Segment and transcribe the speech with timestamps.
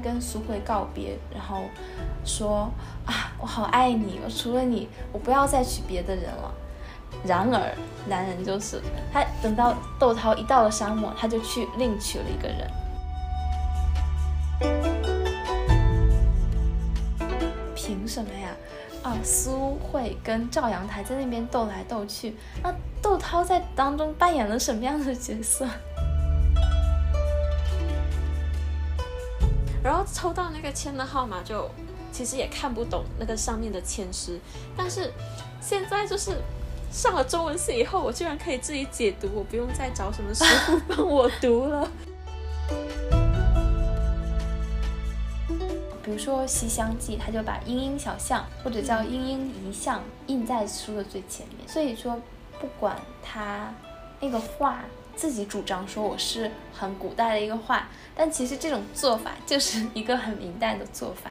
[0.00, 1.62] 跟苏慧告别，然后
[2.24, 2.70] 说
[3.04, 6.54] 啊，我好爱你，我除了你，我不要再娶别的人了。
[7.24, 7.74] 然而，
[8.06, 8.80] 男人就是
[9.12, 12.70] 他，等到窦涛一到了沙漠，他就去另娶了一个人。
[17.74, 18.50] 凭什么呀？
[19.02, 25.66] 啊，苏慧跟赵阳台在那边斗来斗去，那窦涛在当中扮演了什么样的角色？
[29.82, 31.70] 然后抽到那个签的号码，就
[32.12, 34.38] 其实也看不懂那个上面的签诗，
[34.76, 35.12] 但是
[35.60, 36.42] 现在就是
[36.90, 41.88] 上了中文系以后，我居然可以自己解读，我不用再找什么师傅帮我读了。
[46.02, 51.68] 比如说《西厢记》，他就把莺莺小象或者叫莺莺遗像印在书的最前面。
[51.68, 52.18] 所以说，
[52.58, 53.72] 不管他
[54.18, 54.82] 那个画
[55.18, 61.28] 自己主张说我是很古代的一个画，但其实这种做法就是一个很明代的做法。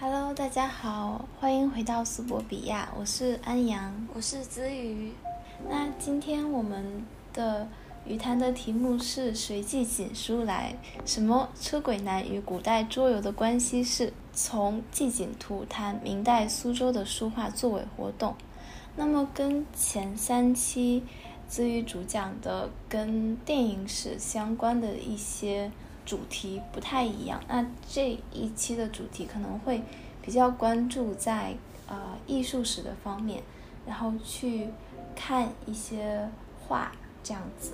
[0.00, 5.12] Hello，大家好，欢迎回到苏博比亚，我是安阳，我是子瑜。
[5.68, 7.68] 那今天我们的
[8.06, 18.36] 语谈的题目是随记锦书来，什么车轨男与古代桌游的关系是从季锦图谈明代苏州的书画作为活动。
[18.94, 21.02] 那么跟前三期
[21.48, 25.72] 子瑜主讲的跟电影史相关的一些
[26.04, 27.42] 主题不太一样。
[27.48, 29.82] 那这一期的主题可能会
[30.22, 31.56] 比较关注在
[31.88, 33.42] 呃艺术史的方面，
[33.84, 34.68] 然后去。
[35.18, 36.28] 看一些
[36.60, 37.72] 画这样子，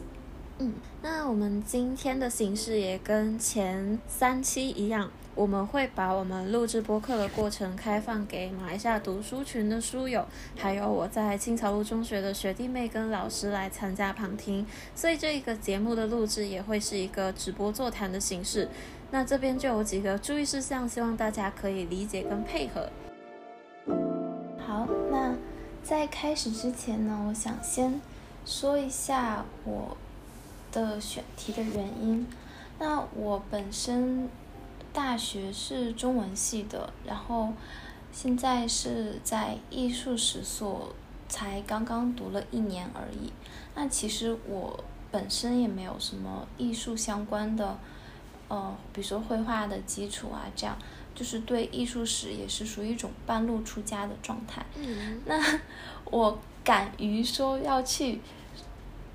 [0.63, 10.25] 嗯，那我们今天的形式也跟前三期一样，我们会把我们录制播客的过程开放给马来西亚读书群的书友，
[10.57, 14.65] 还有我在青草路中学的学弟妹跟老师来参加旁听，
[14.95, 18.69] 所以这一个节目的录制也会是一个直播座谈的形式。
[19.11, 22.89] 那这边就有几个注意事项，希望大家可以理解跟配合。
[24.65, 25.35] 好，那。
[25.83, 28.01] 在开始之前呢，我想先
[28.47, 29.97] 说一下我
[30.73, 32.27] 的选题的原因。
[32.79, 34.29] 那我本身
[34.93, 37.53] 大学是中文系的，然后
[38.11, 40.93] 现在是在艺术史所，
[41.29, 43.33] 才刚刚读了一年而已。
[43.77, 47.79] 那其实我本身也没有什么艺术相关的，
[48.49, 50.77] 呃，比如说绘画的基础啊，这样。
[51.15, 54.65] 就是对艺术史也是属于一种半路出家的状态。
[54.75, 55.61] 嗯，那
[56.07, 58.19] 我敢于说要去，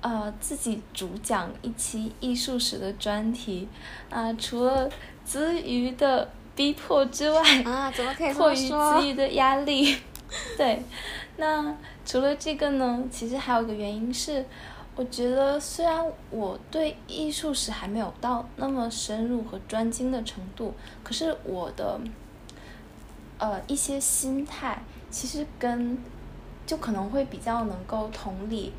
[0.00, 3.68] 呃，自己主讲一期艺术史的专题，
[4.10, 4.88] 啊，除了
[5.24, 9.96] 子瑜的逼迫之外，啊，怎么可以迫于子瑜的压力，
[10.56, 10.82] 对，
[11.36, 14.44] 那除了这个呢，其实还有个原因是。
[14.96, 22.00] 我觉得虽然我对艺术史还没有到那么深入和专精的程度，可是我的，
[23.38, 25.96] 呃一些心态其实跟，
[26.66, 28.72] 就可能会比较能够同理。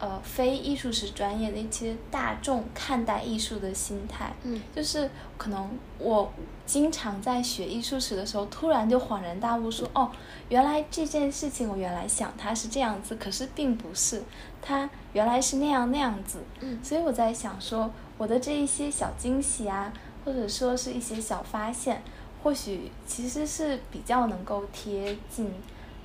[0.00, 5.68] 呃，非艺术史专业的一些大众看待艺术的心态，嗯，就是可能
[5.98, 6.32] 我
[6.64, 10.10] 经常在学艺术史的时候，突然就恍然大悟，说哦，
[10.48, 14.22] 原来这件事情我原来想它是这样子，可是并不是，
[14.62, 19.92] 它原来是那样那样子，嗯，所以我在想说，我的这一些小惊喜啊，
[20.24, 22.02] 或者说是一些小发现，
[22.42, 25.52] 或许其实是比较能够贴近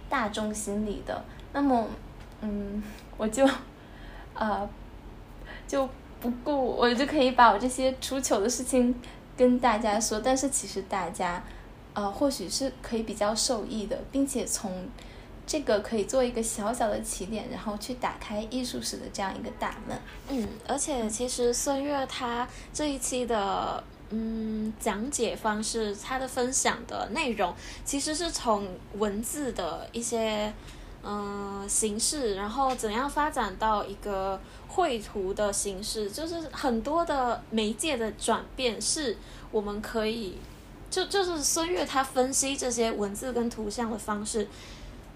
[0.09, 1.23] 大众心理的，
[1.53, 1.87] 那么，
[2.41, 2.83] 嗯，
[3.15, 3.47] 我就。
[4.35, 4.69] 呃，
[5.65, 5.87] 就
[6.19, 8.93] 不顾我就可以把我这些出糗的事情
[9.37, 11.41] 跟大家说，但是其实大家，
[11.93, 14.87] 呃，或许是可以比较受益的，并且从
[15.47, 19.97] 这个可以做一个小小的起点，然后去打开艺术史的这样一个大门。
[20.27, 27.53] 嗯，而且其实孙悦他这一期的嗯讲解方式，他的分享的内容，
[27.85, 28.67] 其实是从
[28.97, 30.51] 文字的一些。
[31.07, 39.15] 嗯，形式，然后怎样发展到一个绘图的形式，就是很多的媒介的转变，是
[39.51, 40.39] 我们可以，
[40.89, 44.47] 就就是孙悦他分析这些文字跟图像的方式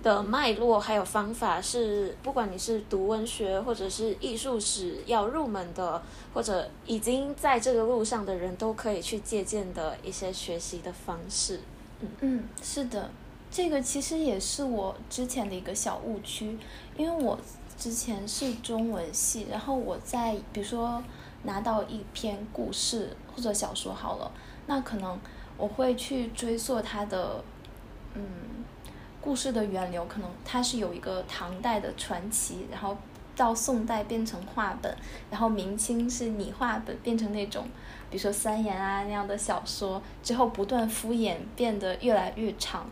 [0.04, 6.00] 的脉络，还有方法，是不管你是读文学或者是艺术史要入门的，
[6.36, 11.62] 或者已经在这个路上的人都可以去借鉴的一些学习的方式。
[12.02, 13.10] 嗯嗯，是的。
[13.51, 16.57] 这个其实也是我之前的一个小误区，
[16.96, 17.38] 因为我
[17.78, 21.04] 之前是中文系，然后我在比如说
[21.44, 24.31] 拿到一篇故事或者小说好了，
[24.68, 25.19] 那可能
[25.57, 27.44] 我会去追溯它的，
[28.13, 28.24] 嗯，
[29.19, 32.95] 故事的源流，可能它是有一个唐代的传奇，然后
[33.36, 34.95] 到宋代变成话本，
[35.31, 37.66] 然后明清是拟话本变成那种，
[38.12, 42.88] 比如说三言啊那样的小说，之后不断敷衍，变得越来越长。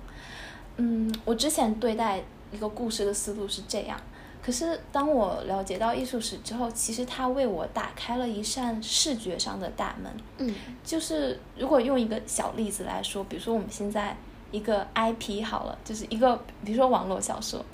[0.77, 2.21] 嗯，我之前对待
[2.51, 3.99] 一个故事的思路是这样。
[4.41, 10.09] 可是当我了解到艺术史之后，其实它为我打开了一扇视觉上的大门。
[10.37, 14.15] 嗯，就是如果用一个小例子来说，比如说我们现在
[14.51, 17.65] 一个 IP 好了，就是一个比如说网络小说，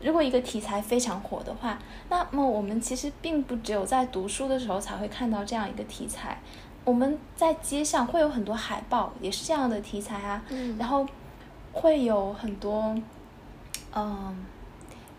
[0.00, 1.78] 如果一个题材非常火的话，
[2.08, 6.40] 那么我们其实并不只有在读书的时候才会看到这样一个题材，
[6.84, 10.42] 我们在街上会有很多海报，也是这样的题材啊。
[10.48, 11.06] 嗯，然后
[11.72, 12.94] 会有很多，
[13.94, 14.44] 嗯。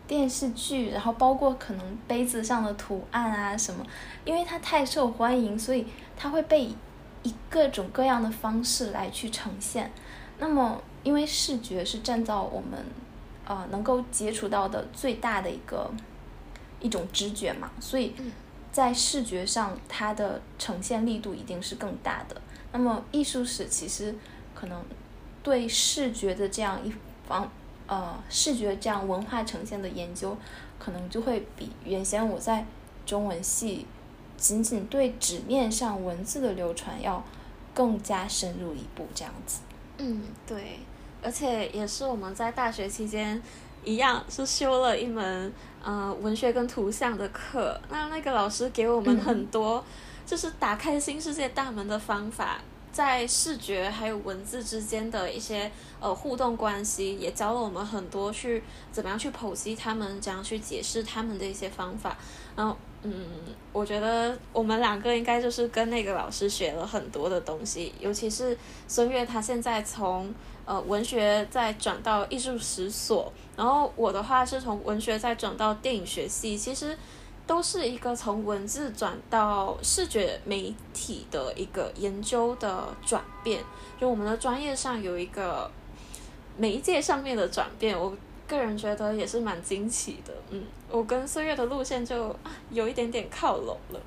[0.05, 3.83] 电视剧，然后包括可能杯子上的图案啊什么，
[4.25, 6.65] 因为它太受欢迎，所以它会被
[7.23, 9.89] 以各种各样的方式来去呈现。
[10.39, 12.85] 那么，因为视觉是占到我们
[13.45, 15.89] 呃能够接触到的最大的一个
[16.81, 18.13] 一种知觉嘛，所以
[18.73, 22.39] 在视觉上它的呈现力度一定是更大的。
[22.73, 24.13] 那么，艺术史其实
[24.53, 24.83] 可能
[25.43, 26.91] 对视觉的这样一
[27.27, 27.51] 方。
[27.85, 30.35] 呃，视觉这样文化呈现的研究，
[30.79, 32.65] 可能就会比原先我在
[33.05, 33.85] 中文系
[34.37, 37.21] 仅仅对纸面上文字的流传要
[37.73, 39.59] 更加深入一步，这样子。
[39.97, 40.79] 嗯，对，
[41.21, 43.39] 而且也是我们在大学期间
[43.83, 45.53] 一样是修了一门
[45.83, 49.83] 呃文学跟图像的课，那那个老师给我们很多
[50.25, 52.61] 就是打开新世界大门的方法。
[52.93, 55.69] 在视觉还有文字之间的一些
[55.99, 62.15] 呃互动关系，也教了我们很多去怎么样去剖析他们，怎样去解释他们的一些方法。
[62.55, 63.25] 然后，嗯，
[63.71, 68.55] 我觉得我们两个应该就是跟那个老师学了很多的东西，尤其是
[68.87, 70.31] 孙悦，他现在从
[70.63, 76.95] 呃文学再转到艺术史所，然后我的话是从文学再转到电影学系，其实。
[77.45, 83.61] 都是一个从文字转到视觉媒体的一个研究的转变，
[83.99, 85.69] 就我们的专业上有一个
[86.57, 88.15] 媒介上面的转变，我
[88.47, 90.33] 个人觉得也是蛮惊奇的。
[90.51, 92.33] 嗯，我跟岁月的路线就
[92.69, 93.99] 有一点点靠拢了。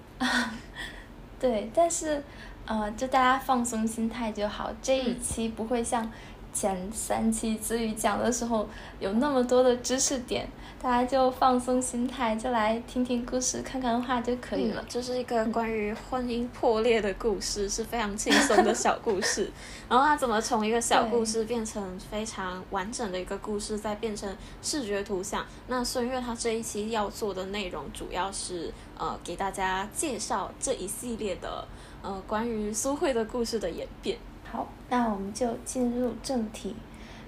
[1.38, 2.22] 对，但是
[2.64, 6.10] 呃，就大家放松心态就好，这一期不会像
[6.54, 8.66] 前三期子宇讲的时候
[8.98, 10.48] 有那么多的知识点。
[10.78, 14.84] 大家就放松心态，就来听听故事、看看画就可以了。
[14.86, 19.50] 这是一个关于婚姻破裂的故事，是非常轻松的小故事。
[19.88, 25.44] 然后它怎么从一个小故事变成非常完整的一个故事，再变成视觉图像？
[25.66, 31.66] 那孙悦他这一期要做的内容，主要是呃给大家介绍这一系列的
[32.02, 34.18] 呃关于苏慧的故事的演变。
[34.52, 36.76] 好，那我们就进入正题。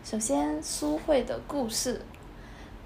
[0.04, 2.02] 首先，苏慧的故事。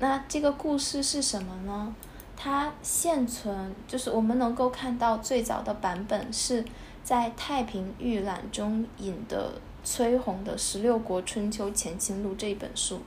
[0.02, 1.94] 那这个故事是什么呢？
[2.37, 6.64] 它现存就是我们能够看到最早的版本是
[7.04, 9.52] 在《太平御览》中引的
[9.84, 13.00] 崔洪的《十六国春秋前秦录》这一本书。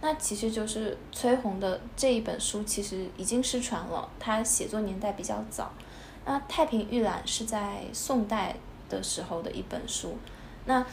[0.00, 4.08] 那其实就是崔洪的这一本书，其实已经失传了。
[4.18, 5.70] 他写作年代比较早。
[6.24, 8.56] 那《太平御览》是在宋代
[8.88, 10.18] 的时候的一本书。
[10.64, 10.84] 那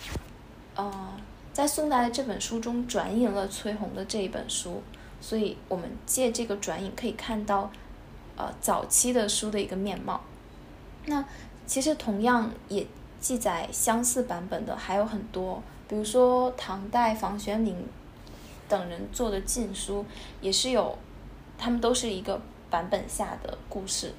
[0.76, 1.14] 呃，
[1.52, 4.84] 在宋代的这本书中转引了崔洪的这一本书。
[5.28, 7.70] 所以我们借这个转引可以看到，
[8.38, 10.22] 呃，早期的书的一个面貌。
[11.08, 11.22] 那
[11.66, 12.88] 其实同样也
[13.20, 17.76] 记载相似版本的还有很多，比如说唐代房玄龄
[18.70, 20.06] 等人做的禁书，
[20.40, 20.98] 也是有，
[21.58, 24.14] 他们都是一个版本下的故事。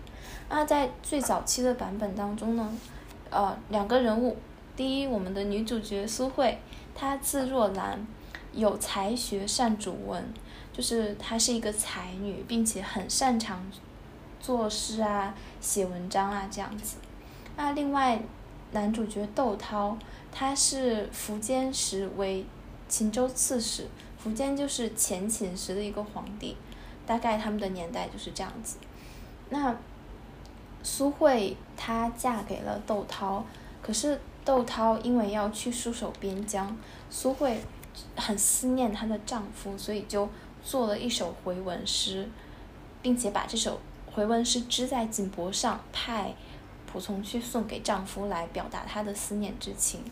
[0.51, 2.71] 那在最早期的版本当中呢，
[3.31, 4.37] 呃，两个人物，
[4.77, 6.59] 第一，我们的女主角苏慧，
[6.95, 8.07] 她字若兰，
[8.53, 10.23] 有才学，善主文。
[10.79, 13.61] 就是她是一个才女，并且很擅长
[14.39, 16.99] 作诗啊、写文章啊这样子。
[17.57, 18.23] 那另外
[18.71, 19.99] 男主角窦涛，
[20.31, 22.47] 他是苻坚时为
[22.89, 23.89] 秦州刺史，
[24.25, 26.57] 苻坚就是前秦时的一个皇帝，
[27.05, 28.77] 大概他们的年代就是这样子。
[29.51, 29.77] 那
[30.85, 33.45] 苏慧她嫁给了窦涛，
[33.83, 36.77] 可是窦涛因为要去戍守边疆，
[37.11, 37.61] 苏慧
[38.15, 40.29] 很思念她的丈夫，所以就。
[40.69, 42.29] 做了一首回文诗，
[43.01, 43.81] 并且把这首
[44.13, 46.35] 回文诗织在锦帛上，派
[46.93, 50.03] 仆从去送给丈夫，来表达她的思念之情。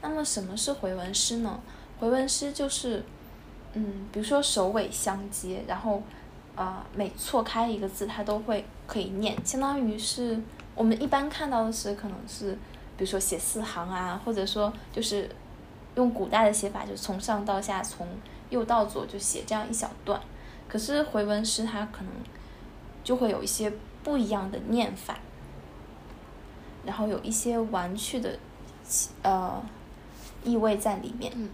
[0.00, 1.60] 那么，什么是回文诗呢？
[2.00, 3.04] 回文诗就是，
[3.74, 6.02] 嗯，比如说首尾相接，然后，
[6.54, 10.40] 啊，每错开一个字，它都会可以念，相当于是
[10.74, 12.52] 我们一般看到的诗，可能是，
[12.96, 15.28] 比如说写四行啊，或者说就是
[15.96, 18.08] 用古代的写法，就从上到下从。
[18.50, 20.20] 右到左就写这样一小段，
[20.68, 22.12] 可是回文诗它可能
[23.02, 23.72] 就会有一些
[24.02, 25.18] 不一样的念法，
[26.84, 28.38] 然后有一些玩趣的
[29.22, 29.62] 呃
[30.44, 31.32] 意味在里面。
[31.34, 31.48] 嗯。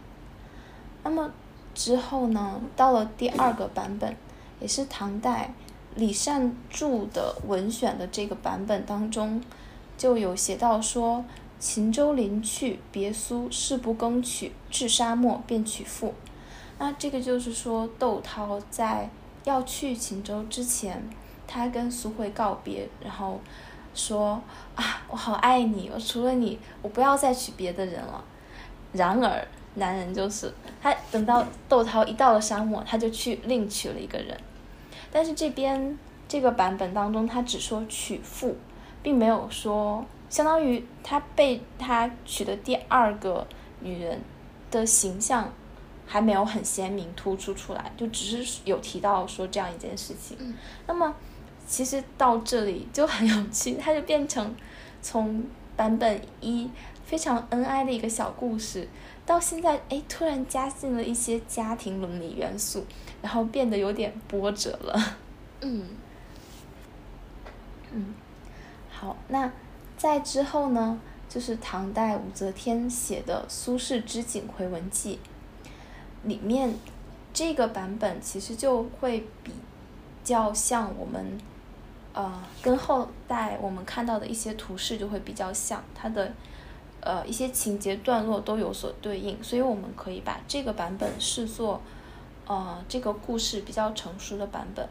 [1.05, 1.31] 那么
[1.75, 4.17] 之后呢，到了第二个版本，
[4.61, 5.53] 也是唐代
[5.95, 9.43] 李善注的文选的这个版本当中，
[9.97, 11.25] 就有写到说。
[11.65, 16.13] 秦州临去，别苏事不更取，至沙漠便取赋。
[16.79, 19.09] 那这个就是说，窦涛在
[19.45, 21.03] 要去秦州之前，
[21.47, 23.41] 他跟苏慧告别，然后
[23.95, 24.41] 说
[24.75, 28.25] 啊，我好爱你，我除了你，我不要再娶别的人了。
[28.93, 30.53] 然而，男人就是
[30.83, 34.37] 他，等到窦涛一到了沙漠，他就去另娶了一个人。
[35.11, 38.57] 但是这边这个版本当中，他只说娶妇，
[39.03, 40.05] 并没有说。
[40.29, 43.47] 相当于他被他娶的第二个
[43.81, 44.19] 女人
[44.71, 45.53] 的形象
[46.13, 50.37] 还没有很鲜明突出出来，就只是有提到说这样一件事情。
[50.87, 51.15] 那么
[51.67, 54.55] 其实到这里就很有趣，它就变成
[55.01, 55.43] 从
[55.75, 56.69] 版本一
[57.07, 58.87] 非常恩爱的一个小故事，
[59.25, 62.85] 到现在哎突然加进了一些家庭伦理元素，
[63.23, 65.17] 然后变得有点波折了。
[65.63, 65.87] 嗯
[67.93, 68.15] 嗯，
[68.91, 69.51] 好，那。
[69.95, 75.21] 在之后呢，就是唐代武则天写的《苏轼之锦回文记》，
[76.25, 76.75] 里面
[77.33, 79.53] 这个版本其实就会比
[80.25, 81.39] 较像我们，
[82.13, 86.33] 呃，跟后代我们看到的一些图示就会比较像，它的
[87.01, 91.81] 呃一些情节段落都有所对应，所以我们可以把这个版本视作，
[92.47, 94.89] 呃，这个故事比较成熟的版本。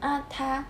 [0.00, 0.64] 那它。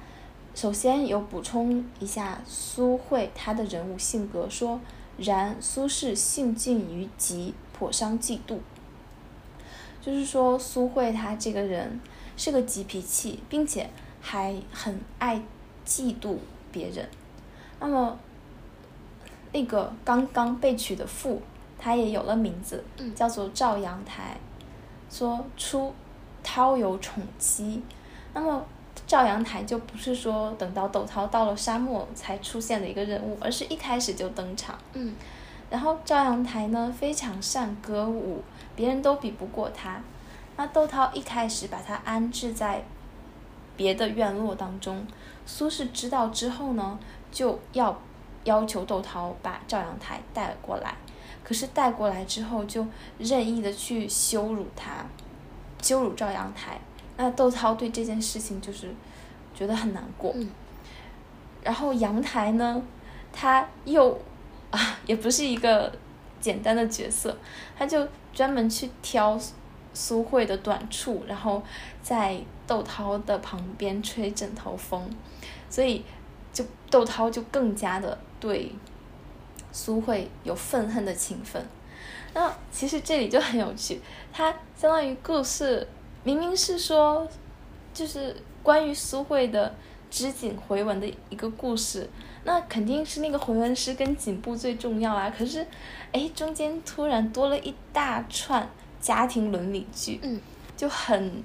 [0.53, 4.81] 首先有补充一下苏慧她的人物性格，说
[5.17, 8.59] 然苏轼性静于极，颇伤嫉妒。
[10.01, 12.01] 就是说苏慧她这个人
[12.37, 13.89] 是个急脾气，并且
[14.21, 15.43] 还很爱
[15.87, 16.37] 嫉妒
[16.73, 17.09] 别人。
[17.79, 18.19] 那么
[19.53, 21.41] 那个刚刚被娶的妇，
[21.79, 24.37] 她也有了名字，叫做赵阳台。
[25.11, 25.93] 说出
[26.43, 27.83] 涛有宠妻，
[28.35, 28.65] 那么。
[29.07, 34.79] 赵阳台就不是说等到窦涛到了沙漠才出现的一个人物，而是一开始就登场。
[34.93, 35.15] 嗯，
[35.69, 38.41] 然后赵阳台呢非常善歌舞，
[38.81, 40.01] 别人都比不过他。
[40.57, 42.83] 那窦涛一开始把他安置在
[43.77, 45.07] 别的院落当中，
[45.45, 46.99] 苏轼知道之后呢，
[47.31, 48.01] 就要
[48.45, 50.95] 要求窦涛把赵阳台带过来。
[51.45, 52.87] 可是带过来之后，就
[53.19, 55.05] 任意的去羞辱他，
[55.83, 56.81] 羞辱赵阳台。
[57.19, 58.95] 那窦涛对这件事情就是
[59.55, 60.35] 觉得很难过，
[61.63, 62.83] 然后阳台呢，
[63.31, 64.19] 他又
[64.71, 65.93] 啊也不是一个
[66.41, 67.37] 简单的角色，
[67.77, 69.39] 他就专门去挑
[69.93, 71.63] 苏慧的短处，然后
[72.03, 75.09] 在窦涛的旁边吹枕头风，
[75.69, 76.05] 所以
[76.53, 78.73] 就窦涛就更加的对
[79.73, 81.65] 苏慧有愤恨的情分。
[82.33, 84.01] 那其实这里就很有趣，
[84.33, 85.87] 它相当于故事。
[86.23, 87.27] 明明是说，
[87.95, 89.75] 就是关于苏慧的
[90.11, 92.09] 织锦回文的一个故事，
[92.45, 95.33] 那肯定是那个回文诗跟锦布最重要啊。
[95.37, 95.65] 可是，
[96.13, 98.69] 哎，中间突然多了一大串
[99.01, 100.41] 家庭伦理剧，嗯
[100.77, 101.43] 就很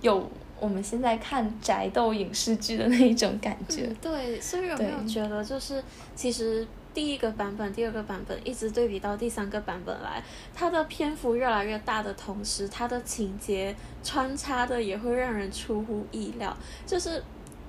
[0.00, 0.30] 有
[0.60, 3.86] 我们现在看宅斗影视剧的那一种感觉。
[4.00, 5.82] 对，所以有没有觉得就是
[6.14, 6.66] 其实？
[6.94, 10.22] 第一个版本、第二个版本一直对比到第三个版本来，
[10.54, 16.56] 它的篇幅越来越大的同时，它的情节穿插的也会让人出乎意料。
[16.86, 17.20] 就是，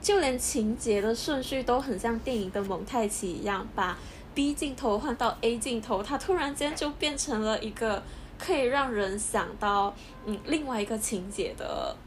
[0.05, 3.97] 就连情节的顺序都很像电影的蒙太奇一样，把
[4.35, 8.03] B 镜头换到 A 镜头，它突然间就变成了一个
[8.37, 9.95] 可以让人想到
[10.27, 11.97] 嗯另外一个情节的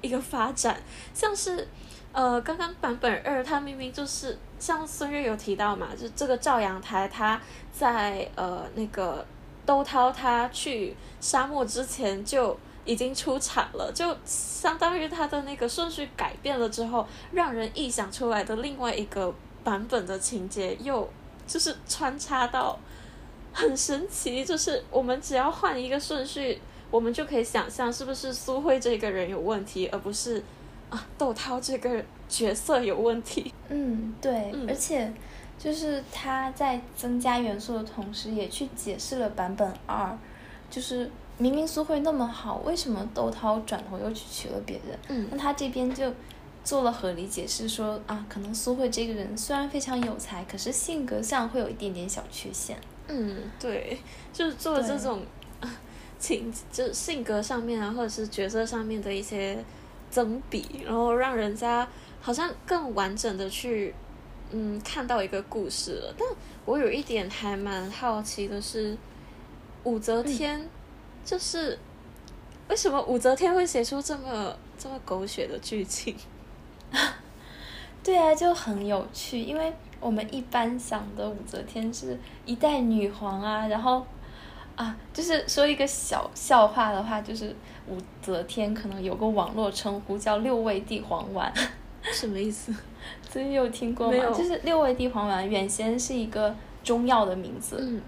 [0.00, 0.82] 一个发展，
[1.12, 1.68] 像是。
[2.12, 7.40] 呃，刚刚版本二，它明明就是像孙悦有提到嘛，就这个赵阳台，他
[7.72, 9.26] 在呃那个
[9.66, 21.08] 窦涛他去沙漠之前就已经出场了，就相当于他的那个顺序改变了之后，让人臆想出来的另外一个版本的情节又
[21.46, 22.78] 就是穿插到
[23.52, 26.60] 很神奇，就是我们只要换一个顺序，
[26.90, 30.42] 我们就可以想象是不是苏慧这个人有问题，而不是
[30.90, 31.06] 啊。
[31.16, 33.52] 窦涛这个角色有问题。
[33.68, 35.12] 嗯，对，而且
[35.58, 40.16] 就是他在增加元素的同时，也去解释了版本二，
[40.68, 44.98] 就是明明苏慧那么好，为什么窦涛转头又去娶了别人？
[45.08, 46.12] 嗯，那他这边就
[46.62, 52.78] 做了合理解释，说啊，可能苏慧这个人虽然非常有才，可是性格上会有一点点小缺陷。
[53.08, 53.98] 嗯，对，
[54.32, 55.22] 就是做这种
[56.18, 59.62] 情，就是性格上面啊，或者是角色上面的一些
[60.10, 61.86] 增比，然后让人家
[62.20, 63.92] 好像更完整的去
[64.52, 66.14] 嗯看到一个故事了。
[66.16, 66.26] 但
[66.64, 68.96] 我有一点还蛮好奇的是，
[69.82, 70.66] 武则天
[71.24, 71.78] 就是
[72.68, 76.14] 为什么武则天会写出这么这么狗血的剧情？
[78.04, 84.06] 对啊，就很有趣，因为我们一般想的武则天是一代女皇啊，然后
[84.76, 87.56] 啊，就是说一个小笑话的话，就是
[87.88, 91.50] 武则天可能有个网络称呼叫六味地黄丸，
[92.12, 92.74] 什么意思？
[93.30, 94.30] 所以有听过吗？
[94.30, 98.02] 就是六味地黄丸原先是一个中药的名字，嗯，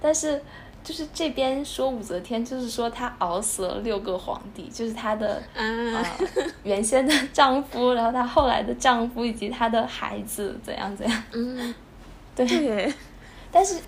[0.00, 0.40] 但是。
[0.82, 5.62] 就是这边说武则天，就是说她熬死了六个皇帝，就是她的啊
[6.62, 11.22] 原先的丈夫，然后她后来的丈夫以及她的孩子怎样怎样。
[11.32, 11.74] 嗯，
[12.34, 12.92] 对。
[13.52, 13.78] 但是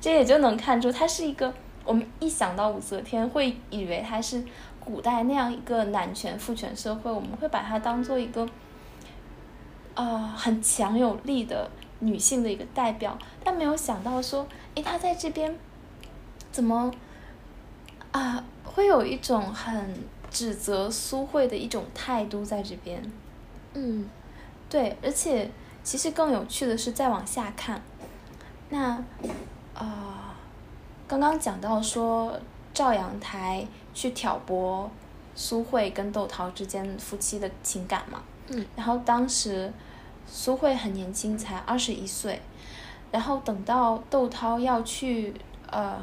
[0.00, 1.54] 这也就能看出，她是一个
[1.84, 4.42] 我们一想到武则天会以为她是
[4.84, 8.46] 古代那样一个男权父权社会，我们会把她当做一个
[9.94, 15.56] 啊很强有力的女性的一个代表，但没有想到说，诶，她在这边。
[16.52, 16.90] 怎么
[18.12, 18.44] 啊？
[18.62, 19.98] 会有一种很
[20.30, 23.02] 指责苏慧的一种态度在这边。
[23.74, 24.08] 嗯，
[24.68, 25.50] 对，而且
[25.82, 27.82] 其实更有趣的是再往下看，
[28.68, 29.02] 那
[29.74, 30.36] 啊，
[31.08, 32.38] 刚刚讲到说
[32.72, 34.88] 赵阳台去挑拨
[35.34, 38.22] 苏慧跟窦涛之间夫妻的情感嘛。
[38.50, 38.64] 嗯。
[38.76, 39.72] 然后当时
[40.28, 42.40] 苏慧很年轻，才二十一岁，
[43.10, 45.34] 然后等到窦涛要去
[45.68, 46.00] 呃。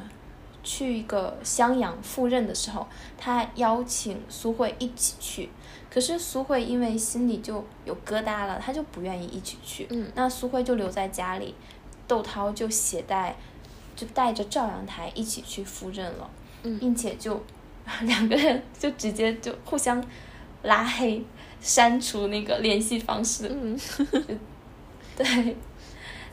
[0.67, 2.85] 去一个襄阳赴任的时候，
[3.17, 5.49] 他邀请苏慧一起去，
[5.89, 9.87] 可是苏慧因为心里就有疙瘩了，他就不愿意一起去。
[9.89, 11.55] 嗯，那苏慧就留在家里，
[12.05, 13.37] 窦涛就携带，
[13.95, 16.29] 就带着赵阳台一起去赴任了，
[16.81, 17.41] 并且就
[18.01, 20.03] 两个人就直接就互相
[20.63, 21.23] 拉黑，
[21.61, 23.47] 删除那个联系方式。
[23.49, 23.79] 嗯，
[25.15, 25.55] 对，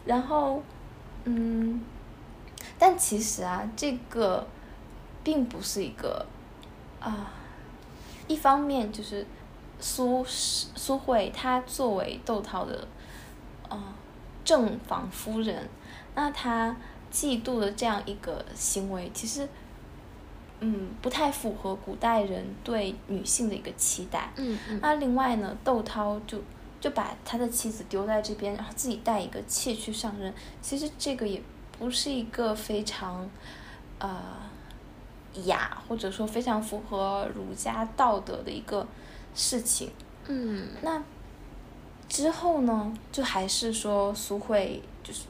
[0.04, 0.60] 然后，
[1.22, 1.80] 嗯。
[2.86, 4.46] 但其实啊，这个
[5.22, 6.26] 并不是一个
[7.00, 7.32] 啊，
[8.28, 9.26] 一方面就是
[9.80, 12.86] 苏苏慧她作为窦涛的
[13.70, 13.82] 呃
[14.44, 15.66] 正房夫人，
[16.14, 16.76] 那她
[17.10, 19.48] 嫉妒的这样一个行为，其实
[20.60, 24.30] 嗯不太符合古代人对女性的一个期待。
[24.36, 24.78] 嗯嗯。
[24.82, 26.38] 那另外呢，窦涛就
[26.82, 31.40] 就把他的妻子丢在这边，然后自己带一个妾去上任，其实这个也。
[31.76, 33.28] 不是一个非常，
[33.98, 34.08] 呃，
[35.44, 38.86] 雅或者说非常符合儒家道德的一个
[39.34, 39.90] 事情。
[40.26, 40.68] 嗯。
[40.82, 41.02] 那
[42.08, 42.92] 之后呢？
[43.10, 45.24] 就还是说苏慧就是，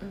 [0.00, 0.10] 嗯，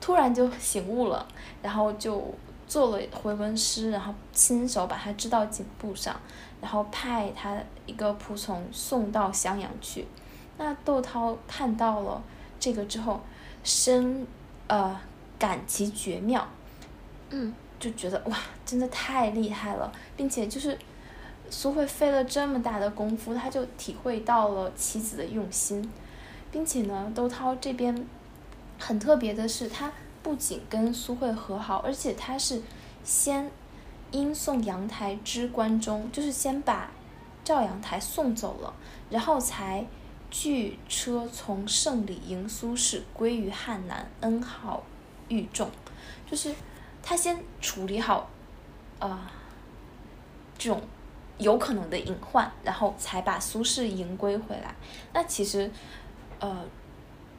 [0.00, 1.26] 突然就醒悟了，
[1.60, 2.32] 然后就
[2.68, 6.14] 做了回文诗，然后亲手把它织到颈部上，
[6.60, 10.06] 然后派他一个仆从送到襄阳去。
[10.56, 12.22] 那窦涛看到了
[12.60, 13.20] 这个之后，
[13.64, 14.24] 深。
[14.66, 14.98] 呃，
[15.38, 16.48] 感其绝妙，
[17.30, 20.78] 嗯，就觉得哇，真的太厉害了，并且就是
[21.50, 25.92] 苏慧费了这么大的功夫，他就体会到了妻子的用心，
[26.50, 28.06] 并且呢，窦涛这边
[28.78, 32.62] 很特别的是，他不仅跟苏慧和好，而且他是
[33.04, 33.50] 先
[34.12, 36.90] 因送阳台之关中，就是先把
[37.44, 38.72] 赵阳台送走了，
[39.10, 39.86] 然后才。
[40.36, 44.82] 巨车从胜里迎苏轼归于汉南，恩好
[45.28, 45.70] 愈重，
[46.28, 46.52] 就是
[47.00, 48.28] 他先处理好，
[48.98, 49.30] 啊，
[50.58, 50.82] 这种
[51.38, 54.74] 有可能的隐患，然后才把苏轼迎归回来。
[55.12, 55.70] 那其实，
[56.40, 56.64] 呃，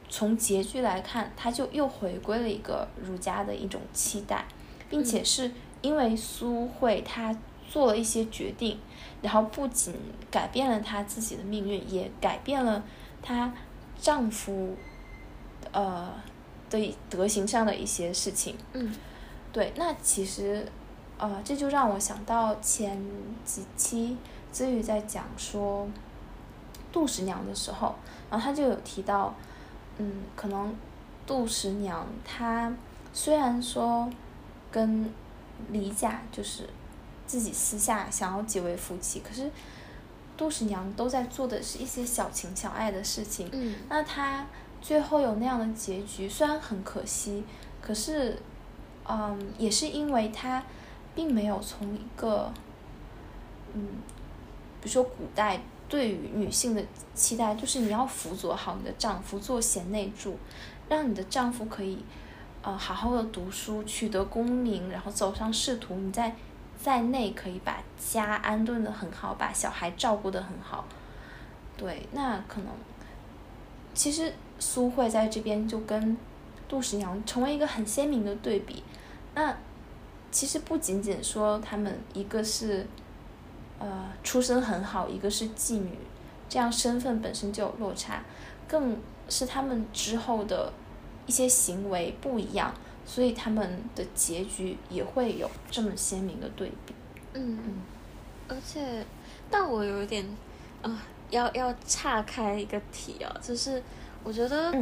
[0.08, 4.46] 从结局来看，他就又回归了一个儒家的一种期待，
[4.88, 7.36] 并且是因为苏慧他
[7.68, 8.80] 做了一些决定。
[9.26, 9.92] 然后不仅
[10.30, 12.80] 改变了她自己的命运，也改变了
[13.20, 13.52] 她
[13.98, 14.76] 丈夫，
[15.72, 16.14] 呃
[16.70, 18.56] 的德行上的一些事情。
[18.72, 18.94] 嗯，
[19.52, 20.64] 对，那其实，
[21.18, 23.04] 呃，这就让我想到前
[23.44, 24.16] 几期
[24.52, 25.88] 子宇在讲说
[26.92, 27.96] 杜十娘的时候，
[28.30, 29.34] 然后他就有提到，
[29.98, 30.72] 嗯，可能
[31.26, 32.72] 杜十娘她
[33.12, 34.08] 虽然说
[34.70, 35.12] 跟
[35.72, 36.68] 李甲就是。
[37.26, 39.50] 自己私下想要结为夫妻，可是
[40.36, 43.48] 杜十娘都在做的是一些小情小爱的事情。
[43.52, 44.46] 嗯，那她
[44.80, 47.42] 最后有那样的结局，虽然很可惜，
[47.80, 48.38] 可是，
[49.08, 50.62] 嗯，也是因为她
[51.14, 52.52] 并没有从一个，
[53.74, 53.82] 嗯，
[54.80, 56.84] 比如说古代对于女性的
[57.14, 60.38] 期待，就是你要辅佐好你的丈夫，做贤内助，
[60.88, 61.98] 让你的丈夫可以，
[62.62, 66.36] 呃，好好的读书，取得功名，然后走上仕途，你再。
[66.86, 70.84] 在内可以把家安顿的很好，把小孩照顾的很好。
[71.76, 72.68] 对，那可能
[73.92, 76.16] 其实苏慧在这边就跟
[76.68, 78.84] 杜十娘成为一个很鲜明的对比。
[79.34, 79.52] 那
[80.30, 82.86] 其实不仅仅说他们一个是
[83.80, 85.98] 呃出身很好，一个是妓女，
[86.48, 88.22] 这样身份本身就有落差，
[88.68, 88.96] 更
[89.28, 90.72] 是他们之后的
[91.26, 92.72] 一些行为不一样，
[93.06, 96.92] 所以他们的结局也会有这么鲜明的对比。
[97.32, 97.58] 嗯，
[98.48, 99.06] 而且，
[99.50, 100.26] 但我有一点
[100.82, 101.02] 啊。
[101.28, 103.82] 要要岔开一个题啊，就是
[104.22, 104.72] 我觉得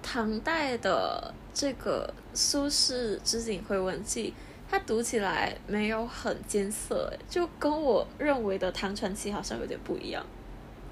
[0.00, 4.30] 唐代的这个苏轼《织锦会文记》，
[4.70, 10.24] 它读起来没有很艰涩，就跟我认为的唐传奇好像有点不一样。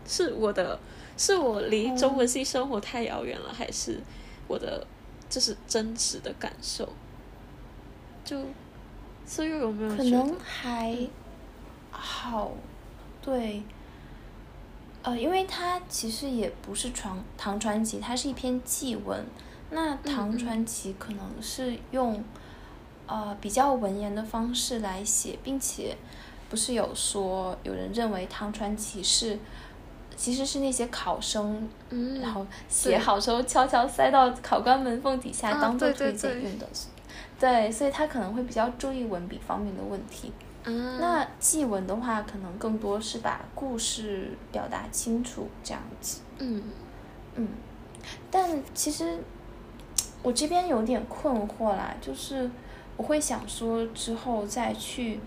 [0.04, 0.76] 是我的，
[1.16, 4.00] 是我离中文系生活太遥远了，还是
[4.48, 4.85] 我的
[5.37, 6.88] 这是真实的感受？
[8.25, 8.40] 就
[9.27, 10.96] 所以有没有可能还
[11.90, 12.53] 好？
[13.20, 13.62] 对。
[15.03, 19.27] 呃，因为它其实也不是传唐传奇，它是一篇祭文。
[19.68, 22.25] 那唐传奇可能是用
[23.07, 25.99] 呃比较文言的方式来写，并且
[26.49, 29.38] 不是有说有人认为唐传奇是
[30.16, 31.68] 其实是那些考生，
[32.20, 36.66] 然后写好之后悄悄塞到考官门缝底下当做推荐用的。
[37.38, 40.33] 对，所以他可能会比较注意文笔方面的问题。
[40.98, 46.22] 那祭文的话，可能更多是把故事表达清楚这样子。
[46.38, 46.62] 嗯
[47.37, 47.48] 嗯，
[48.31, 49.18] 但其实
[50.22, 52.50] 我这边有点困惑啦，就是
[52.96, 55.20] 我会想说之后再去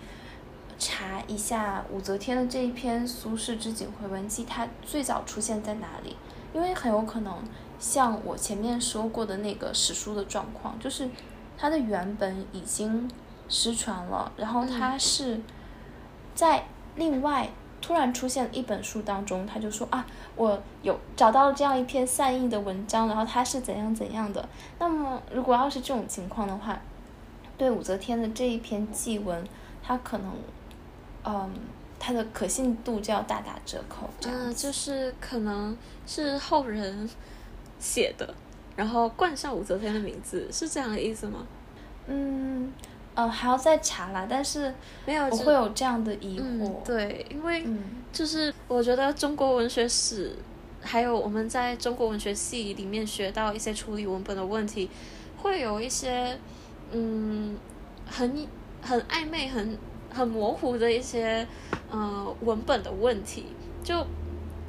[0.80, 6.16] 查一下武则天的这一篇《苏轼之锦回文记》，它最早出现在哪里？
[6.52, 7.32] 因为很有可能
[7.78, 11.08] 像我前面说过的那个史书的状况，就是
[11.56, 13.08] 它的原本已经。
[13.52, 15.40] 失传了，然后他是
[16.36, 17.48] 在另外
[17.82, 24.48] 突然出现一本书当中，他就说啊，我有找到了这样一篇散佚的文章，然后他是怎样怎样的。
[24.78, 26.80] 那么如果要是这种情况的话，
[27.58, 29.44] 对武则天的这一篇祭文，
[29.82, 30.32] 它可能，
[31.24, 31.50] 嗯，
[31.98, 34.08] 它的可信度就要大打折扣。
[34.26, 37.08] 嗯，就是可能是后人
[37.78, 38.34] 写的，
[38.76, 41.46] 然后冠上武则天的名字，是这样的意思吗？
[42.06, 42.72] 嗯。
[43.12, 44.72] 呃，还要再查啦，但是
[45.04, 46.80] 没有，我会有这样的疑惑。
[46.84, 47.66] 对，因为
[48.12, 50.36] 就是我觉得中国文学史，
[50.80, 54.88] 还有我们在中国文学系里面学到一些处理文本的问题，
[55.36, 56.38] 会有一些
[56.92, 57.58] 嗯
[58.08, 58.46] 很
[58.80, 59.76] 很暧昧、很
[60.12, 61.46] 很模糊的一些
[61.90, 63.46] 呃文本的问题。
[63.82, 64.06] 就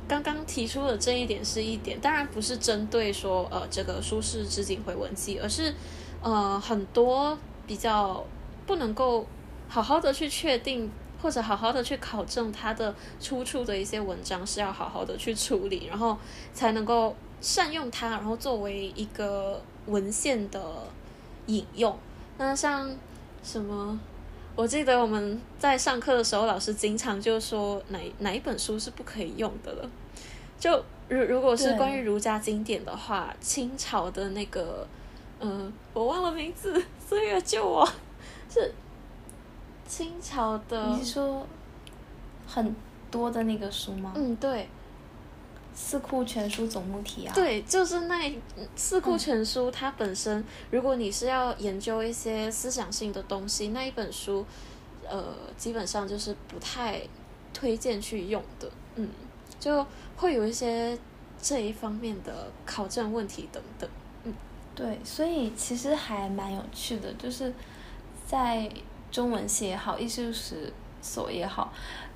[0.07, 5.73] 刚刚提出的这一点是一点，当然不是针对说呃这个《苏轼之锦回文记》，而是
[6.21, 7.37] 呃很多。
[7.67, 8.21] 比较
[8.65, 9.25] 不能够
[9.69, 16.17] 好好的去确定或者好好的去考证它的出处的一些文章是要好好的去处理，然后
[16.53, 20.59] 才能够善用它，然后作为一个文献的
[21.45, 21.97] 引用。
[22.37, 22.93] 那像
[23.41, 23.97] 什么？
[24.61, 29.89] 我记得我们在上课的时候，老师经常就说哪哪一本书是不可以用的了。
[30.59, 30.71] 就
[31.09, 34.87] 如如果是关于儒家经典的话，清朝的那个。
[35.39, 37.83] 嗯，我忘了名字，岁月救我，
[38.47, 38.71] 是
[39.87, 40.85] 清朝的。
[40.89, 41.47] 你是说
[42.45, 42.75] 很
[43.09, 44.13] 多的那个书吗？
[44.15, 44.59] 嗯，对，
[45.73, 47.33] 《四库全书总目题》啊。
[47.33, 48.29] 对，就是那
[48.75, 54.45] 《四库全书》，它本身，如果你是要研究一些思想性的东西，那一本书，
[55.09, 57.01] 呃，基本上就是不太
[57.53, 58.69] 推荐去用的。
[58.95, 59.09] 嗯，
[59.59, 59.85] 就
[60.17, 60.97] 会有一些
[61.41, 63.89] 这一方面的考证问题等等。
[64.23, 64.33] 嗯
[64.73, 67.53] 对，所以其实还蛮有趣的，就是
[68.25, 68.69] 在
[69.11, 71.73] 中文系也好，艺术史所也好，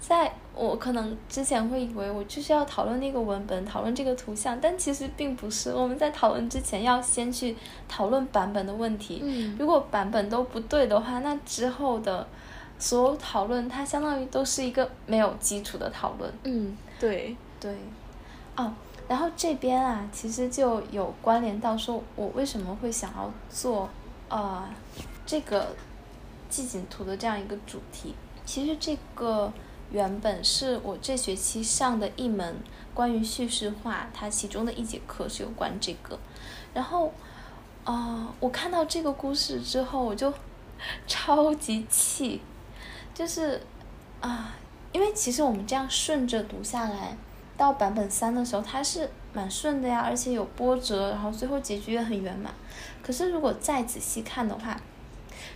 [0.08, 5.74] 在我可能之前会以为我就是要讨论那个文本，讨论这个图像，但其实并不是。
[5.74, 9.22] 我们在讨论之前要先去讨论版本的问题。
[9.24, 9.56] 嗯。
[9.60, 12.28] 如果版本都不对的话，那之后的
[12.78, 16.32] 所有讨论，它相当于都是一个没有基础的讨论。
[16.44, 17.76] 嗯，对对，
[18.56, 18.72] 哦。
[19.08, 23.90] 然后这边啊，其实就有关联到说，我为什么会想要做，
[24.30, 24.64] 呃，
[25.26, 25.68] 这个
[26.48, 28.14] 季景图的这样一个主题。
[28.46, 29.52] 其实这个
[29.96, 32.58] 原本是我这学期上的一门
[32.94, 36.20] 关于叙事化，它其中的一节课是有关这个。
[36.74, 37.14] 然后，
[37.86, 40.34] 啊，我看到这个故事之后，我就
[41.08, 42.42] 超级气，
[43.14, 43.62] 就是
[44.20, 44.54] 啊，
[44.92, 47.16] 因为其实我们这样顺着读下来。
[47.56, 52.54] 到版本三的时候，它是蛮顺的呀，而且有波折，然后最后结局也很圆满。
[53.02, 54.78] 可是如果再仔细看的话，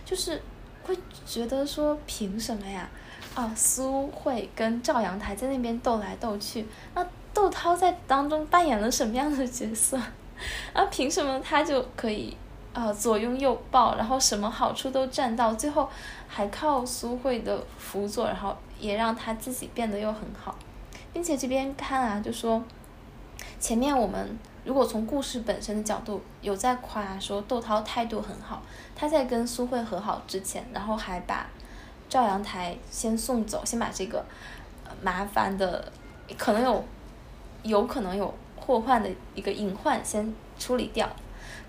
[0.02, 0.40] 就是
[0.84, 2.88] 会觉得说凭什么呀？
[3.34, 9.96] 啊，苏慧跟赵阳台在那边斗来斗去，那窦涛在当中扮演了什么样的角色？
[10.72, 12.36] 啊，凭什么他就可以
[12.72, 15.88] 啊左拥右抱，然后什么好处都占到，最后
[16.26, 20.56] 还靠苏慧的辅佐，然后也让他自己变得又很好，
[21.12, 22.62] 并且这边看啊，就说
[23.60, 28.60] 前面我们如果从故事本身的角度有在夸说窦涛态度很好，
[28.96, 31.46] 他在跟苏慧和好之前，然后还把
[32.10, 34.22] 赵阳台先送走，先把这个
[35.00, 35.90] 麻烦的
[36.36, 36.84] 可能有
[37.62, 38.34] 有可能有。
[38.62, 41.10] 祸患的一个隐患先处理掉，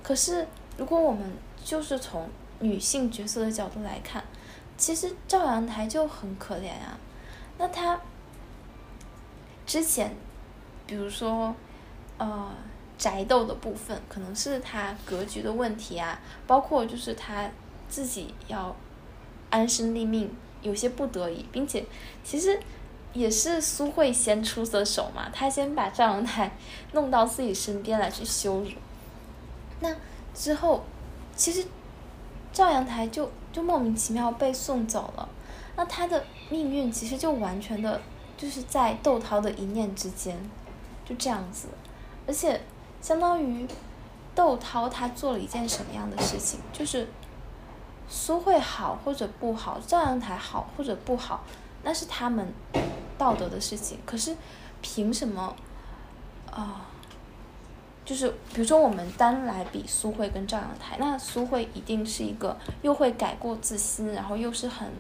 [0.04, 0.46] 可是
[0.78, 4.24] 如果我们就是从女性角色的角度来看，
[4.78, 7.00] 其实赵阳台就很可怜啊。
[7.58, 8.00] 那她
[9.66, 10.16] 之前，
[10.86, 11.56] 比如说，
[12.18, 12.52] 呃，
[13.00, 17.50] 宅斗的部分，可能是她格局的问题啊，包括就是她
[17.90, 18.76] 自己要
[19.52, 20.30] 安身立命，
[20.64, 21.86] 有些不得已，并且
[22.24, 22.60] 其实。
[23.14, 26.50] 也是苏慧先出的手嘛，他先把赵阳台
[26.94, 28.70] 弄到自己身边来去羞辱，
[29.82, 29.94] 那
[30.34, 30.82] 之后，
[31.36, 31.66] 其实
[32.54, 35.28] 赵阳台就就莫名其妙被送走了，
[35.76, 38.02] 那他的命运其实就完全的
[38.38, 40.38] 就是在窦涛的一念之间，
[41.04, 41.68] 就这样子，
[42.26, 42.62] 而且
[43.02, 43.68] 相当于
[44.34, 47.06] 窦涛他做了一件什么样的事情，就是
[48.12, 51.44] 苏慧好或者不好，赵阳台好或者不好，
[51.84, 52.54] 那是他们。
[53.18, 54.36] 道德的事情，可是
[54.82, 55.56] 凭什么
[56.50, 56.82] 啊？
[58.04, 64.92] 就是比如说，我们单来比苏慧跟赵阳台，那苏慧一定是一个又会改过自新，然后又是很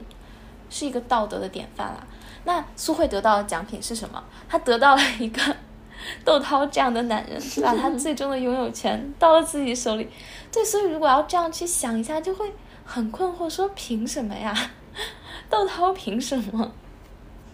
[0.69, 2.05] 是一个道德的典范啦。
[2.43, 4.23] 那苏慧得到的奖品是什么？
[4.47, 5.41] 她得到了一个
[6.23, 10.07] 窦涛这样的男人，把他最终的拥有权到了自己手里。
[10.51, 12.53] 对，所以如果要这样去想一下，就会
[12.85, 14.53] 很困惑，说凭什么呀？
[15.49, 16.71] 窦涛凭什么？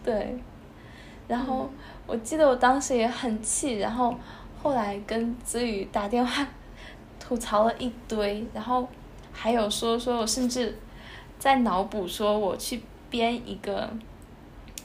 [0.03, 0.37] 对。
[1.27, 1.69] 然后
[2.05, 4.15] 我记得我当时也很气，然后
[4.63, 6.47] 后来跟子宇打电话
[7.19, 8.87] 吐槽了一堆，然后
[9.33, 10.77] 还有说说我甚至
[11.37, 13.89] 在脑补说我去编一个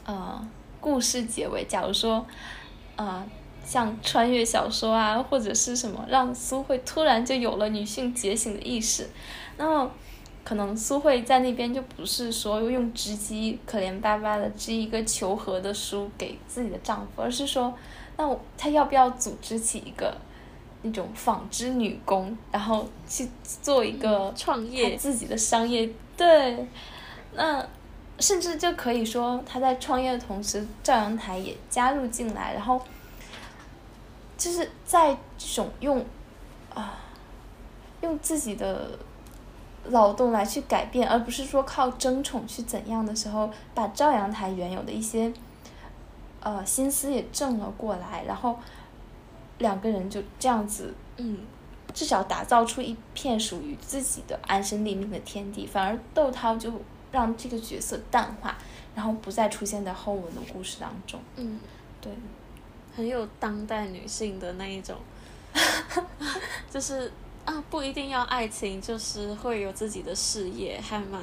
[0.04, 0.44] 呃
[0.80, 2.26] 故事结尾，假如说
[2.96, 3.24] 呃
[3.64, 9.08] 像穿越小说啊或者是什么，让苏慧突然就有了女性觉醒的意识，
[9.56, 9.90] 那么。
[10.44, 17.72] 可能苏慧在那边就不是说用织机可怜巴巴的织一个求和的书给自己的丈夫，而是说，
[18.16, 20.16] 那她要不要组织起一个
[20.82, 25.88] 那种纺织女工，然后去做一个创业自己的商业？
[26.16, 26.66] 对，
[27.34, 27.64] 那
[28.18, 32.82] 甚至就可以说她在创业的同时，赵阳台也加入进来，然后
[34.36, 36.04] 就是在这种用
[36.74, 36.98] 啊
[38.00, 38.98] 用自己的。
[39.86, 45.32] 劳动来去改变，而不是说靠争宠去怎样的时候，把赵阳台原有的一些，
[46.40, 48.56] 呃心思也正了过来，然后
[49.58, 51.38] 两个人就这样子，嗯，
[51.92, 55.66] 至少打造出一片属于自己的安身立命的天地。
[55.66, 56.72] 反而窦涛就
[57.10, 58.56] 让这个角色淡化，
[58.94, 61.20] 然后不再出现在后文的故事当中。
[61.34, 61.58] 嗯，
[62.00, 62.12] 对，
[62.96, 64.96] 很有当代女性的那一种，
[66.70, 67.10] 就是。
[67.44, 71.20] 啊，不一定要爱情，就是会有自己的事业，还蛮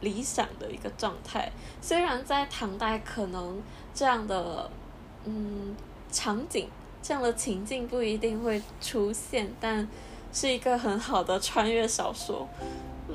[0.00, 1.52] 理想的一个状态。
[1.80, 3.62] 虽然在唐代可能
[3.94, 4.68] 这样的
[5.24, 5.76] 嗯
[6.10, 6.68] 场景、
[7.00, 9.88] 这样的情境不一定会出现，但
[10.32, 12.48] 是一个很好的穿越小说。
[13.08, 13.14] 嗯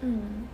[0.00, 0.46] 嗯。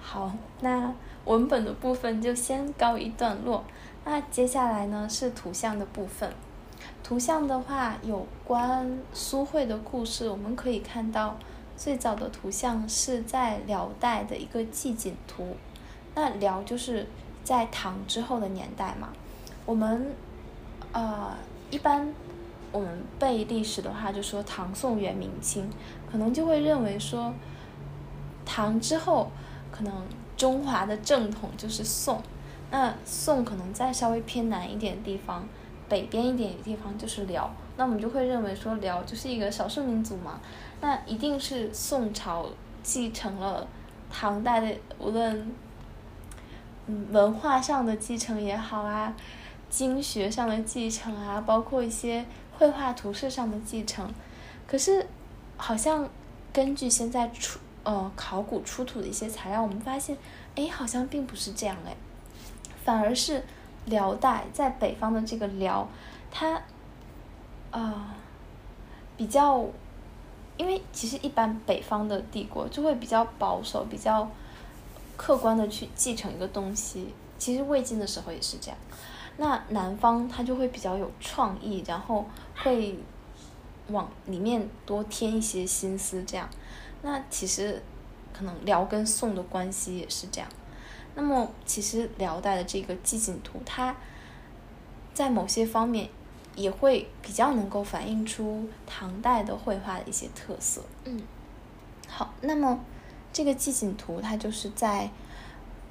[0.00, 0.94] 好，那。
[1.26, 3.64] 文本的部分就先告一段落，
[4.04, 6.32] 那接下来呢是图像的部分。
[7.02, 11.36] 图像的话，有关苏慧的故事，我们可以看到
[11.76, 15.56] 最早的图像是在辽代的一个祭景图。
[16.14, 17.06] 那辽就是
[17.42, 19.08] 在唐之后的年代嘛。
[19.64, 20.14] 我们
[20.92, 21.34] 呃
[21.72, 22.14] 一般
[22.70, 25.68] 我们背历史的话，就说唐宋元明清，
[26.10, 27.34] 可能就会认为说
[28.44, 29.28] 唐之后
[29.72, 29.92] 可能。
[30.36, 32.22] 中华的正统就是宋，
[32.70, 35.48] 那宋可能再稍微偏南一点地方，
[35.88, 40.40] 北边一点地方就是辽，那我们就会认为说辽就是一个少数民族嘛，
[40.82, 42.46] 那一定是宋朝
[42.82, 43.66] 继承了
[44.10, 45.50] 唐代的，无论
[46.86, 49.14] 嗯文化上的继承也好啊，
[49.70, 52.26] 经学上的继承啊，包括一些
[52.58, 54.12] 绘画图式上的继承，
[54.66, 55.06] 可是
[55.56, 56.08] 好像
[56.52, 57.58] 根据现在出。
[57.86, 60.18] 呃，考古出土的一些材料，我们发现，
[60.56, 61.96] 哎，好像并不是这样哎，
[62.84, 63.44] 反而是
[63.84, 65.88] 辽代在北方的这个辽，
[66.28, 66.60] 它
[67.70, 68.12] 啊、
[69.16, 69.64] 比较，
[70.56, 74.28] 因为其实一般北方的帝国就会比较保守，比较
[75.16, 77.14] 客观的去继承一个东西。
[77.38, 78.76] 其实魏晋的时候也是这样。
[79.36, 82.98] 那南方它就会比较有创意，然后会
[83.90, 86.48] 往里面多添一些心思，这样。
[87.06, 87.80] 那其实
[88.32, 90.50] 可能辽跟宋的关系也是这样。
[91.14, 93.94] 那么其实辽代的这个祭景图，它
[95.14, 96.10] 在某些方面
[96.56, 100.82] 也会比较能够反映出唐代的绘画的一些特色。
[101.04, 101.22] 嗯
[102.08, 102.80] 好，那么
[103.32, 105.08] 这个祭景图它就是在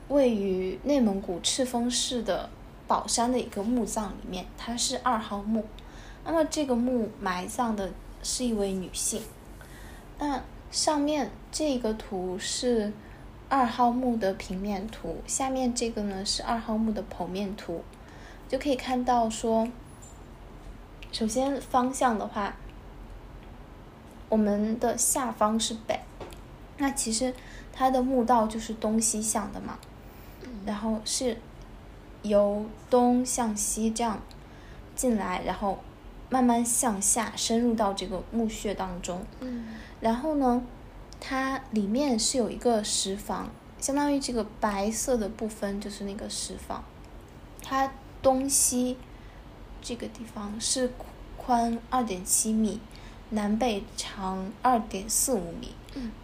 [0.10, 2.50] 位于内蒙古赤峰市的
[2.88, 5.66] 宝山的一个墓葬里面，它是二号墓。
[6.26, 7.90] 那么这个墓埋葬的
[8.22, 9.22] 是一位女性。
[10.20, 10.42] 那
[10.76, 12.92] 上面这个图是
[13.48, 17.82] 二号墓的平面图，下面这个呢是二号墓的剖面图，
[18.50, 19.70] 就可以看到说，
[21.14, 22.58] 首先方向的话，
[24.28, 25.98] 我们的下方是北，
[26.80, 27.34] 那其实
[27.72, 29.80] 它的墓道就是东西向的嘛，
[30.66, 31.38] 然后是
[32.22, 34.20] 由东向西这样
[34.94, 35.80] 进来，然后
[36.30, 39.26] 慢慢向下深入到这个墓穴当中。
[39.40, 39.68] 嗯
[40.02, 40.64] 然后呢，
[41.20, 46.84] 它里面是有一个石房，相当于这个白色的部分就是那个石房。
[47.64, 48.98] 它东西
[49.82, 50.92] 这个地方是
[51.38, 52.80] 宽二点七米，
[53.30, 55.74] 南北长二点四五米，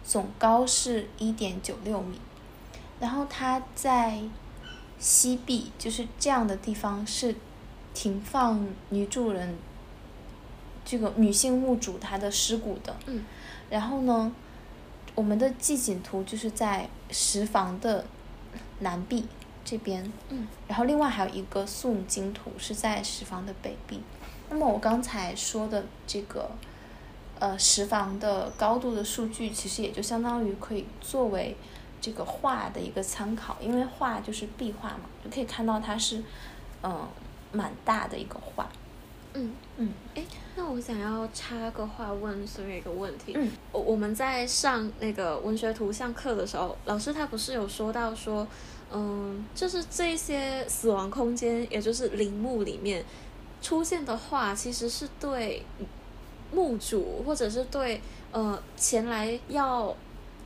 [0.04, 2.20] 总高是一点九六米。
[3.00, 4.20] 然后它在
[4.98, 7.34] 西壁，就是这样的地方是
[7.92, 9.56] 停放女主人
[10.84, 12.94] 这个女性墓主她的尸骨的。
[13.72, 14.30] 然后呢，
[15.14, 18.04] 我们的祭景图就是在石房的
[18.80, 19.26] 南壁
[19.64, 24.02] 这边，嗯然后另外还有一个宋经图是在石房的北壁。
[24.50, 26.50] 那么我刚才说的这个，
[27.38, 31.56] 呃，石房的高度的数据，其实也就相当于可以作为
[31.98, 36.22] 这个画的一个参考，因为画就是壁画嘛，就可以看到它是，
[36.82, 37.08] 嗯、
[37.52, 38.68] 蛮大的一个画。
[39.32, 40.22] 嗯嗯哎，
[40.54, 43.32] 那我想要插个话问孙悦一个问题。
[43.34, 48.46] 嗯我我们在上那个文学图像课的时候，老师他不是有说到说，
[48.92, 53.04] 嗯，就是这些死亡空间，也就是陵墓里面
[53.62, 55.62] 出现的话，其实是对
[56.52, 59.96] 墓主或者是对呃前来要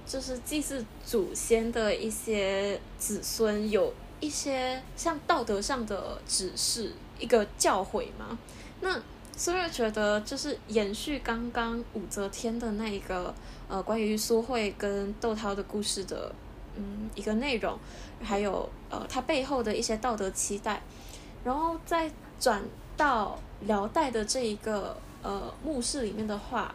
[0.07, 8.39] 就是祭祀祖先的一些子孙有一些像道德上的指示，一个教诲吗？
[8.81, 9.03] 那
[9.37, 13.35] 孙悦觉得，就是延续刚刚武则天的那一个
[13.69, 16.35] 呃关于苏慧跟窦涛的故事的
[16.77, 17.79] 嗯一个内容，
[18.23, 20.83] 还有呃它背后的一些道德期待，
[21.45, 22.63] 然后再转
[22.97, 26.75] 到辽代的这一个呃墓室里面的话，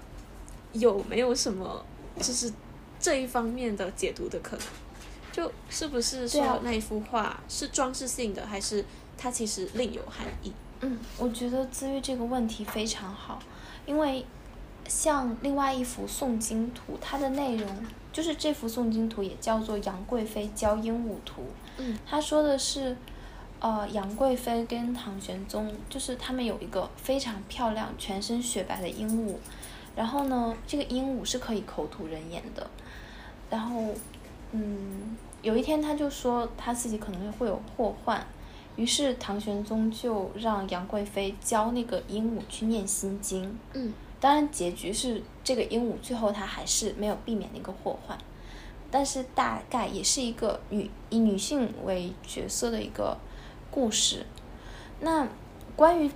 [0.74, 1.84] 有没有什么
[2.18, 2.54] 就是
[3.00, 4.66] 这一方面的解读的可能？
[5.32, 8.86] 就是不是说那一幅画是装饰性的，还是
[9.18, 10.54] 它其实另有含义？
[10.82, 13.40] 嗯，我觉得自愈这个问题非常好，
[13.86, 14.26] 因为
[14.88, 17.68] 像另外一幅宋经图，它的内容
[18.12, 21.44] 就是这幅宋经图也叫做杨贵妃教鹦鹉图，
[21.78, 21.98] 嗯。
[22.06, 22.98] 他说的是，
[23.60, 29.36] 呃，杨贵妃跟唐玄宗，就是他们有一个非常漂亮、全身雪白的鹦鹉，
[29.96, 32.68] 然后呢，这个鹦鹉是可以口吐人言的，
[33.50, 33.94] 然后，
[34.52, 38.26] 嗯，有一天他就说他自己可能会有祸患，
[38.82, 48.18] 于是唐玄宗就让杨贵妃教那个鹦鹉去念心经，嗯当然结局是这个鹦鹉最后它还是没有避免那个祸患，
[48.90, 53.16] 但是大概也是一个女以女性为角色的一个
[53.70, 54.26] 故事。
[55.02, 55.28] 那
[55.76, 56.10] 关于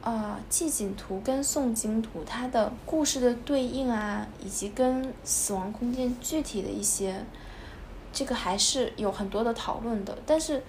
[0.00, 7.24] 啊、祭景图跟诵经图它的故事的对应啊，以及跟死亡空间具体的一些，
[8.12, 10.16] 这个还是有很多的讨论的。
[10.24, 10.62] 但是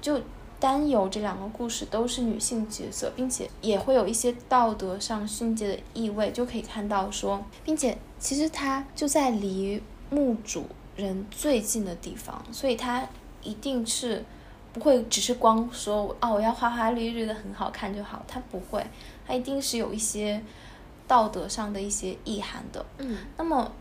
[0.00, 0.20] 就
[0.62, 13.04] 单有这两个故事都是女性角色，并且也会有一些道德上训诫的意味，就可以看到说，并且其实它就在离墓主人最近的地方，所以它
[13.42, 14.24] 一定是
[14.72, 18.86] 不会只是光说哦我要花花绿绿的很好看就好，它不会，
[19.26, 20.40] 它一定是有一些
[21.08, 22.86] 道德上的一些意涵的。
[22.98, 23.72] 嗯那么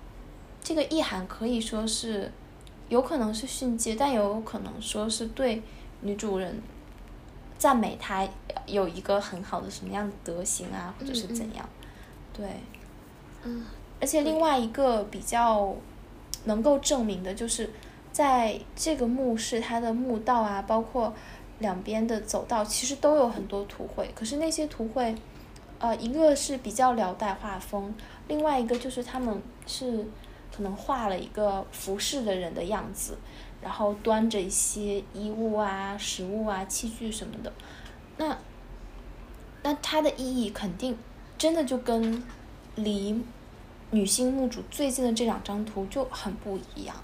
[0.64, 2.32] 这个意涵可以说是
[2.90, 5.62] 有可能是训诫，但也有可能说是对
[6.02, 6.62] 女主人
[7.58, 8.28] 赞美她
[8.66, 11.68] 有一个很好的什么样的德行啊，或者是怎样。
[12.34, 12.48] 对，
[13.44, 13.66] 嗯
[14.00, 15.76] 而且另外一个比较
[16.46, 17.70] 能够证明的就是，
[18.12, 21.14] 在这个墓室它的墓道啊，包括
[21.60, 24.10] 两边的走道，其实都有很多图绘。
[24.16, 25.16] 可是那些图绘，
[25.78, 27.94] 呃，一个是比较辽代画风，
[28.28, 30.08] 另外一个就是他们是
[30.56, 33.18] 可能画了一个服侍的人的样子，
[33.62, 37.54] 然后端着一些衣物啊、食物啊、器具什么的，
[38.18, 38.38] 那
[39.64, 40.98] 那它的意义肯定
[41.38, 42.24] 真的就跟
[42.76, 43.24] 离
[43.92, 46.96] 女性墓主最近的这两张图就很不一样。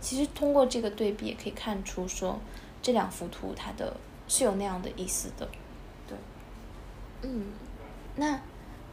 [0.00, 2.40] 其实通过这个对比也可以看出，说
[2.80, 3.94] 这两幅图它的
[4.26, 5.46] 是有那样的意思的，
[6.08, 6.16] 对，
[7.22, 7.52] 嗯。
[8.16, 8.40] 那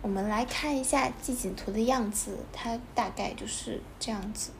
[0.01, 4.51] 我们来看一下季景图的样子，它大概就是这样子。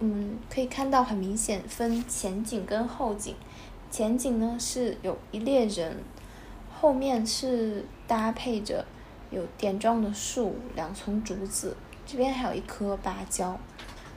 [0.00, 3.34] 嗯，可以看到很明显分前景跟后景。
[3.90, 5.96] 前景呢是有一列人，
[6.72, 8.84] 后面是搭配着
[9.30, 11.76] 有点状的树，两丛竹子，
[12.06, 13.58] 这边还有一棵芭蕉。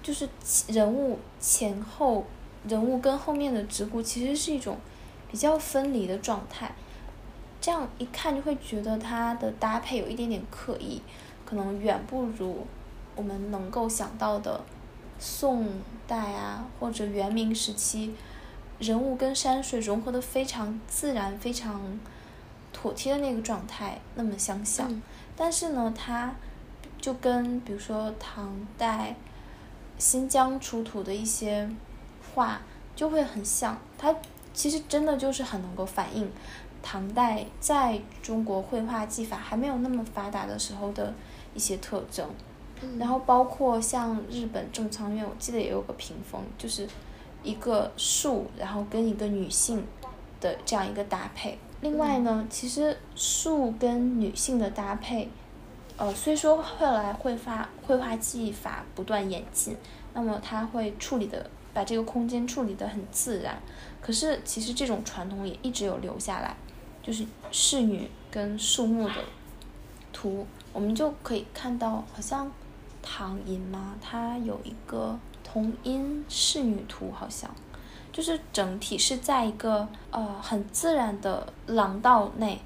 [0.03, 0.27] 就是
[0.67, 2.25] 人物前后，
[2.67, 4.77] 人物跟后面的植物其实是一种
[5.31, 6.73] 比较分离的状态。
[7.59, 11.01] 这样一看就会觉得它的搭配有一点点刻意，
[11.45, 12.65] 可能远不如
[13.15, 14.59] 我们能够想到的
[15.23, 15.67] 宋
[16.07, 18.15] 代啊或者元明时期
[18.79, 21.99] 人物跟山水融合的非常自然、非常
[22.73, 24.99] 妥帖的那个状态那么相像。
[25.37, 26.33] 但是呢，它
[26.99, 29.15] 就跟比如说唐代
[29.99, 31.69] 新疆出土的一些
[32.33, 32.59] 画
[32.95, 34.15] 就会很像，它
[34.55, 36.31] 其实真的就是很能够反映。
[36.81, 41.13] 唐代在中国绘画技法还没有那么发达的时候的
[41.53, 42.27] 一些特征，
[42.97, 46.87] 然后包括像日本正仓院，我记得也有个屏风，就是
[47.43, 49.85] 一个树，然后跟一个女性
[50.39, 51.57] 的这样一个搭配。
[51.81, 55.29] 另外呢，其实树跟女性的搭配，
[55.97, 59.75] 呃，虽说后来绘画绘画技法不断演进，
[60.13, 63.61] 那么它会处理的把这个空间处理的很自然，
[64.01, 66.55] 可是其实这种传统也一直有留下来。
[67.03, 69.15] 就是侍女跟树木的
[70.13, 72.51] 图，我们就可以看到，好像
[73.01, 77.49] 唐寅吗，它有一个同音侍女图，好像
[78.11, 82.61] 就是整体是在一个呃很自然的廊道内，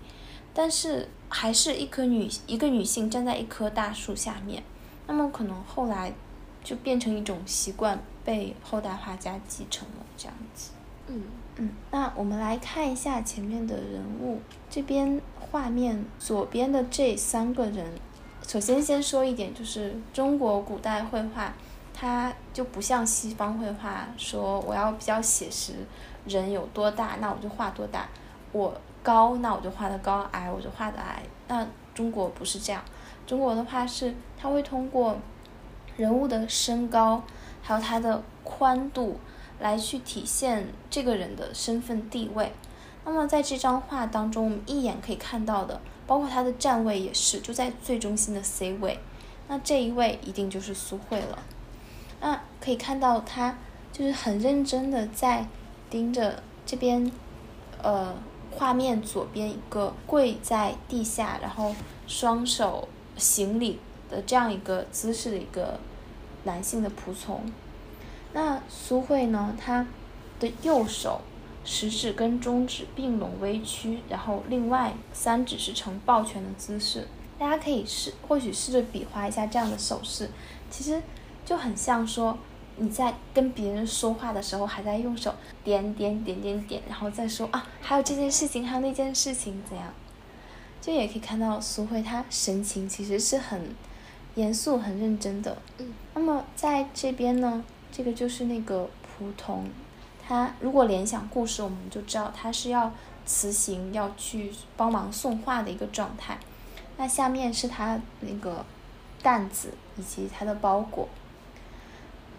[0.53, 4.63] 但是还是一棵女一个女性站在一棵大树下面，
[5.07, 6.13] 那么可能后来
[6.63, 10.71] 就变成一种习惯，被后代画家继承了这样子。
[11.07, 11.23] 嗯。
[11.57, 14.41] 嗯，那我们来看一下前面的人物。
[14.69, 17.93] 这边画面左边的这三个人，
[18.48, 21.52] 首先先说一点，就是中国古代绘画，
[21.93, 25.74] 它就不像西方绘画，说我要比较写实，
[26.26, 28.02] 人有多大，那我就画多大；
[28.52, 28.74] 我
[29.04, 31.24] 高，那我就画的高；矮，我就画的矮。
[31.48, 32.82] 那中国不是这样，
[33.26, 35.18] 中国的话是它会通过
[35.98, 37.24] 人物的身高，
[37.62, 39.20] 还有它的宽度。
[39.58, 42.52] 来去体现这个人的身份地位。
[43.06, 48.99] 那么在这张画当中，我们一眼可以看到的，包括他的站位也是，就在最中心的 C 位。
[49.47, 51.39] 那这一位一定就是苏慧了。
[52.22, 53.58] 那可以看到他
[53.91, 55.47] 就是很认真的在
[55.89, 57.12] 盯着这边，
[57.82, 58.16] 呃，
[58.51, 61.76] 画面左边一个跪在地下，然后
[62.08, 62.88] 双手
[63.18, 63.80] 行礼
[64.10, 65.80] 的这样一个姿势的一个
[66.43, 67.43] 男性的仆从。
[68.34, 69.56] 那苏慧呢？
[69.64, 69.86] 她
[70.39, 71.22] 的右手
[71.66, 77.07] 食指跟中指并拢微曲，然后另外三指是呈抱拳的姿势。
[77.38, 80.30] 大家可以试，或许试着比划一下这样的手势，
[80.70, 81.01] 其实
[81.43, 82.38] 就很像说
[82.78, 89.93] 你在跟别人说话的时候，还在用手点点点点点，然后再说啊，还有这件事情，还有那件事情，怎样？
[90.80, 93.76] 就也可以看到苏慧她神情其实是很
[94.36, 95.57] 严肃、很认真的。
[95.80, 95.93] 嗯。
[96.13, 97.63] 那么在这边呢？
[97.91, 99.66] 这个就是那个蒲童，
[100.28, 102.91] 他如果联想故事，我们就知道他是要
[103.26, 106.38] 辞行要去帮忙送画的一个状态。
[106.97, 108.65] 那下面是他那个
[109.21, 111.07] 担子以及他的包裹。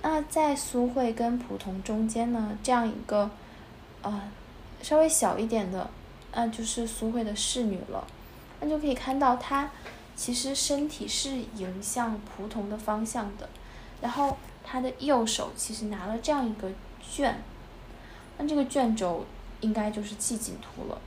[0.02, 3.30] 那在苏慧跟仆童中间呢，这样一个
[4.02, 4.22] 呃
[4.82, 5.88] 稍微小一点的，
[6.32, 8.06] 那就是苏慧的侍女了。
[8.60, 9.70] 那就可以看到她
[10.14, 13.48] 其实身体是迎向仆童的方向的，
[14.00, 14.36] 然后。
[14.68, 16.68] 他的右手其实拿了这样一个
[17.00, 17.40] 卷，
[18.38, 19.24] 那这个卷轴
[19.60, 20.98] 应该就是季景图了。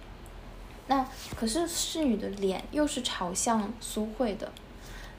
[0.87, 1.05] 那
[1.35, 4.51] 可是侍女的脸又是朝向苏慧的，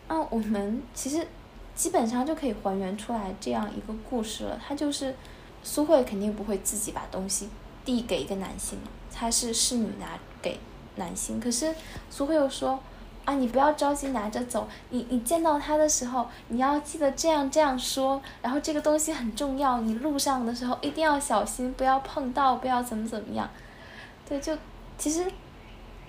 [0.08, 1.26] 那我们其实
[1.74, 4.60] 基本上就可以还原出来这样一个故事了。
[4.66, 5.14] 他就是
[5.62, 7.48] 苏慧肯定不会自己把东西
[7.84, 8.78] 递给一个男性，
[9.12, 10.58] 他是侍女拿给
[10.96, 11.40] 男性。
[11.40, 11.74] 可是
[12.10, 12.80] 苏慧又说。
[13.24, 23.48] 啊，你不要着急拿着走，你你见到他的时候，你要记得这样这样说，然后这个东西很重要，你路上的时候一定要小心，不要碰到，不要怎么怎么样。
[24.28, 24.56] 对，就
[24.98, 25.24] 其实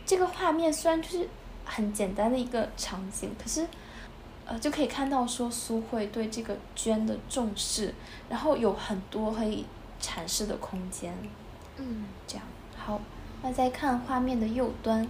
[0.06, 1.28] 这个画面虽然就是
[1.66, 3.68] 很简单的一个场景，可是，
[4.46, 7.94] 呃，就可以看到说苏慧对这个绢的重视，
[8.30, 9.66] 然后有很多可以
[10.02, 11.14] 阐释的空间。
[11.78, 12.46] 嗯，这样
[12.78, 13.00] 好。
[13.44, 15.08] 那再看画面的右端，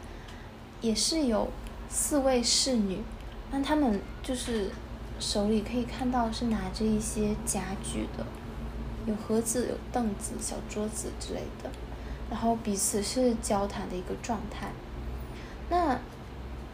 [0.80, 1.48] 也是有
[1.92, 3.00] 四位侍女，
[3.52, 4.72] 那她们就是
[5.20, 8.26] 手里可以看到是拿着一些家具的，
[9.06, 11.70] 有盒子、有凳子、小桌子之类的，
[12.30, 14.72] 然后彼此是交谈的一个状态。
[15.70, 16.00] 那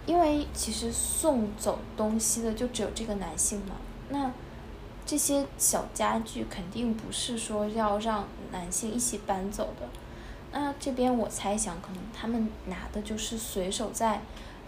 [0.05, 3.75] 因为其实送走东西的就只有这个男性嘛，
[4.09, 4.31] 那
[5.05, 9.87] 这些小家具肯定不是说要让男性一起搬走的。
[10.53, 14.21] 那这边我猜想，可能他们拿的就是随手在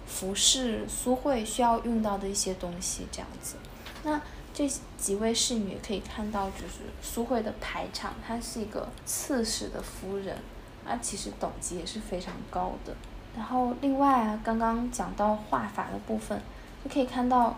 [0.10, 3.56] 服侍苏慧需要用到的一些东西，这样子。
[4.04, 4.20] 那
[4.54, 10.36] 这几位侍女可以看到，就是苏慧的排场，她是一个刺史的夫人，
[10.84, 12.94] 那其实等级也是非常高的。
[13.38, 16.42] 然后另外啊，刚刚讲到画法的部分，
[16.84, 17.58] 就可以看到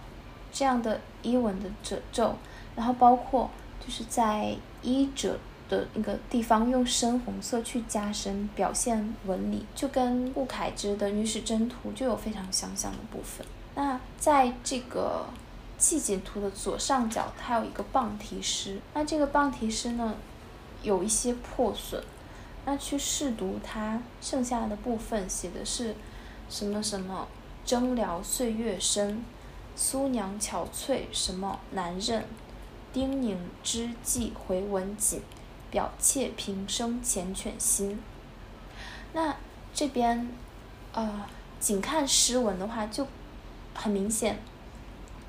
[0.52, 2.36] 这样的衣纹的褶皱，
[2.76, 3.50] 然后包括
[3.84, 5.40] 就是在衣褶。
[5.72, 13.48] 的那个地方用深红色去加深，表现纹理，就跟顾恺之的《女史箴图》就有非常相像的部分。
[13.74, 15.26] 那在这个
[15.78, 18.82] 季锦图的左上角，它有一个棒题诗。
[18.94, 20.16] 那这个棒题诗呢，
[20.84, 22.04] 有一些破损。
[22.66, 25.96] 那去试读它剩下的部分，写的是
[26.50, 27.28] 什么什么
[27.66, 29.24] “征辽岁月深，
[29.76, 32.26] 苏娘憔悴什么难认，
[32.92, 35.22] 丁宁之际回文锦。”
[35.72, 37.98] 表妾平生缱绻心。
[39.14, 39.36] 那
[39.74, 40.30] 这边，
[40.94, 41.26] 呃，
[41.60, 43.08] 仅看诗文的话，就
[43.74, 44.40] 很明显，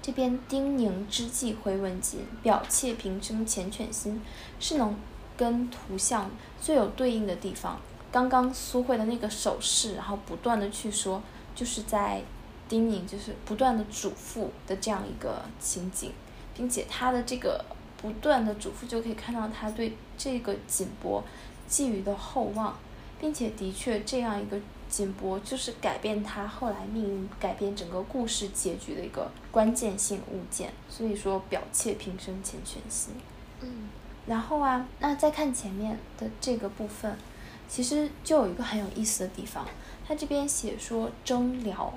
[0.03, 4.20] 这边“丁宁之际回文锦，表妾平生缱绻心”
[4.59, 4.97] 是能
[5.36, 6.28] 跟图像
[6.61, 7.80] 最有对应的地方。
[8.11, 11.22] 刚刚苏慧的那个手势，然后不断的去说，
[11.55, 12.22] 就是在
[12.68, 16.12] 叮咛，就是不断的嘱咐的这样一个情景，
[16.55, 17.64] 并且他的这个。
[18.03, 21.22] 不断的嘱咐就可以看到他对这个锦帛
[21.68, 22.76] 寄予的厚望，
[23.20, 24.59] 并且的确这样一个
[24.90, 30.72] 锦帛就是改变他后来命运、改变整个故事结局的一个关键性物件。
[30.90, 33.14] 所以说，表妾平生缱绻心。
[33.61, 33.88] 嗯，
[34.26, 37.16] 然后啊，那再看前面的这个部分，
[37.68, 39.64] 其实就有一个很有意思的地方，
[40.05, 41.94] 他这边写说征辽。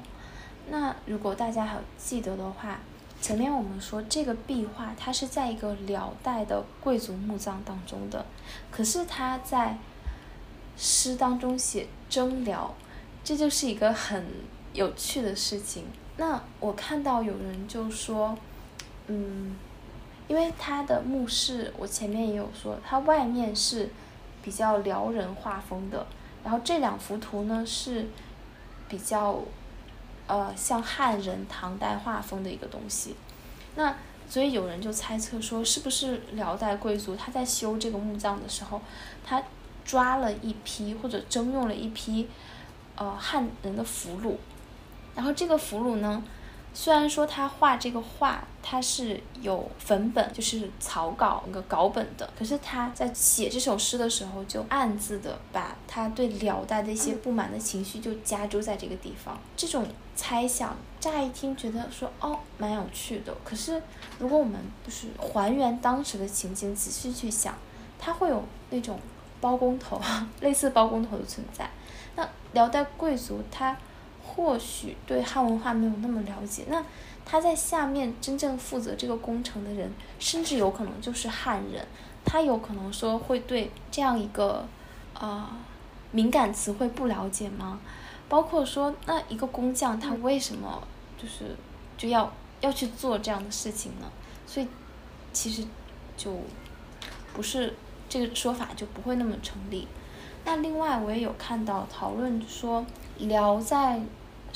[0.69, 2.79] 那如果大家还记得的话。
[3.25, 8.23] 前面我们说这个壁画，它是在一个辽代的贵族墓葬当中的，
[8.69, 9.79] 可是他在
[10.77, 12.75] 诗当中写征辽，
[13.23, 14.23] 这就是一个很
[14.73, 15.85] 有趣的事情。
[16.17, 18.37] 那我看到有人就说，
[19.07, 19.55] 嗯，
[20.27, 23.89] 因为他的墓室，我前面也有说，它外面是
[24.43, 26.05] 比较辽人画风的，
[26.43, 28.05] 然后这两幅图呢是
[28.87, 29.39] 比较。
[30.27, 33.15] 呃，像汉人唐代画风的一个东西，
[33.75, 33.95] 那
[34.27, 38.81] 所以有人就猜测说，是不是辽代贵族他在修这个墓葬的时候，
[39.23, 39.43] 他
[39.83, 42.27] 抓了一批或者征用了一批
[42.95, 44.35] 呃汉人的俘虏，
[45.15, 46.23] 然后这个俘虏呢？
[46.77, 59.39] 虽然说他画这个画，他是有粉本，就是草稿那个稿本的，可是他在写这首诗的时候，就暗自的把他对辽代的一些不满的情绪就加注在这个地方。
[59.55, 63.81] 这种猜想，乍一听觉得说哦蛮有趣的，可是
[64.19, 67.53] 如果我们就是还原当时的情景，仔细去想，
[67.99, 68.99] 他会有那种
[69.41, 70.01] 包工头，
[70.41, 71.69] 类似包工头的存在。
[72.15, 73.77] 那辽代贵族他。
[74.27, 76.83] 或许对汉文化没有那么了解，那
[77.23, 79.89] 他在下面真正负责这个工程的人，
[80.19, 81.85] 甚至有可能就是汉人，
[82.25, 84.67] 他有可能说会对这样一个，
[85.13, 85.47] 呃，
[86.11, 87.79] 敏感词汇不了解吗？
[88.27, 91.55] 包括说那一个工匠他为什么就是
[91.97, 94.11] 就要要去做这样的事情呢？
[94.47, 94.67] 所以
[95.33, 95.65] 其实
[96.17, 96.31] 就
[97.33, 97.75] 不是
[98.09, 99.87] 这个说法就不会那么成立。
[100.43, 102.85] 那另外我也有看到讨论说
[103.17, 104.01] 辽在。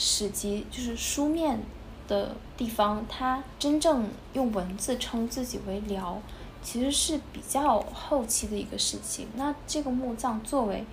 [0.01, 1.59] 史籍就是书面
[2.07, 6.21] 的地方，他真正用文字称自己为辽，
[6.63, 9.27] 其实是比较后期的一个事情。
[9.35, 10.85] 那这个墓葬作为，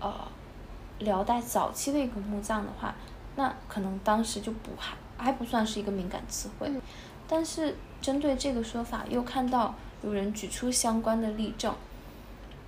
[0.00, 0.12] 呃，
[0.98, 2.94] 辽代早期的一个墓葬的话，
[3.36, 6.70] 那可能当时就不还还不算是一个敏感词汇。
[7.26, 11.74] 但是针对这个说法，又看到有人举出相关的例证，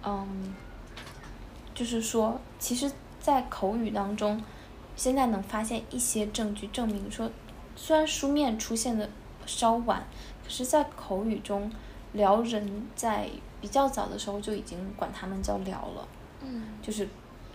[0.03, 0.55] 嗯，
[1.74, 4.43] 就是说，其实，在口语当中。
[4.97, 7.31] 现在能发现一些证据证明说，
[7.74, 9.09] 虽然书面出现的
[9.47, 10.05] 稍晚，
[10.45, 11.72] 可是，在口语中，
[12.12, 13.31] 辽人在
[13.62, 16.07] 比较早的时候就已经管他们叫辽了。
[16.43, 17.09] 嗯，就是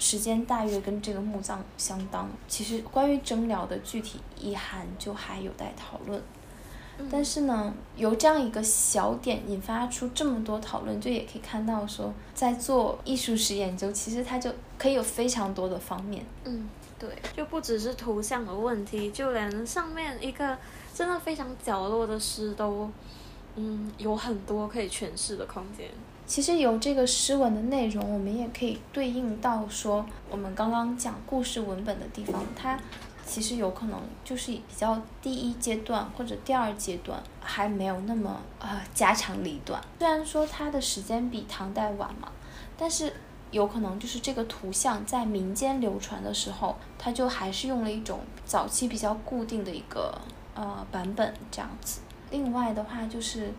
[0.06, 2.30] 时间大约跟这个墓葬相当。
[2.48, 6.22] 其实关于征辽的具体意涵就还有待讨论。
[7.10, 16.24] 但是呢，由这样一个小点引发出这么多讨论，就也可以看到说，在做艺术史研究，其实它就可以有非常多的方面。
[16.44, 20.56] 嗯，对，就不只是图像的问题，就连上面一个
[20.94, 22.90] 真的非常角落的诗都，
[23.56, 25.90] 嗯，有很多可以诠释的空间。
[26.26, 32.80] 其实由这个诗文的内容，我们也可以对应到说，我们刚刚讲故事文本的地方，它。
[33.28, 39.82] 其实有可能就是比较第一阶段或者第二阶段还没有那么呃家长里短。
[39.98, 42.32] 虽然说它的时间比唐代晚嘛，
[42.78, 43.12] 但是
[43.50, 50.16] 有可能就是这个图像在民间流传的时候，它就还是用了一种早期比较固定的一个
[50.54, 52.02] 呃版本这样子。
[52.30, 53.52] 另外的话就是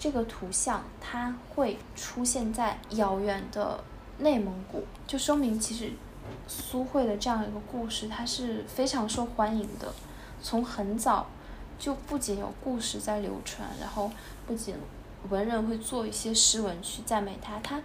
[0.00, 3.84] 这个图像它会出现在遥远的
[4.18, 5.92] 内蒙古，就说明其实。
[6.46, 9.92] 苏慧的这样一个故事，它是非常受欢迎的。
[10.40, 11.26] 从很早
[11.76, 14.08] 就不仅有故事在流传，然后
[14.46, 14.76] 不仅
[15.28, 17.82] 文人会做一些诗文去赞美它，它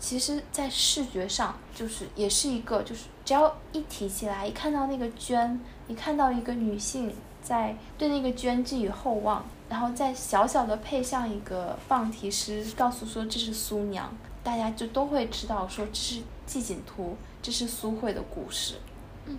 [0.00, 5.56] 其实在视觉上就是也是一个，就是只要一提起来，一看到那个绢，
[5.86, 7.14] 一看到一个女性
[7.44, 17.16] 在对那个绢寄予厚望，然后再小小的配上一个傍题诗，告诉说这是苏娘，大家就都会知道说这是季锦图。
[17.42, 18.76] 这是苏慧的故事。
[19.26, 19.36] 嗯。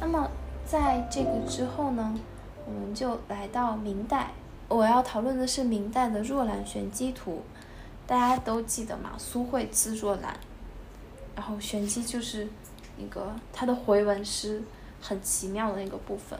[0.00, 0.30] 那么，
[0.64, 2.16] 在这个之后呢，
[2.64, 4.30] 我们就来到明代。
[4.68, 7.32] 我要讨论的是明代的《若兰玄机图》。
[8.06, 9.14] 大家都记得嘛？
[9.18, 10.38] 苏慧字若兰，
[11.36, 12.48] 然后玄机就是
[12.98, 14.60] 那个它的回文诗
[15.00, 16.36] 很奇妙的那个部分。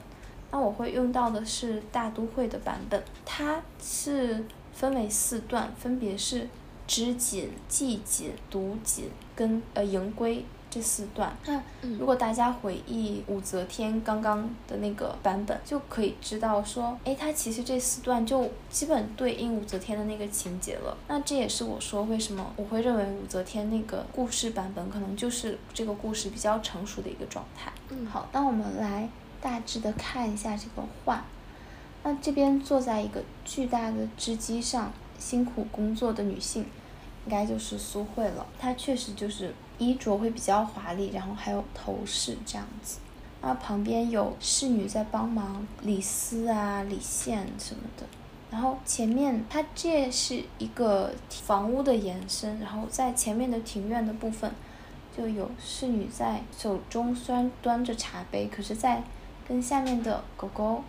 [0.50, 4.44] 那我会用到的是大都会的版本，它是。
[4.76, 6.46] 分为四段，分别是
[6.86, 10.44] 织锦、系锦、读锦跟呃盈归
[10.76, 11.34] 这四段。
[11.46, 11.58] 那
[11.98, 20.94] 如果大家回忆武则天刚刚的那个版本，就可以知道说，哎，它其实这四段就基本对应武则天的那个情节了。
[21.08, 27.72] 那这也是我说为什么我会认为武则天那个故事版本可能就是这个故事比较成熟的一个状态。
[27.88, 29.08] 嗯，好，那我们来
[29.40, 31.24] 大致的看一下这个画。
[32.02, 36.66] 那这边坐在一个巨大的织机上辛苦工作的女性，
[37.24, 38.46] 应该就是苏慧了。
[38.58, 42.98] 她确实就是衣着会比较华丽，然后还有头饰这样子。
[43.42, 48.04] 那旁边有侍女在帮忙理丝啊、理线什么的。
[48.50, 54.50] 然后前面它这是一个房屋的延伸，然后在前面的庭院的部分，
[55.16, 59.02] 就有侍女在手中虽然端着茶杯，可是在
[59.46, 60.82] 跟下面的狗狗。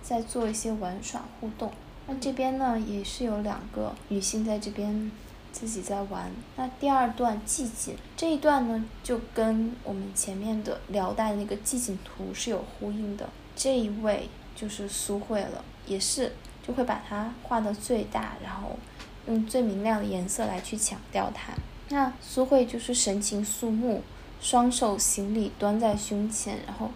[0.00, 1.70] 在做一些玩耍互动，
[2.06, 5.10] 那这边呢也是有两个女性在这边
[5.58, 6.30] 自己在玩。
[6.54, 13.28] 那第二段寂静这一段呢，就跟我们前面的辽代那个寂静图是有呼应的。
[13.56, 16.32] 这一位就是苏慧了，也是
[16.64, 18.78] 就会把它画的最大，然后
[19.26, 21.52] 用最明亮的颜色来去强调它。
[21.88, 24.04] 那苏慧就是神情肃穆，
[24.40, 26.92] 双手行礼端在胸前，然后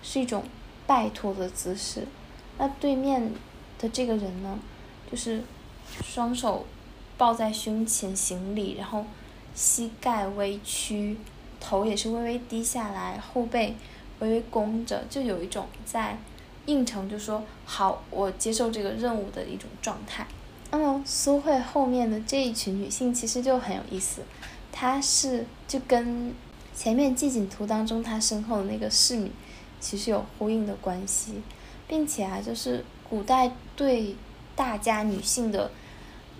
[0.00, 0.44] 是一种
[0.86, 2.06] 拜托的姿势。
[2.56, 3.32] 那对面
[3.80, 4.56] 的这个人呢，
[5.10, 5.42] 就是
[6.04, 6.64] 双手
[7.16, 9.04] 抱在胸前行礼，然后
[9.54, 11.16] 膝盖微屈，
[11.60, 13.74] 头也是微微低下来，后背
[14.20, 16.18] 微微弓着，就有一种在
[16.66, 20.26] 应承，就说好，我接受这个任务的一种状态。
[20.70, 24.22] 那么苏慧后面的这一群女性其实就很有意思，
[24.72, 26.34] 她是就跟
[26.74, 29.30] 前面季景图当中她身后的那个侍女
[29.80, 31.42] 其实有呼应的关系。
[31.88, 34.16] 并且啊，就是古代对
[34.56, 35.70] 大家女性的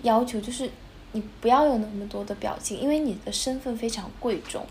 [0.07, 0.69] 要求，就是
[1.11, 4.65] 你不要有那么多的表情，因为你的身份非常贵重。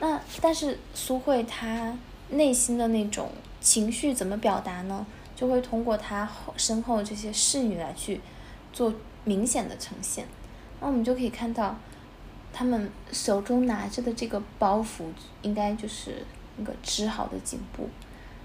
[0.00, 1.96] 那但是苏慧她
[2.30, 5.06] 内心的那种情绪怎么表达呢？
[5.36, 8.20] 就会通过她后身后这些侍女来去
[8.72, 8.92] 做
[9.24, 10.26] 明显的呈现。
[10.80, 11.76] 那我们就可以看到，
[12.52, 15.04] 他们手中拿着的这个包袱，
[15.42, 16.24] 应该就是
[16.56, 17.88] 那个织好的锦布，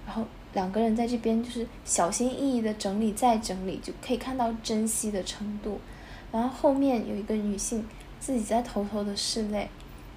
[0.05, 0.23] 然后。
[0.53, 5.79] 两个人在这边就是小心翼翼的整理再整理，就可以看到珍惜的程度。
[6.31, 7.87] 然后后面有一个女性
[8.19, 9.69] 自己在偷偷的拭泪，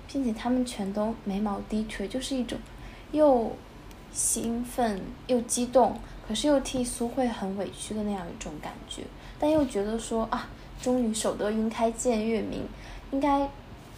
[0.07, 2.59] 并且她们全都眉毛低垂，就是一种
[3.13, 3.53] 又
[4.13, 9.03] 兴奋又激动，可是又替苏慧很委屈的那样一种感觉。
[9.39, 10.49] 但又觉得说啊，
[10.81, 12.63] 终于守得云开见月明，
[13.11, 13.49] 应该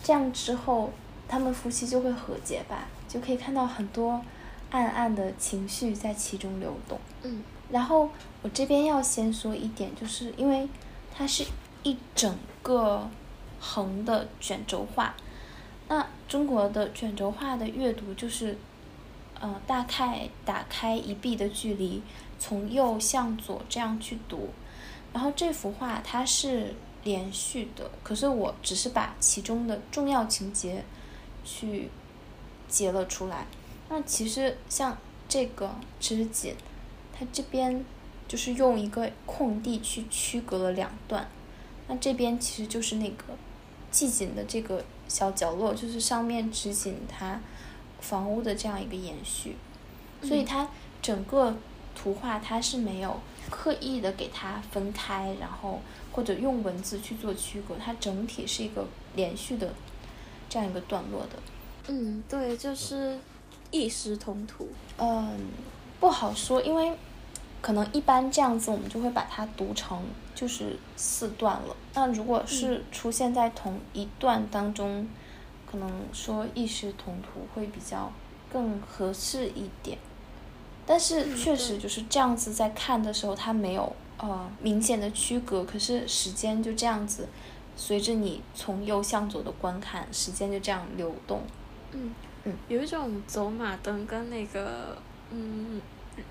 [0.03, 0.91] 这样之后
[1.29, 4.21] 他们夫妻就会和解吧，就可以看到很多。
[4.71, 6.99] 暗暗的情绪在其中流动。
[7.23, 8.09] 嗯，然后
[8.41, 10.67] 我这边要先说一点，就是因为
[11.15, 11.45] 它是
[11.83, 13.09] 一整个
[13.61, 15.14] 横的卷轴画。
[15.89, 18.57] 那中国的卷轴画的阅读就是，
[19.41, 22.03] 呃，大概打开一臂的距离，
[22.39, 24.51] 从右向左这样去读。
[25.12, 26.74] 然后这幅画它是
[27.05, 30.85] 连续的，可是我只是把其中的重要情节
[31.45, 31.91] 去
[32.68, 33.47] 截了出来。
[33.91, 34.97] 那其实像
[35.28, 36.55] 这个织锦，
[37.12, 37.85] 它这边
[38.26, 41.28] 就是用一个空地去区隔了两段。
[41.89, 43.24] 那这边其实就是那个
[43.91, 47.41] 系紧的这个小角落，就是上面直紧它
[48.01, 49.57] 房屋的这样一个延续。
[50.22, 50.68] 所以它
[51.01, 51.57] 整个
[51.95, 53.20] 图画它是没有。
[53.51, 55.80] 刻意的给它分开，然后
[56.12, 59.74] 或者用文字去做区隔，它整体是一个连续的
[60.49, 61.43] 这样一个段落的。
[61.89, 63.18] 嗯，对，就是
[63.72, 64.68] 一时同图。
[64.97, 65.41] 嗯，
[65.99, 66.97] 不好说，因为
[67.63, 70.03] 可能一般这样子我们就会把它读成
[70.35, 71.75] 就是四段了。
[71.95, 75.09] 那如果是出现在同一段当中，
[75.71, 78.13] 可能说异时同图会比较
[78.53, 79.97] 更合适一点。
[80.85, 87.29] 但是确实就是这样子，在看的时候，它没有呃明显的区隔，可是时间就这样子，
[87.77, 91.41] 随着你从右向左的观看，时间就这样流动。
[91.93, 94.99] 嗯嗯，有一种走马灯跟那个
[95.31, 95.81] 嗯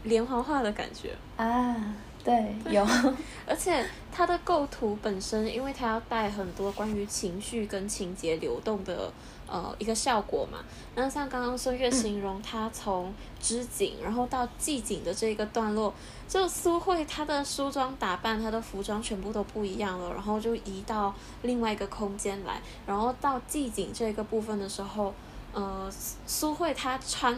[0.04, 1.76] 连环画的感觉啊。
[2.24, 2.86] 对，有，
[3.48, 9.12] 而且它的构图本身，因为它要带很多关于情绪跟情节流动的
[9.48, 10.60] 呃一个效果嘛。
[10.94, 13.12] 那像刚刚孙悦形容，他从
[13.42, 15.92] 织锦然后到系锦的这个段落，
[16.28, 21.12] 就苏慧她的梳妆打扮，她的服装全部都不一样了，然后就移到
[21.42, 25.12] 另外一个空间来，然后到系锦这个部分的时候，
[25.54, 25.92] 呃，
[26.28, 27.36] 苏慧她穿。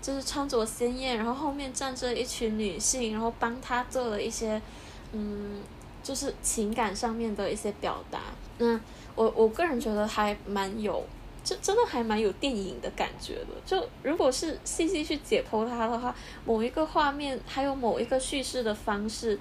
[0.00, 4.60] 就是穿着鲜艳，然后后面站着一群女性，然后帮他做了一些，
[5.12, 5.60] 嗯，
[6.02, 8.20] 就是情感上面的一些表达。
[8.58, 8.80] 那
[9.14, 11.04] 我我个人觉得还蛮有，
[11.44, 13.48] 就真的还蛮有电影的感觉的。
[13.66, 16.14] 就如果是细细去解剖它的话，
[16.46, 19.38] 某一个画面还有某一个叙事的方式，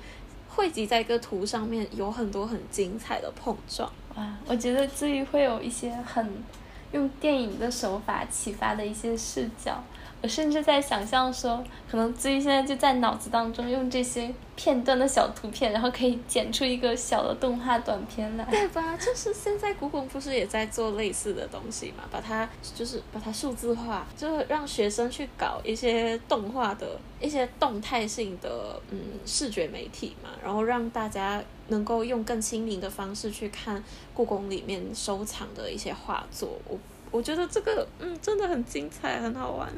[0.49, 3.89] 汇集在一个图上面，有很多很精彩的碰撞。
[4.15, 6.43] 哇，我觉得至于会有一些很
[6.91, 9.81] 用电影的手法启发的一些视角。
[10.21, 18.43] 我甚至在想象说，可能自己现在就在脑子当中用这些片段的小图片，然后可以剪出一个小的动画短片来。
[18.45, 18.97] 对吧？
[18.97, 22.03] 就是现在古董不是也在做类似的东西嘛？
[22.11, 33.81] 把它就是把它数字化，就让学生去搞一些动画的一些动态性的嗯视觉媒体嘛，然后让大家能够用更亲民的方式去看
[34.13, 36.59] 故宫里面收藏的一些画作。
[36.67, 36.77] 我
[37.09, 39.71] 我觉得这个嗯真的很精彩，很好玩。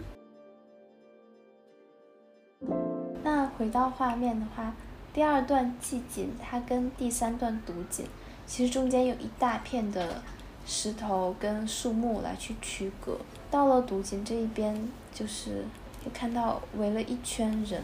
[3.23, 4.73] 那回到画面的话，
[5.13, 8.05] 第二段系锦，它跟第三段读景，
[8.47, 10.21] 其实中间有一大片的
[10.65, 13.17] 石头跟树木来去区隔。
[13.51, 15.65] 到了读景这一边，就是
[16.03, 17.83] 可以看到围了一圈人，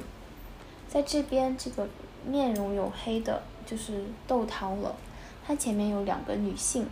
[0.87, 1.87] 在这边这个
[2.25, 4.95] 面容黝黑的，就是窦涛了。
[5.45, 6.87] 他前面有两个女性，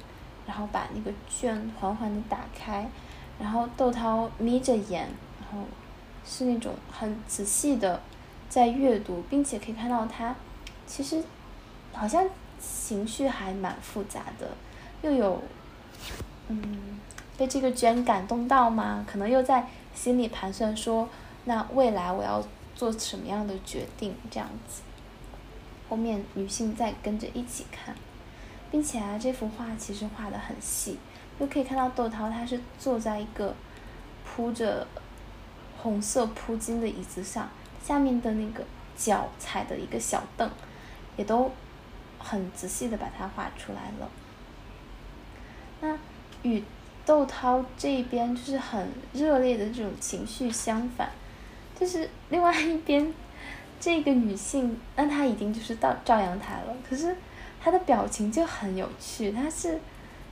[0.45, 2.87] 然后把那个卷缓缓的打开，
[3.39, 5.65] 然后窦涛眯着眼，然后
[6.23, 7.99] 是那种很仔细的。
[8.55, 10.33] 在阅读，并且可以看到他，
[10.87, 11.21] 其实
[11.91, 12.25] 好像
[12.57, 14.49] 情绪还蛮复杂的，
[15.01, 15.43] 又有
[16.47, 16.97] 嗯
[17.37, 19.05] 被这个卷感动到吗？
[19.05, 21.09] 可能又在心里盘算说，
[21.43, 22.41] 那未来我要
[22.73, 24.15] 做什么样的决定？
[24.31, 24.83] 这样子，
[25.89, 27.93] 后面女性在跟着一起看，
[28.71, 30.97] 并且啊，这幅画其实画的很细，
[31.39, 33.53] 又可以看到窦涛他是坐在一个
[34.23, 34.87] 铺着
[35.77, 37.49] 红色铺巾的椅子上。
[37.85, 38.63] 下面的那个
[38.97, 40.49] 脚踩的一个小凳，
[41.17, 41.51] 也都
[42.17, 44.09] 很仔细的把它画出来了。
[45.81, 45.95] 那
[46.41, 46.63] 与
[47.05, 51.09] 窦涛这边就是很热烈的这种情绪相反，
[51.79, 53.13] 就是另外一边
[53.79, 57.15] 这个女性，那她已经就是到照阳台了，可是
[57.61, 59.79] 她的表情就很有趣，她是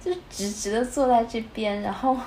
[0.03, 2.17] 就是直直的坐在这边，然后。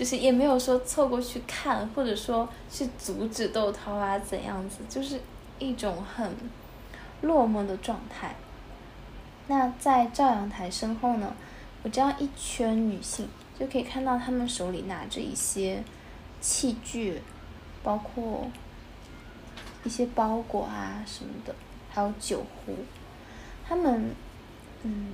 [0.00, 5.20] 就是也没有说凑过去看，或者说去阻止窦涛啊怎样子，就是
[5.58, 6.34] 一种很
[7.20, 8.34] 落寞的状态。
[9.48, 11.34] 那在照阳台身后呢，
[11.82, 13.28] 我这样一圈女性，
[13.58, 15.84] 就可以看到她们手里拿着一些
[16.40, 17.20] 器具，
[17.82, 18.50] 包括
[19.84, 21.54] 一些包裹啊什么的，
[21.90, 22.74] 还有酒壶。
[23.68, 24.14] 她们，
[24.82, 25.12] 嗯，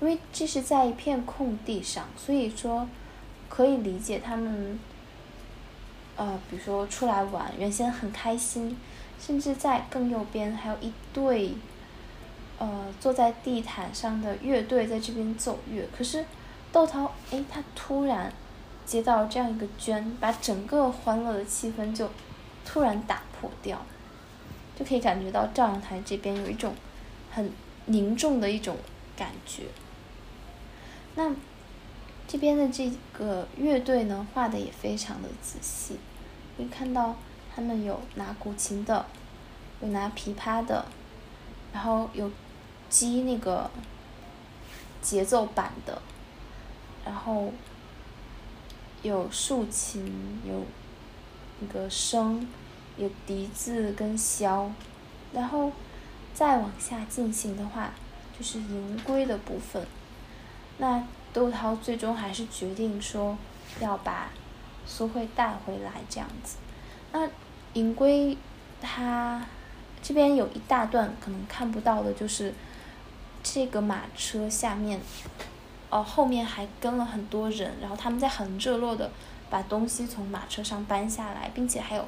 [0.00, 2.88] 因为这是在一片空地上，所以说。
[3.48, 4.78] 可以理解他们，
[6.16, 8.76] 呃，比如说出来玩，原先很开心，
[9.20, 11.52] 甚至在更右边还有一对，
[12.58, 16.24] 呃坐在地毯上的乐队在这边奏乐，可是
[16.72, 18.32] 窦涛哎他突然
[18.84, 22.10] 接到这样一个捐，把整个欢乐的气氛就
[22.64, 23.84] 突然打破掉，
[24.78, 26.74] 就可以感觉到赵阳台这边有一种
[27.30, 27.50] 很
[27.86, 28.76] 凝重的一种
[29.16, 29.64] 感觉。
[31.14, 31.30] 那
[32.28, 35.96] 这边的这个乐队呢，画的也非常的仔细，
[36.56, 37.16] 可以看到
[37.54, 39.06] 他们有拿古琴的，
[39.80, 40.86] 有拿琵琶的，
[41.72, 42.30] 然后有
[42.88, 43.70] 击那个
[45.00, 46.02] 节奏板的，
[47.04, 47.52] 然后
[49.02, 50.64] 有竖琴，有
[51.60, 52.44] 那个笙，
[52.96, 54.70] 有笛子跟箫，
[55.32, 55.70] 然后
[56.34, 57.92] 再往下进行的话，
[58.36, 59.86] 就是银龟的部分。
[60.78, 61.02] 那
[61.36, 63.36] 窦涛最终还是决定说
[63.78, 64.30] 要把
[64.86, 66.56] 苏慧带回来这样子。
[67.12, 67.28] 那
[67.74, 68.34] 银龟
[68.80, 69.44] 他
[70.02, 72.54] 这边有一大段可能看不到的，就是
[73.42, 74.98] 这个马车下面，
[75.90, 79.10] 哦后面还跟了很多人，然后他们在很热络的
[79.50, 82.02] 把东西从马车上搬下来，并且还有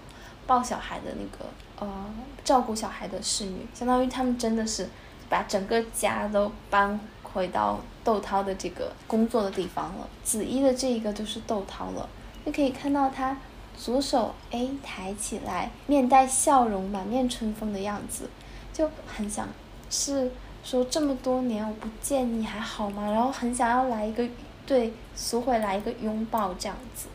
[0.47, 1.45] 抱小孩的那个
[1.81, 2.07] 呃
[2.43, 4.89] 照顾小孩的侍女，相当于他们真的是
[5.29, 6.99] 把整个家都搬。
[7.31, 7.79] 回到
[8.09, 12.09] 窦涛的这个工作的地方了，紫衣的这一个就是窦涛了，
[12.43, 13.37] 就可以看到他
[13.77, 18.31] 左手哎抬起来，面带笑容、满面春风的样子，
[18.73, 19.47] 就很想
[19.91, 20.33] 是
[20.65, 23.11] 说这么多年我不见你还好吗？
[23.11, 24.27] 然后很想要来一个
[24.65, 27.09] 对苏慧来一个拥抱这样子。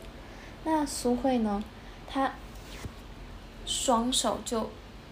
[0.62, 1.60] 那苏慧呢，
[2.08, 2.32] 她
[3.66, 4.70] 双手就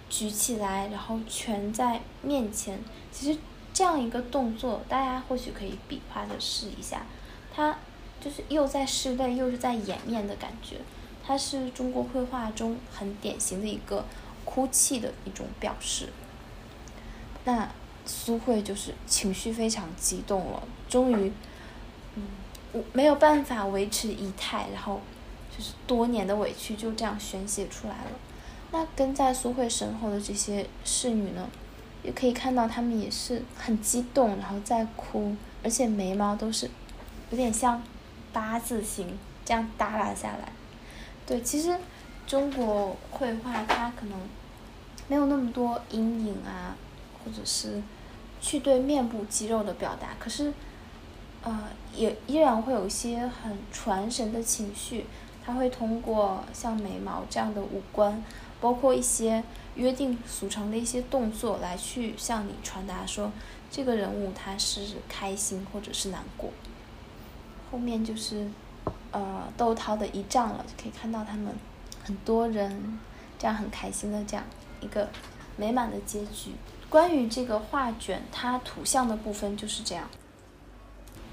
[0.08, 2.78] 举起来，然后蜷在面前，
[3.10, 3.36] 其实。
[3.74, 7.06] 这样一个动作，大家或许可以比划着试一下，
[7.54, 7.76] 它
[8.20, 10.76] 就是又在拭泪又是在掩面的感觉，
[11.26, 14.04] 它是中国绘画中很典型的一个
[14.44, 16.10] 哭泣的一种表示。
[17.44, 17.68] 那
[18.04, 21.32] 苏慧就是情绪非常激动了，终于，
[22.16, 22.22] 嗯，
[22.72, 25.00] 我没有办法维持仪态，然后
[25.56, 28.10] 就是多年的委屈就这样宣泄出来了。
[28.70, 31.48] 那跟在苏慧身后的这些侍女呢？
[32.02, 36.68] 也可以看到他们也是很激动，然后在哭，而且眉毛都是
[37.30, 37.80] 有点像
[38.32, 40.52] 八字形这样耷拉下来。
[41.24, 41.78] 对，其实
[42.26, 44.18] 中国绘画它可能
[45.06, 46.74] 没有那么多阴影啊，
[47.24, 47.80] 或者是
[48.40, 50.52] 去对面部肌肉的表达，可是
[51.44, 55.06] 呃也依然会有一些很传神的情绪，
[55.46, 58.20] 它会通过像眉毛这样的五官，
[58.60, 59.44] 包括一些。
[59.74, 63.32] 约定俗成的一些动作来去向你传达说，
[63.70, 66.50] 这个人物他是开心或者是难过。
[67.70, 68.50] 后面就是，
[69.10, 71.54] 呃，窦涛的一仗了，就可以看到他们
[72.04, 72.98] 很多人
[73.38, 74.44] 这样很开心的这样
[74.80, 75.08] 一个
[75.56, 76.52] 美满的结局。
[76.90, 80.06] 关于这个画卷，它图像的部分就是这样。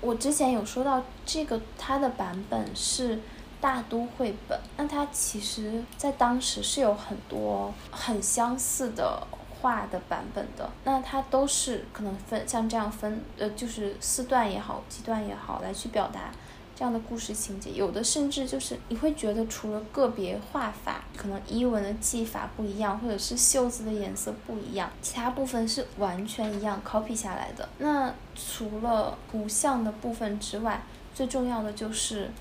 [0.01, 3.19] 我之前有说到这个它的版本是。
[3.61, 9.21] 大都绘本，那它其实在当时是有很多很相似的
[9.59, 16.31] 画的版本的，那它都是可能分像这样分，呃，就是四段也好，几段也好，来去表达
[16.73, 17.71] 这样的故事情节。
[17.71, 27.67] 有的甚至就是你会觉得除了个别画法，可能衣纹的技法不一样，或者是袖子的颜色不一样，其他部分是完全一样 copy 下来的。
[27.79, 30.81] 那除了图像的部分之外，
[31.13, 32.31] 最重要的就是。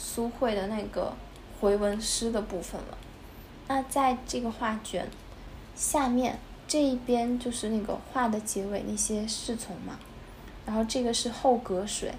[0.00, 1.12] 苏慧的那个
[1.60, 2.96] 回文诗的部分了，
[3.66, 5.08] 那在这个画卷
[5.74, 6.38] 下面
[6.68, 9.98] 这一边就是那个画的结尾那些侍从嘛，
[10.64, 12.14] 然后这个是后隔水，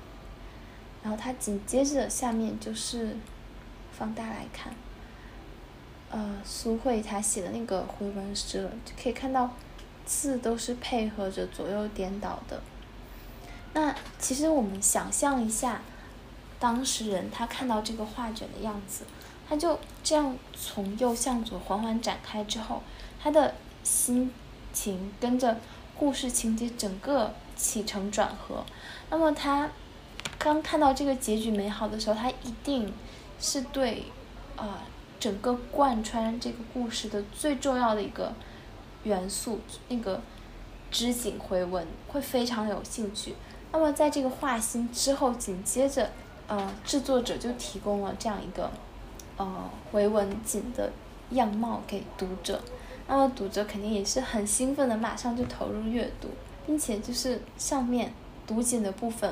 [1.01, 3.15] 然后它紧接着下面就是
[3.97, 4.73] 放大来看，
[6.11, 9.49] 呃，苏慧她写的那个回文诗了，就可以看到
[10.05, 12.61] 字都是配合着左右颠倒的。
[13.73, 15.81] 那其实我们想象一下。
[16.59, 19.05] 当事人他看到这个画卷的样子，
[19.47, 22.83] 他就这样从右向左缓缓展开之后，
[23.17, 24.29] 他的心
[24.73, 25.57] 情跟着
[25.97, 28.65] 故事情节整个起承转合。
[29.09, 29.69] 那么他
[30.37, 32.93] 刚看到这个结局美好的时候，他一定
[33.39, 34.03] 是对
[34.57, 34.83] 啊
[35.17, 38.33] 整个贯穿这个故事的最重要的一个
[39.03, 40.21] 元素那个
[40.91, 43.35] 织锦回文会非常有兴趣。
[43.71, 46.11] 那么在这个画心之后，紧接着。
[46.49, 48.69] 呃，制作者就提供了这样一个，
[49.37, 50.91] 呃，回文锦的
[51.29, 52.59] 样貌给读者，
[53.07, 56.27] 那么读者肯定也是很兴奋的，马上就投入阅读，
[56.65, 58.11] 并且就是上面
[58.47, 59.31] 读锦的部分，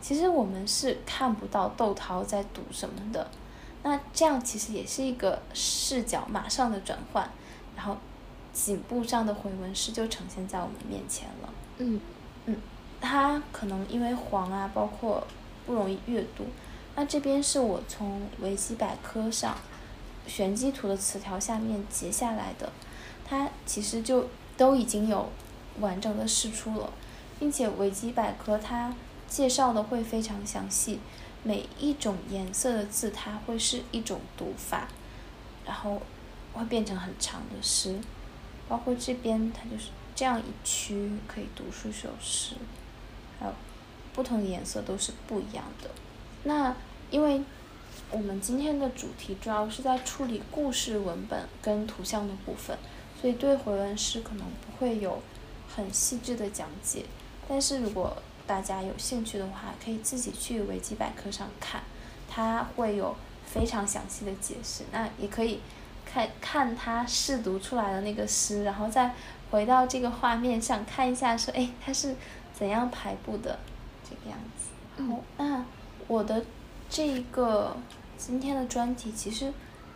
[0.00, 3.28] 其实我们是看不到窦涛在读什么的，
[3.82, 7.28] 那这样其实也是一个视角马上的转换，
[7.76, 7.96] 然后
[8.52, 11.52] 颈部上的回文诗就呈现在我们面前了。
[11.78, 12.00] 嗯。
[12.44, 12.56] 嗯，
[13.00, 15.24] 它可能因为黄啊，包括
[15.66, 16.46] 不容易阅读。
[16.94, 19.56] 那这边是我从维基百科上
[20.26, 22.70] 玄机图的词条下面截下来的，
[23.24, 25.30] 它其实就都已经有
[25.80, 26.92] 完整的释出了，
[27.38, 28.94] 并且维基百科它
[29.26, 31.00] 介绍的会非常详细，
[31.42, 34.86] 每一种颜色的字它会是一种读法，
[35.64, 36.02] 然后
[36.52, 37.98] 会变成很长的诗，
[38.68, 42.54] 包括这边它就是这样一区可以读数首诗，
[43.40, 43.52] 还有
[44.14, 45.90] 不同颜色都是不一样的。
[46.44, 46.74] 那
[47.10, 47.42] 因为
[48.10, 52.76] 我们今天的主题主要是在处理故事文本跟图像的部分，
[53.20, 55.22] 所以对回文诗可能不会有
[55.74, 57.04] 很细致的讲解。
[57.48, 61.82] 但是如果大家有兴趣的话，可以自己去维基百科上看，
[62.28, 63.14] 它会有
[63.46, 64.84] 非常详细的解释。
[64.92, 65.60] 那也可以
[66.04, 69.14] 看看它试读出来的那个诗，然后再
[69.50, 72.14] 回到这个画面上看一下，说哎，它是
[72.52, 73.58] 怎样排布的
[74.12, 74.68] 这个样子。
[74.98, 75.64] 嗯，那。
[76.08, 76.44] 我的
[76.90, 77.74] 这一个
[78.18, 79.50] 今天的专题其实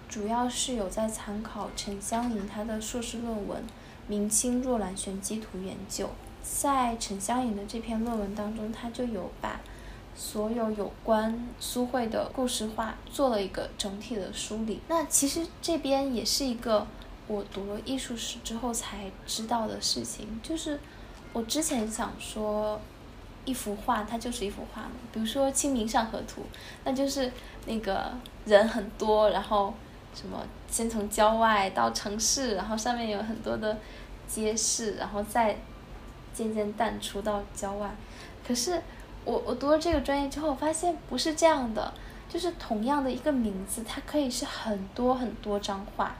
[0.09, 3.61] 主要是有在参考陈香莹她的硕士论文
[4.07, 6.07] 《明清若兰玄机图研究》。
[6.43, 9.61] 在陈香莹的这篇论文当中，她就有把
[10.15, 14.81] 所有有关苏慧的故事画做了一个整体的梳理。
[14.89, 16.87] 那其实这边也是一个
[17.27, 20.81] 我读了艺术史之后才知道的事情，就是
[21.33, 22.81] 我之前想说。
[23.47, 24.91] 一幅画，它就是一幅画嘛。
[25.11, 26.43] 比如说《清明上河图》，
[26.85, 27.33] 那就是
[27.65, 28.13] 那个
[28.45, 29.73] 人很多，然后
[30.15, 33.79] 什么先从郊外到城市，然后上面有很多的
[34.29, 35.57] 街市，然后再
[36.35, 37.89] 渐渐淡出到郊外。
[38.47, 38.83] 可是
[39.25, 41.95] 我我读了这个专业之后，发现不是这样的，
[42.29, 46.17] 就是同样的一个名字，它可以是很多很多张画，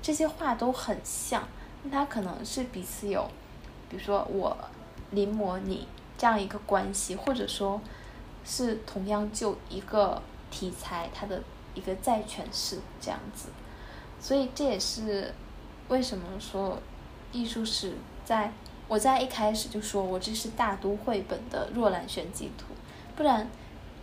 [0.00, 1.42] 这些画都很像，
[1.82, 3.28] 那它可能是彼此有，
[3.88, 4.56] 比如说我
[5.10, 5.86] 临摹你。
[6.20, 7.80] 这样一个关系，或者说，
[8.44, 11.42] 是同样就一个题材，它的
[11.72, 13.48] 一个再诠释这样子，
[14.20, 15.32] 所以这也是
[15.88, 16.78] 为什么说
[17.32, 18.52] 艺术史在
[18.86, 22.66] 我在一开始就说我这是大都绘本的若兰玄机图，
[23.16, 23.48] 不然，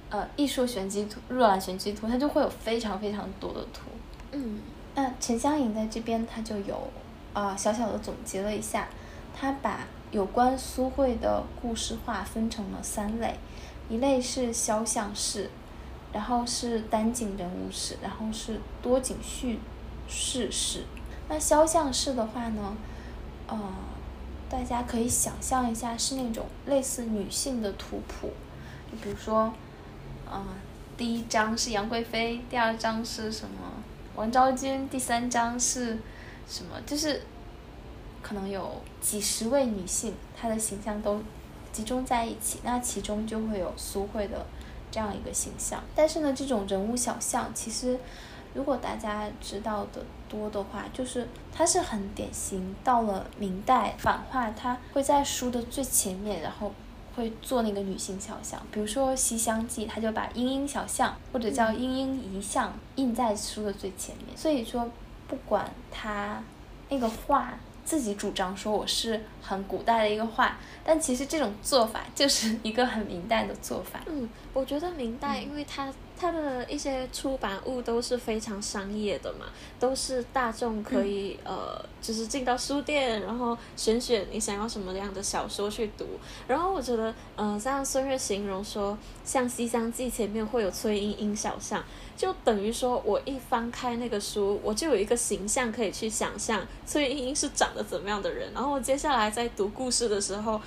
[0.10, 3.92] 呃，艺术玄机图、若兰玄机图，它就会有非常非常多的图。
[4.32, 4.60] 嗯，
[4.96, 6.82] 那陈香莹在这边，他就有
[7.34, 8.88] 啊小小的总结了一下，
[9.40, 9.82] 他把。
[10.10, 13.36] 有关苏慧的故事画分成了三类，
[13.90, 15.50] 一类是肖像式，
[16.14, 19.60] 然后是单景人物式，然后是多景叙
[20.08, 20.86] 事式。
[21.28, 22.78] 那肖像式的话呢，
[23.48, 23.60] 呃，
[24.50, 28.32] 大家可以想象一下是那种类似女性的图谱，
[28.90, 29.54] 就比如说，
[30.32, 30.42] 呃，
[30.96, 33.74] 第一章是杨贵妃，第二章是什么
[34.16, 35.98] 王昭君，第三章是
[36.48, 37.22] 什么，就是。
[38.28, 41.22] 可能有几十位女性，她的形象都
[41.72, 44.46] 集中在一起，那其中就会有苏慧的
[44.92, 45.82] 这样一个形象。
[45.96, 47.98] 但是呢，这种人物小像，其实
[48.54, 52.76] 如果大家知道的多的话，就是它是很典型。
[52.84, 56.74] 到了明代版画，它会在书的最前面，然后
[57.16, 58.62] 会做那个女性肖像。
[58.74, 64.36] 比如说《西厢记》，它就把莺莺小像或者叫莺莺遗像印在书的最前面。
[64.36, 64.90] 所以说，
[65.30, 66.44] 不管它
[66.90, 67.58] 那个画。
[67.88, 74.02] 自己主张说我是很古代的一个画，但其实这种做法就是一个很明代的做法。
[74.08, 75.88] 嗯，我觉得明代，因为它
[76.20, 79.46] 它的一些出版物都是非常商业的嘛，
[79.80, 86.06] 都是大众可以呃，就是进到书店，然后选选你想要什么样的小说去读。
[86.48, 91.84] 然后我觉得，嗯，像孙悦形容说，像《西厢记》前面会有崔莺莺小巷。
[92.16, 98.52] 就等于说，我一翻开那个书，我就有一个形象可以去想象崔莺莺是长得怎么样的人。
[98.54, 100.60] 然后我接下来在读故事的时候，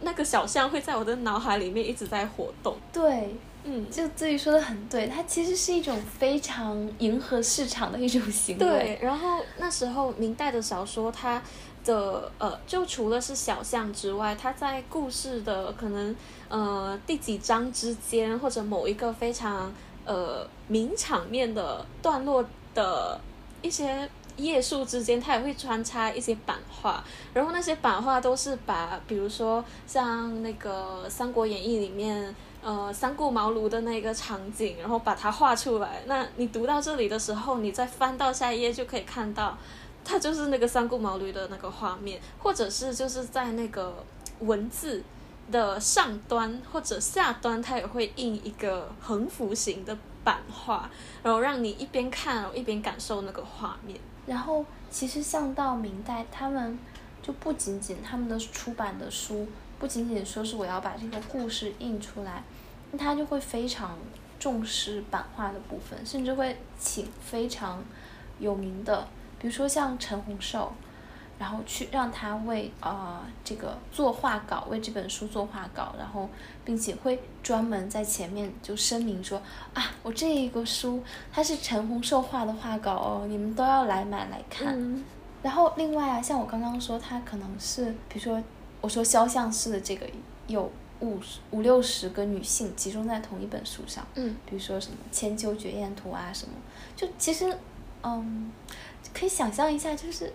[0.00, 2.76] 那个小象会在我的脑海里面一直在活动。
[2.92, 8.64] 对，嗯，就自己说的很对，它其实是一种非常迎合市场的一种行为。
[8.64, 11.42] 对，然后那时候明代的小说，它
[11.84, 16.14] 的呃，就除了是小巷之外，它在故事的可能
[16.48, 19.72] 呃第几章之间，或者某一个非常。
[20.10, 22.42] 呃，名场面的段落
[22.74, 23.20] 的
[23.60, 27.04] 一些页数之间，它也会穿插一些版画，
[27.34, 36.02] 然后那些版画都是把，比如说像那个《三国演义》里面，呃，三顾茅庐的那个场景，然后把它画出来。
[36.06, 39.56] 那你读到这里的时候，你再翻到下一页就可以看到，
[40.04, 44.04] 它就是那个三顾茅庐的那个画面，或者是就是在那个
[44.40, 45.02] 文字。
[45.50, 50.90] 的上端或者下端，它也会印一个横幅型的版画，
[51.22, 53.98] 然后让你一边看，一边感受那个画面。
[54.26, 56.78] 然后其实像到明代，他们
[57.22, 59.48] 就不仅仅他们的出版的书，
[59.78, 62.42] 不仅仅说是我要把这个故事印出来，
[62.98, 63.98] 他就会非常
[64.38, 67.82] 重视版画的部分，甚至会请非常
[68.38, 69.06] 有名的，
[69.38, 70.72] 比如说像陈洪寿。
[71.38, 76.28] 然后去让他为啊这个作画稿，为这本书作画稿，然后
[76.64, 79.40] 并且会专门在前面就声明说
[79.72, 81.00] 啊，我这一个书
[81.32, 85.04] 它是陈洪寿画的画稿哦，你们都要来买来看。
[85.40, 88.42] 然后另外啊，像我刚刚说，他可能是比如说
[88.80, 90.06] 我说肖像式的这个
[90.46, 90.70] 有
[91.00, 91.18] 五
[91.50, 96.52] 五六十个女性集中在同一本书上，嗯，比如说什么《千秋绝艳图》啊什么，
[96.96, 97.56] 就其实
[98.02, 98.50] 嗯，
[99.12, 100.32] 可以想象一下，就是。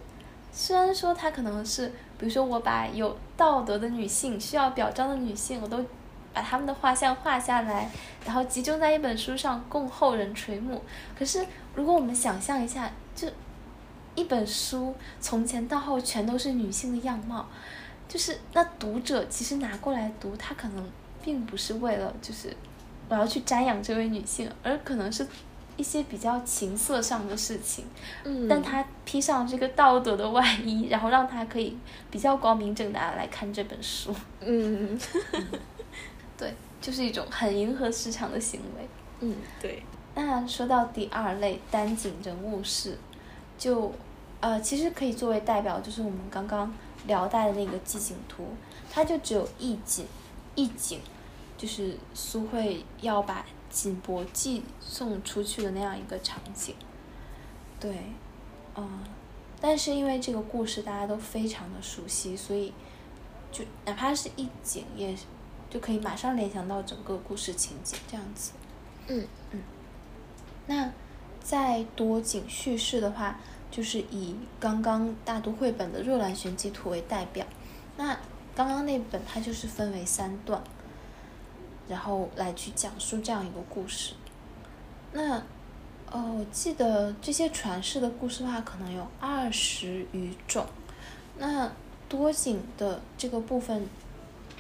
[0.56, 5.84] 虽然说他可能是，比如说我把有道德的女性需要表彰的女性，我都
[6.32, 7.90] 把她们的画像画下来，
[8.24, 10.84] 然后集中在一本书上供后人垂目。
[11.18, 13.28] 可是如果我们想象一下，就
[14.14, 17.48] 一本书从前到后全都是女性的样貌，
[18.14, 20.88] 就是那读者其实拿过来读，他可能
[21.24, 22.56] 并不是为了就是
[23.10, 25.26] 我要去瞻仰这位女性，而可能是。
[25.76, 27.84] 一些比较情色上的事情，
[28.24, 31.76] 嗯，但他披上这个道德的外衣，然后让他可以
[32.12, 34.96] 比较光明正大的来看这本书，嗯，
[36.38, 38.88] 对，就是一种很迎合市场的行为，
[39.22, 39.82] 嗯，对。
[40.14, 42.96] 那说到第二类单景人物式，
[43.58, 43.92] 就
[44.42, 46.72] 呃，其实可以作为代表，就是我们刚刚
[47.08, 48.48] 辽代的那个寄景图，
[48.92, 50.06] 它就只有一景，
[50.56, 51.00] 一景，
[51.58, 53.46] 就是苏慧要把。
[53.74, 56.76] 锦帛寄送出去的那样一个场景，
[57.80, 57.92] 对，
[58.76, 59.00] 嗯，
[59.60, 62.72] 但是因为这个故事大家都非常的熟悉，所以
[63.52, 65.18] 就哪怕是一景，也
[65.72, 68.52] 就可以马上联想到整个故事情节这样子。
[69.08, 69.64] 嗯嗯。
[70.68, 70.92] 那
[71.42, 73.40] 在多景叙事的话，
[73.74, 77.44] 就是以刚刚大都绘本的《若兰玄机图》为代表。
[77.98, 78.16] 那
[78.54, 80.62] 刚刚那本它就是分为三段。
[81.86, 84.14] 然后来去讲述这样一个故事，
[85.12, 85.34] 那，
[86.10, 90.66] 呃，我记得这些传世的故事的话，可能有二十余种，
[91.38, 91.70] 那
[92.08, 93.86] 多景的这个部分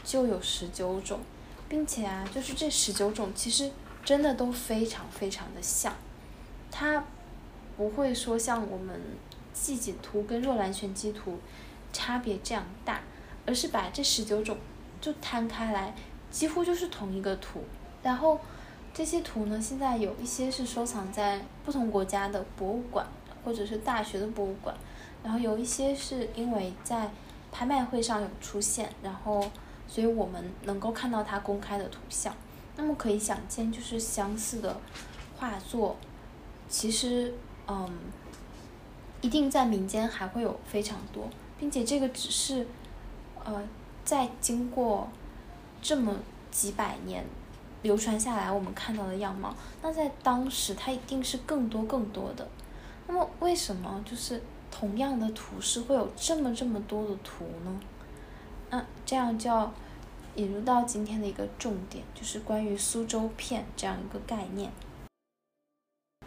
[0.03, 1.21] 就有十九种，
[1.69, 3.71] 并且啊，就是这十九种其实
[4.03, 5.95] 真的都非常非常的像，
[6.69, 7.05] 它
[7.77, 8.99] 不会说像我们
[9.53, 11.39] 季景图跟若兰玄机图
[11.91, 13.01] 差别这样大，
[13.45, 14.57] 而是把这十九种
[14.99, 15.93] 就摊开来。
[16.31, 17.63] 几乎就是同一个图，
[18.01, 18.39] 然后
[18.91, 23.05] 这些图呢，现在有一些是收藏在不同国家的博物馆
[23.45, 24.75] 或者是大学的博物馆，
[25.23, 27.11] 然后有一些是因为在
[27.51, 29.47] 拍卖会上有出现，然后
[29.87, 32.35] 所以我们能够看到它公开的图像。
[32.75, 34.75] 那么可以想见，就是相似的
[35.37, 35.95] 画作，
[36.67, 37.31] 其实
[37.67, 37.89] 嗯，
[39.21, 41.27] 一定在民间还会有非常多，
[41.59, 42.67] 并且这个只是
[43.43, 43.61] 呃
[44.05, 45.07] 在经过。
[45.85, 46.15] 这么
[46.49, 47.25] 几百年
[47.81, 52.47] 流传下来，我们看到的样貌，那在当时它一定是更多更多的。
[53.05, 54.41] 那么为什么就是
[54.71, 57.81] 同样的图式会有这么这么多的图呢？
[58.69, 59.69] 那这样就要
[60.35, 64.71] 引入到今天的一个重点，就是关于苏州片这样一个概念。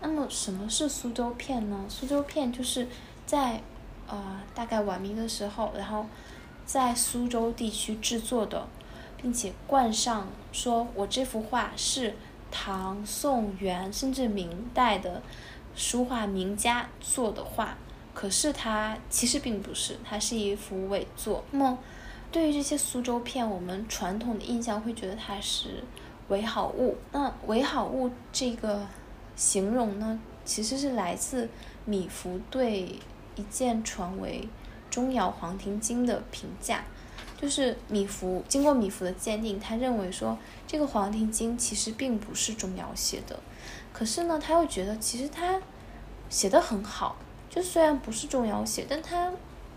[0.06, 1.84] 那么什么是苏州片呢？
[1.88, 2.88] 苏州片就是
[3.26, 3.60] 在
[4.06, 6.06] 呃大概晚明的时候，然后
[6.64, 8.66] 在苏州地区制作的。
[9.18, 12.14] 并且冠上说，我这幅画是
[12.50, 15.22] 唐、宋、元甚至明代的
[15.74, 17.76] 书画名家做的画，
[18.12, 21.42] 可是它其实并不是，它是一幅伪作。
[21.50, 21.78] 那么，
[22.30, 25.82] 对于这些苏州片，我们传统的印象会觉得它是
[26.28, 26.96] 伪好物。
[27.10, 28.86] 那伪好物这个
[29.36, 31.48] 形容呢，其实是来自
[31.84, 32.98] 米芾对
[33.36, 34.48] 一件传为
[34.90, 36.82] 钟繇黄庭经的评价。
[37.38, 43.38] 就是米芾经过米芾的鉴定，他认为说这个《黄庭经》其实并不是钟繇写的，
[43.92, 45.60] 可是呢，他又觉得其实他
[46.30, 47.16] 写的很好，
[47.50, 49.30] 就虽然不是钟繇写，但他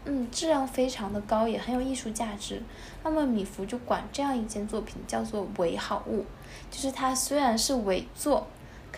[0.05, 2.63] 嗯质量非常的高，也很有艺术价值。
[3.03, 6.25] 那么米芾就管这样一件作品叫做伪好物，
[6.71, 8.47] 就是它虽然是伪作，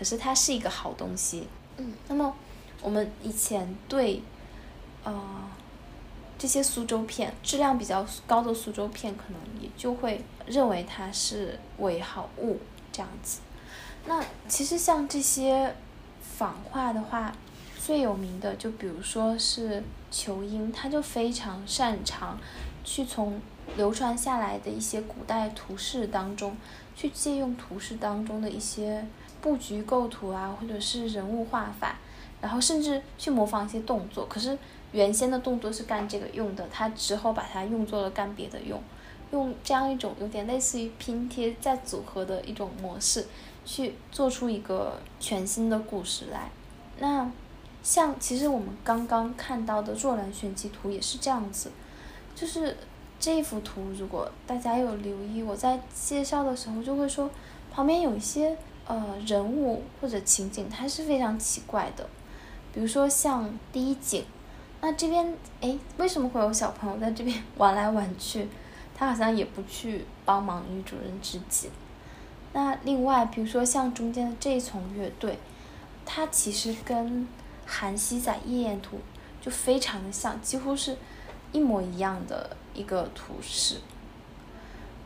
[0.01, 1.47] 可是它是一个好东西。
[1.77, 2.35] 嗯，那么
[2.81, 4.23] 我们以前对，
[5.03, 5.13] 呃。
[6.39, 12.57] 这些苏州片质量比较高的苏州片，可能也就会认为它是伪好物
[12.91, 13.41] 这样子。
[14.07, 15.75] 那其实像这些
[16.19, 17.31] 仿画的话，
[17.79, 22.39] 最有名的就比如说是仇英，他就非常擅长
[22.83, 23.39] 去从
[23.77, 26.57] 流传下来的一些古代图式当中，
[26.95, 29.05] 去借用图式当中的一些
[29.41, 31.95] 布局构图啊，或者是人物画法，
[32.39, 34.25] 然后甚至去模仿一些动作。
[34.27, 34.57] 可是
[34.91, 38.81] 原先的动作是干这个用的，他之后把它用作了干别的用，
[39.31, 43.25] 用这样一种有点类似于拼贴再组合的一种模式，
[43.65, 46.49] 去做出一个全新的故事来。
[46.99, 47.31] 那
[47.81, 51.71] 像其实我们刚刚看到的若兰选集图也是这样子，
[52.35, 52.77] 就是
[53.19, 57.29] 这幅图，如果大家有留意，我在介绍的时候就会说，
[57.73, 58.55] 旁边有一些
[58.85, 62.07] 呃人物或者情景，它是非常奇怪的，
[62.73, 64.23] 比如说像第一景，
[64.81, 68.47] 那这边哎为什么会有小朋友在这边 玩来玩去？
[68.97, 71.71] 他好像也不去帮忙女主人织锦。
[72.53, 75.39] 那另外比如说像中间的这一丛乐队，
[76.05, 77.27] 它其实跟
[77.65, 78.99] 韩熙载夜宴图
[79.41, 80.97] 就非常的像，几乎是
[81.51, 83.77] 一模一样的一个图式，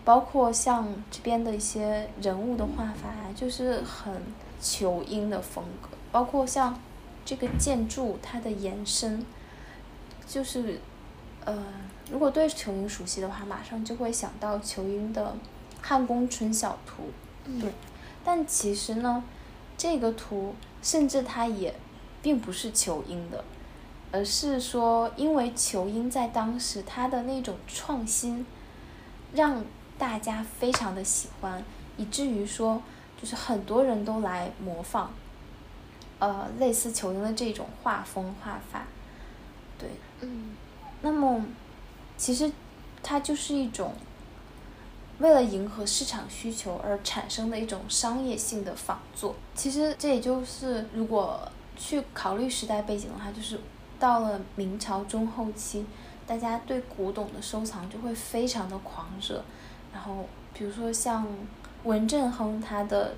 [0.05, 4.21] 包括像这边的一些人物的画法，就是很
[4.61, 6.79] 球英的风格，包括像
[7.25, 9.25] 这个建筑它的延伸，
[10.25, 10.79] 就是
[11.43, 11.65] 呃，
[12.09, 15.35] 如果对球英熟悉的话，马上就会想到球英的
[15.85, 17.09] 《汉宫春晓图》，
[17.59, 17.73] 对，
[18.23, 19.23] 但其实呢，
[19.77, 21.75] 这个图甚至它也。
[22.21, 23.43] 并不是求英的，
[24.11, 28.43] 而是说，因为求英在当时它的那种创新，
[29.35, 29.63] 让
[29.97, 31.63] 大家非常的喜欢，
[31.97, 32.81] 以至于说，
[33.21, 35.11] 就是很多人都来模仿，
[36.19, 38.85] 呃，类似求音的这种画风画法，
[39.77, 39.89] 对，
[40.21, 40.55] 嗯，
[41.01, 41.45] 那么，
[42.17, 42.51] 其实
[43.01, 43.93] 它就是一种
[45.19, 49.35] 为了迎合市场需求而产生的一种商业性的仿作。
[49.53, 51.51] 其实这也就是如果。
[51.77, 53.59] 去考虑时代背景的话，就是
[53.99, 55.85] 到了明朝中后期，
[56.25, 59.43] 大家对古董的收藏就会非常的狂热。
[60.05, 60.23] 然后，
[60.53, 61.25] 比如说像
[61.83, 63.15] 文正亨他的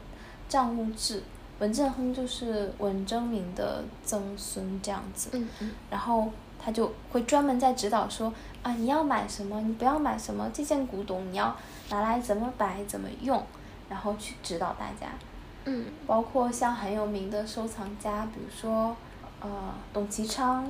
[0.47, 1.22] 账务制，
[1.59, 5.31] 文正亨就是文征明的曾孙这样子。
[5.34, 5.72] 嗯嗯。
[5.91, 8.34] 然后他就会专门在指导说
[8.64, 11.53] 啊，你要买什么，你不要买什么，这件古董你要
[11.89, 13.43] 拿来怎么摆怎么用，
[13.89, 15.07] 然后去指导大家。
[15.65, 18.95] 嗯，包括像很有名的收藏家，比如说，
[19.41, 19.49] 呃，
[19.91, 20.64] 董其昌，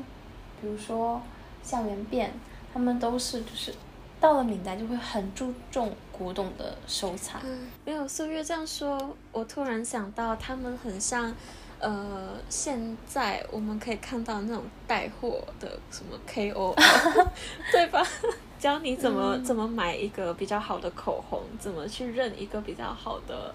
[0.60, 1.22] 比如说
[1.62, 2.34] 向元变，
[2.74, 3.72] 他们都是就是
[4.20, 7.40] 到了明代就会很注重古董的收藏。
[7.44, 11.34] 嗯，没有素月这样说，我突然想到他们很像，
[11.80, 16.76] 呃，现在我们可以看到那种带货的什么 KOL，
[17.72, 18.06] 对吧？
[18.60, 23.54] 教你怎么怎么买一个比较好的口红，怎么去认一个比较好的。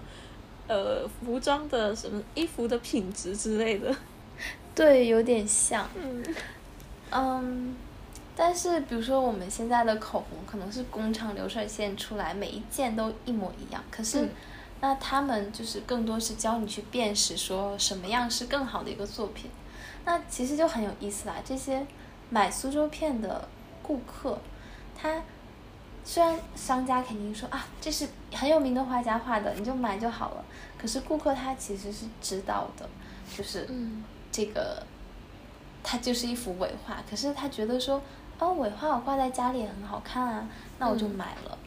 [0.65, 3.93] 呃，服装的什么衣服的品质之类的，
[4.73, 5.85] 对，有点像。
[5.93, 6.23] 嗯，
[7.11, 7.75] 嗯，
[8.35, 13.83] 但是比如说我们现在的口红可能是工厂流水线出来，每一件都一模一样。
[13.91, 14.29] 可是，
[14.81, 19.49] 那他们就是更多是教你去辨识，说什么样是更好的一个作品。
[20.05, 21.35] 那其实就很有意思啦。
[21.45, 21.85] 这些
[22.29, 23.47] 买苏州片的
[23.81, 24.39] 顾客，
[24.95, 25.21] 他。
[26.05, 30.43] 虽然商家肯定说啊，这是很有名的画家画的，你就买就好了。
[30.77, 32.89] 可是顾客他其实是知道的，
[33.33, 33.65] 就是
[34.29, 34.85] 这个，
[35.81, 37.01] 他就是一幅伪画。
[37.09, 38.01] 可是他觉得说，
[38.39, 40.47] 哦，尾画我挂在家里也很好看啊，
[40.79, 41.57] 那我就买了。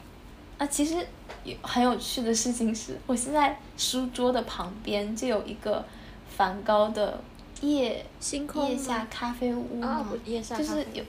[0.57, 1.05] 啊，其实
[1.43, 5.85] 有很有趣的事情是，我现在书桌的旁边就有一个
[6.29, 7.19] 梵高的
[7.61, 11.03] 夜星空夜下咖啡屋嘛，就是有，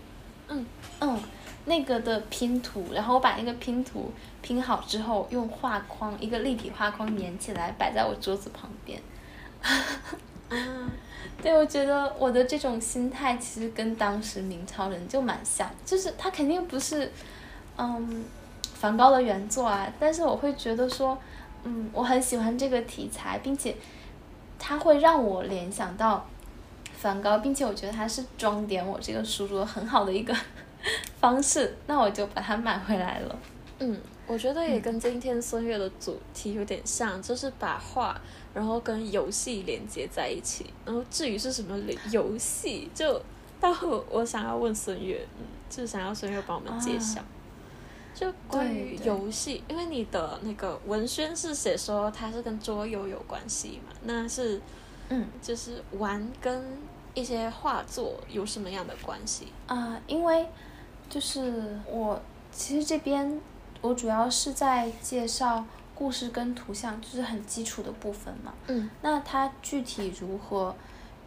[0.48, 0.66] 嗯
[1.00, 1.18] 嗯。
[1.64, 4.10] 那个的拼图，然后我把那个拼图
[4.40, 8.98] 拼好之后，用画框一个立体画框粘起来，摆在我桌子旁边。
[9.60, 10.56] 啊，
[11.42, 17.10] 对，我觉得我的这种心态其实跟当时明朝人就蛮像，就是他肯定不是，
[17.76, 18.24] 嗯，
[18.74, 21.16] 梵高的原作啊，但是我会觉得说，
[21.64, 23.76] 嗯，我很喜欢这个题材，并且，
[24.58, 26.26] 它会让我联想到
[26.96, 30.34] 梵高，并且我觉得它是装点我这个书桌很好的一个。
[31.20, 33.36] 方式，那我就把它买回来了。
[33.80, 38.20] 嗯，我觉得也跟今天孙悦的主题有点像，就是把画，
[38.54, 40.66] 然后跟游戏连接在一起。
[40.84, 41.76] 然后至于是什么
[42.12, 43.20] 游戏，就
[43.60, 47.20] 待会我想要问孙悦，嗯，就是想要孙悦帮我们揭晓。
[48.14, 53.92] 就关于游戏，因为你的那个文宣是写说它是跟桌游有关系嘛？
[54.04, 54.60] 那是，
[55.08, 56.78] 嗯，就是玩跟
[57.14, 60.00] 一些画作有什么样的关系啊？
[60.06, 60.46] 因为。
[61.10, 62.20] 就是我
[62.52, 63.40] 其实这边
[63.80, 65.64] 我主要是在介绍
[65.94, 68.52] 故事跟图像，就是很基础的部分嘛。
[68.66, 68.90] 嗯。
[69.02, 70.74] 那它具体如何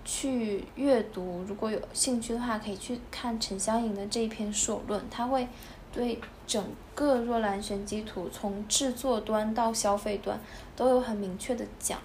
[0.04, 1.44] 去阅读？
[1.48, 5.48] 如果有兴趣的话，可以去看陈香莹的这一篇硕论，他会
[5.94, 6.64] 对整
[6.96, 10.40] 个若兰玄机图从制作端到消费端
[10.76, 12.00] 都有很明确的讲。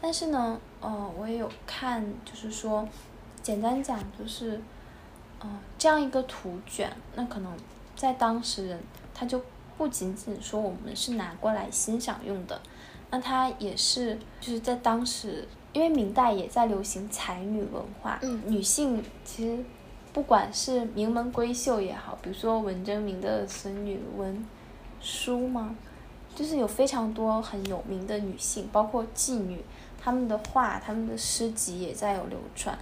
[0.00, 2.86] 但是呢，呃，我也有看，就是说，
[3.42, 4.60] 简单讲就是，
[5.42, 7.52] 嗯，这样一个图卷，那可能
[7.96, 8.80] 在当时人
[9.12, 9.42] 他就
[9.78, 12.60] 不仅仅说我们是拿过来欣赏用的，
[13.10, 19.64] 那它也是就是在当时，因为明代也在流行才女文化，嗯，女性其实
[20.12, 24.44] 不管是名门闺秀也好，比如说文征明的孙女文
[25.00, 25.76] 淑吗？
[26.34, 29.60] 就是有非常多很有名的女性，包括妓女，
[30.00, 32.78] 她们的画、她们的诗集也在有流传。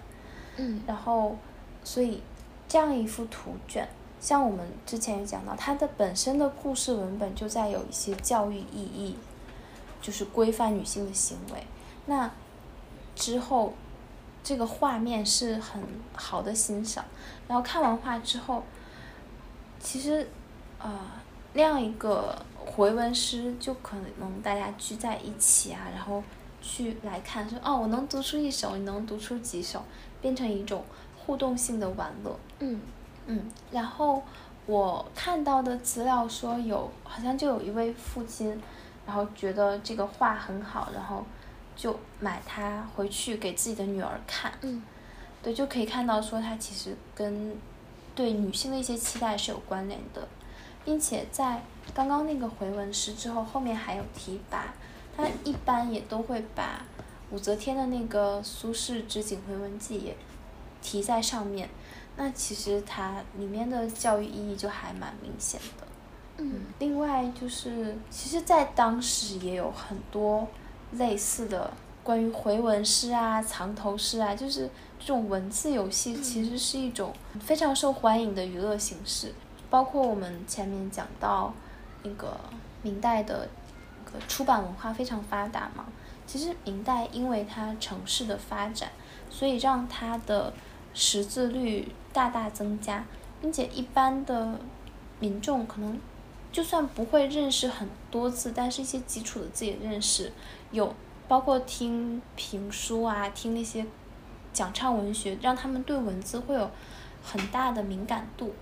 [0.56, 1.36] 嗯，然后，
[1.84, 2.22] 所以
[2.68, 3.88] 这样一幅图卷，
[4.26, 9.16] 像我们之前也讲到，它的本身的故事文本就在有一些教育意义，
[10.02, 11.64] 就是规范女性的行为。
[12.06, 12.28] 那
[13.14, 13.72] 之后，
[14.42, 15.80] 这个画面是很
[16.12, 17.04] 好的欣赏。
[17.46, 18.64] 然后看完画之后，
[19.78, 20.28] 其实，
[20.80, 21.22] 啊，
[21.52, 22.34] 那样一个。
[22.66, 26.20] 回文诗就可能大家聚在一起啊，然后
[26.60, 29.84] 去来看，说哦，我能读出一首，你能读出几首，
[30.20, 30.82] 变成一种
[31.16, 32.36] 互动性的玩乐。
[32.58, 32.80] 嗯
[33.26, 33.50] 嗯。
[33.70, 34.22] 然后
[34.66, 38.60] 我看到的资料说有，好像就有一位父亲，
[39.06, 41.24] 然后觉得这个画很好，然后
[41.76, 44.52] 就买它回去给自己的女儿看。
[44.62, 44.82] 嗯。
[45.42, 47.56] 对，就可以看到说它其实跟
[48.14, 50.26] 对女性的一些期待是有关联的。
[50.84, 51.60] 并且在
[51.92, 54.72] 刚刚那个回文诗之后，后面还有提拔，
[55.16, 56.80] 他一般也都会把
[57.32, 60.16] 武则天的那个《苏轼之景回文记》也
[60.80, 61.68] 提在上面。
[62.16, 65.86] 那其实它里面的教育意义就还蛮明显的。
[66.38, 66.62] 嗯。
[66.78, 70.48] 另外就是，其实，在当时也有很多
[70.92, 71.70] 类似的
[72.02, 79.32] 关于回文诗啊、藏头诗啊，就是这种文字游戏，其实是一种非常受欢迎的娱乐形式。
[79.68, 81.52] 包括我们前面讲到，
[82.02, 82.38] 那个
[82.82, 83.48] 明代的
[84.04, 85.86] 那，个出版文化非常发达嘛。
[86.26, 88.90] 其实明代因为它城市的发展，
[89.28, 90.52] 所以让它的
[90.96, 93.04] 识字率大大增加，
[93.40, 94.58] 并且一般的
[95.20, 96.00] 民众可能
[96.50, 100.32] 就算不会认识很多字，但是一些基础的字也认识。
[100.72, 100.94] 有
[101.28, 103.84] 包括听评书啊，听那些
[104.52, 106.70] 讲唱文学，让他们对文字会有
[107.22, 108.54] 很大的敏感度。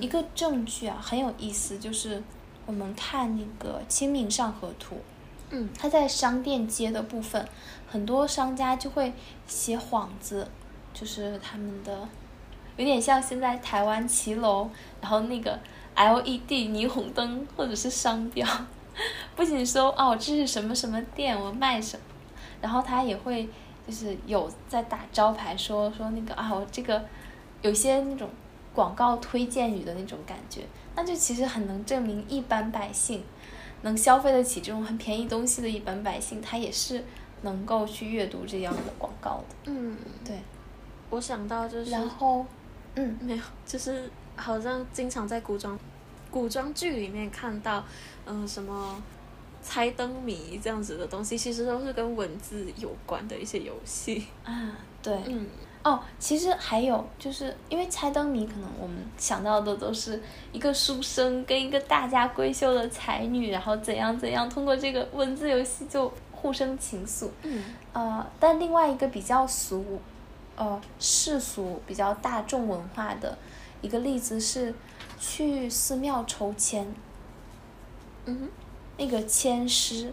[0.00, 2.22] 一个证据啊，很有意思，就是
[2.66, 4.96] 我们看那个《清明上河图》，
[5.50, 7.48] 嗯，它在商店街的部分，
[7.88, 9.14] 很多商家就会
[9.46, 10.48] 写幌子，
[10.98, 12.08] 就是他们的，
[12.76, 14.68] 有点像现在台湾骑楼，
[15.00, 15.58] 然后那个
[15.94, 18.46] LED 霓虹灯或者是商标，
[19.36, 22.02] 不仅说哦这是什么什么店，我卖什么，
[22.60, 23.48] 然后他也会
[23.86, 27.04] 就是有在打招牌说说那个啊我这个
[27.62, 28.28] 有些那种。
[28.74, 30.60] 广告推荐语的那种感觉，
[30.94, 33.24] 那就其实很能证明一般百姓
[33.82, 37.04] 能消费得起这种很便宜东西的一般百姓，他也是
[37.42, 39.56] 能够去阅读这样的广告的。
[39.64, 40.36] 嗯，对。
[41.10, 42.44] 我想到就是，然后，
[42.94, 45.78] 嗯，没有，就是好像经常在古装
[46.30, 47.82] 古装剧里面看到，
[48.26, 49.00] 嗯，什么
[49.62, 54.26] 猜灯谜这样子的东西，其实都是跟文字有关的一些游戏。
[54.44, 55.16] 啊，对。
[55.26, 55.46] 嗯。
[55.84, 60.20] 哦，其实还有就是因为猜灯谜，可能我们想到的都是
[60.52, 67.30] 一个书生跟一个大家闺秀的才女，然后怎样怎样，通过这个文字游戏就互生情愫。
[67.42, 67.64] 嗯。
[67.92, 70.00] 呃，但另外一个比较俗，
[70.58, 73.38] 呃，世俗比较大众文化的
[73.80, 74.74] 一个例子是
[75.18, 76.92] 去寺庙抽签。
[78.26, 78.48] 嗯。
[79.00, 80.12] 那个签诗，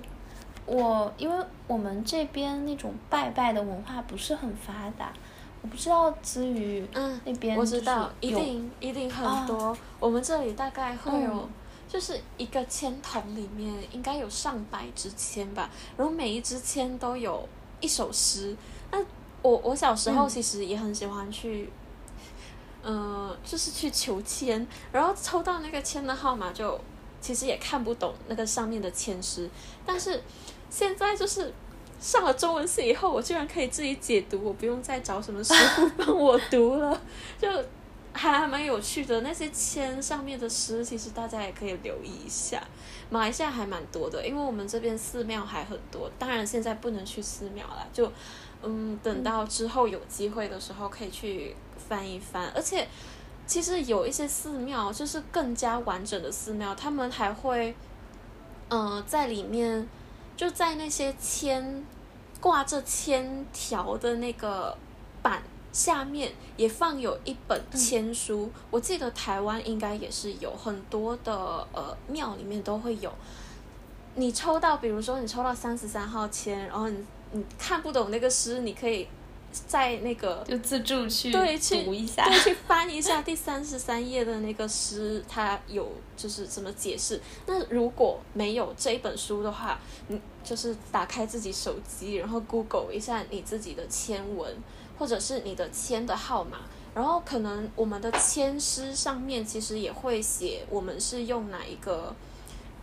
[0.67, 5.11] 我因为我们这边那种拜拜的文化不是很发达。
[5.63, 9.75] 我不知道子瑜那边我知道，一定一定很多。
[9.99, 11.49] 我们这里大概会有，
[11.89, 15.67] 就是一个签筒里面应该有上百支签吧，
[15.97, 17.49] 然后每一支签都有
[17.81, 18.55] 一首诗。
[18.91, 18.99] 那
[19.49, 21.69] 我我小时候其实也很喜欢去，
[22.83, 26.79] 嗯，就是去求签，然后抽到那个签的号码就
[27.21, 29.49] 其实也看不懂那个上面的签诗，
[29.85, 30.23] 但是
[30.69, 31.53] 现在就是。
[31.97, 37.01] 上了中文系以后，我居然可以自己解读，我不用再找什么师傅 帮我读了，
[37.39, 37.47] 就
[38.11, 39.21] 还蛮有趣的。
[39.21, 42.61] 那些签上面的诗，其实大家也可以留意一下。
[43.09, 46.11] 马来西亚还蛮多的，因为我们这边寺庙还很多。
[46.19, 48.11] 当然现在不能去寺庙了，就
[48.63, 52.51] 嗯，等到之后有机会的时候可以去翻一翻。
[52.55, 52.87] 而且
[53.47, 57.75] 其实有一些寺庙就是更加完整的寺庙，他们还会
[58.69, 59.87] 嗯在里面。
[60.37, 61.81] 就在那些签
[62.41, 64.77] 挂着签条的那个
[65.21, 65.41] 板
[65.71, 68.51] 下面，也放有一本签书。
[68.69, 73.09] 我记得台湾应该也是有很多的呃庙里面都会有。
[74.15, 76.97] 你抽到，比如说你抽到三十三号签，然后你
[77.35, 79.05] 你看不懂那个诗，你可以
[79.67, 87.19] 在那个就自助去对去读一下，对，去翻一下 第三十三页的那个诗，它有就是怎么解释。
[87.45, 94.55] 那如果没有这一本书的话，你就是打开自己手机，然后 Google 一下你自己的签文，
[94.97, 96.59] 或者是你的签的号码，
[96.93, 102.15] 然后可能我们的签诗上面其实也会写我们是用哪一个。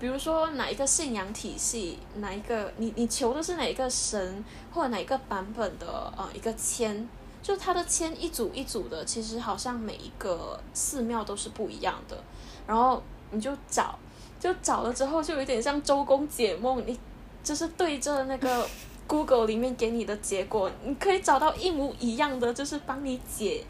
[0.02, 7.06] 比如说哪一个信仰体系，哪一个你你求的是哪一个神或者哪一个版本的呃一个签，
[7.40, 12.18] 就它的签一组一组的，其实好像每一个寺庙都是不一样的。
[12.66, 13.00] 然后
[13.30, 13.96] 你就找，
[14.40, 16.98] 就找了之后就有点像周公解梦，你
[17.44, 18.68] 就是对着那个
[19.06, 23.64] Google 里面给你的结果，你可以找到一模一样的，就是帮你解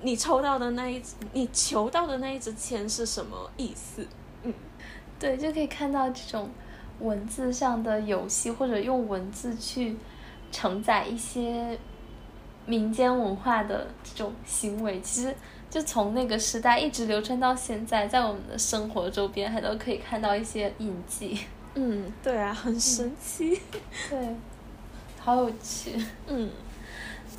[0.00, 1.00] 你抽到的那一
[1.32, 4.04] 你求到的那一支签是什么意思。
[5.18, 6.48] 对，就可以看到这种
[7.00, 9.96] 文字上的游戏，或者用文字去
[10.52, 11.78] 承载一些
[12.66, 15.34] 民间文化的这种行为，其实
[15.68, 21.40] 就从那个时代一直流传到现在，在我们的生活周边还都可以看到一些印记。
[21.74, 23.60] 嗯，对啊，很神奇。
[24.08, 24.36] 对，
[25.18, 26.00] 好有趣。
[26.26, 26.50] 嗯，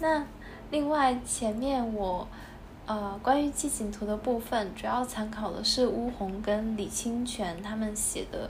[0.02, 0.26] 那
[0.72, 2.28] 另外前面我。
[2.90, 8.48] 呃，关于寂景图的部分，主要参考的是乌红跟李清泉他们写的《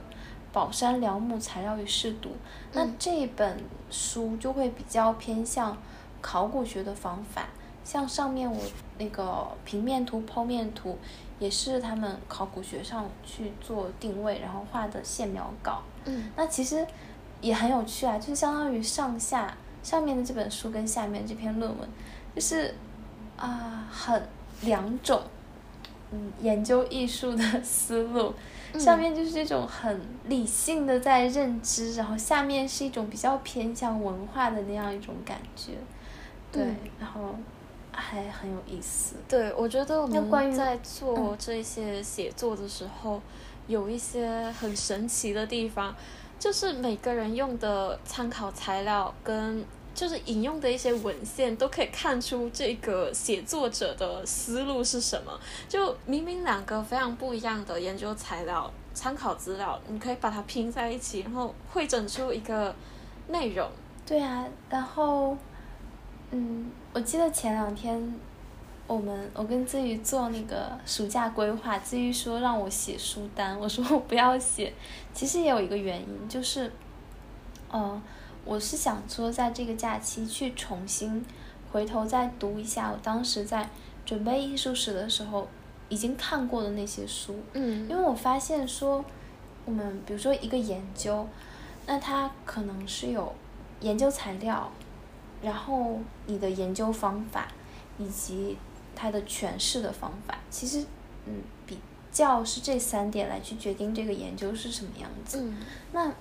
[0.53, 2.29] 宝山辽木材料与视读》。
[2.71, 5.77] 那这本书就会比较偏向
[6.21, 7.49] 考古学的方法，
[7.83, 8.57] 像上面我
[8.97, 10.97] 那个平面图、剖面图，
[11.37, 15.83] 也是他们考古学上去做定位，然后画的线描稿。
[16.05, 16.87] 嗯，那其实
[17.41, 19.53] 也很有趣啊，就是相当于上下
[19.83, 21.89] 上面的这本书跟下面这篇论文，
[22.33, 22.73] 就是。
[23.39, 24.21] 啊，很
[24.61, 25.21] 两种，
[26.11, 28.33] 嗯，研究艺术的思路，
[28.77, 35.71] 上面就是这种很理性的在认知，然后下面是一种比较偏向文化的那样一种感觉，
[36.51, 36.61] 对，
[36.99, 37.33] 然后
[37.93, 39.15] 还很有意思。
[39.29, 43.21] 对，我觉得我们在做这些写作的时候，
[43.67, 45.95] 有一些很神奇的地方，
[46.37, 49.63] 就是每个人用的参考材料跟。
[49.99, 55.37] 就是引用的一些文献都可以看出这个写作者的思路是什么。
[55.67, 62.73] 就明明两个非常不一样的研究材料、参考资料，你可以把它拼在一起，然后汇整出一个
[63.27, 63.69] 内容。
[64.05, 65.35] 对啊，然后，
[66.31, 68.17] 嗯，我记得前两天
[68.87, 74.71] 我们我跟子瑜做那个暑假规划，子瑜说让我写书单，我说我不要写。
[75.13, 76.71] 其实也有一个原因，就是，
[77.73, 78.01] 嗯。
[78.49, 81.23] 我是想说，在这个假期去重新
[81.71, 83.69] 回头再读一下我当时在
[84.03, 85.47] 准备艺术史的时候
[85.87, 87.39] 已经看过的那些书。
[87.53, 87.87] 嗯。
[87.87, 89.05] 因为我发现说，
[89.65, 91.27] 我们比如说一个研究，
[91.85, 93.35] 那它可能是有
[93.81, 94.71] 研究材料，
[95.43, 97.49] 然后你的研究方法
[97.99, 98.57] 以及
[98.95, 100.83] 它的诠释的方法，其实
[101.27, 101.77] 嗯比
[102.11, 105.39] 较是这三点来去决定这个研究是什么样子。
[105.39, 105.57] 嗯。
[105.91, 106.11] 那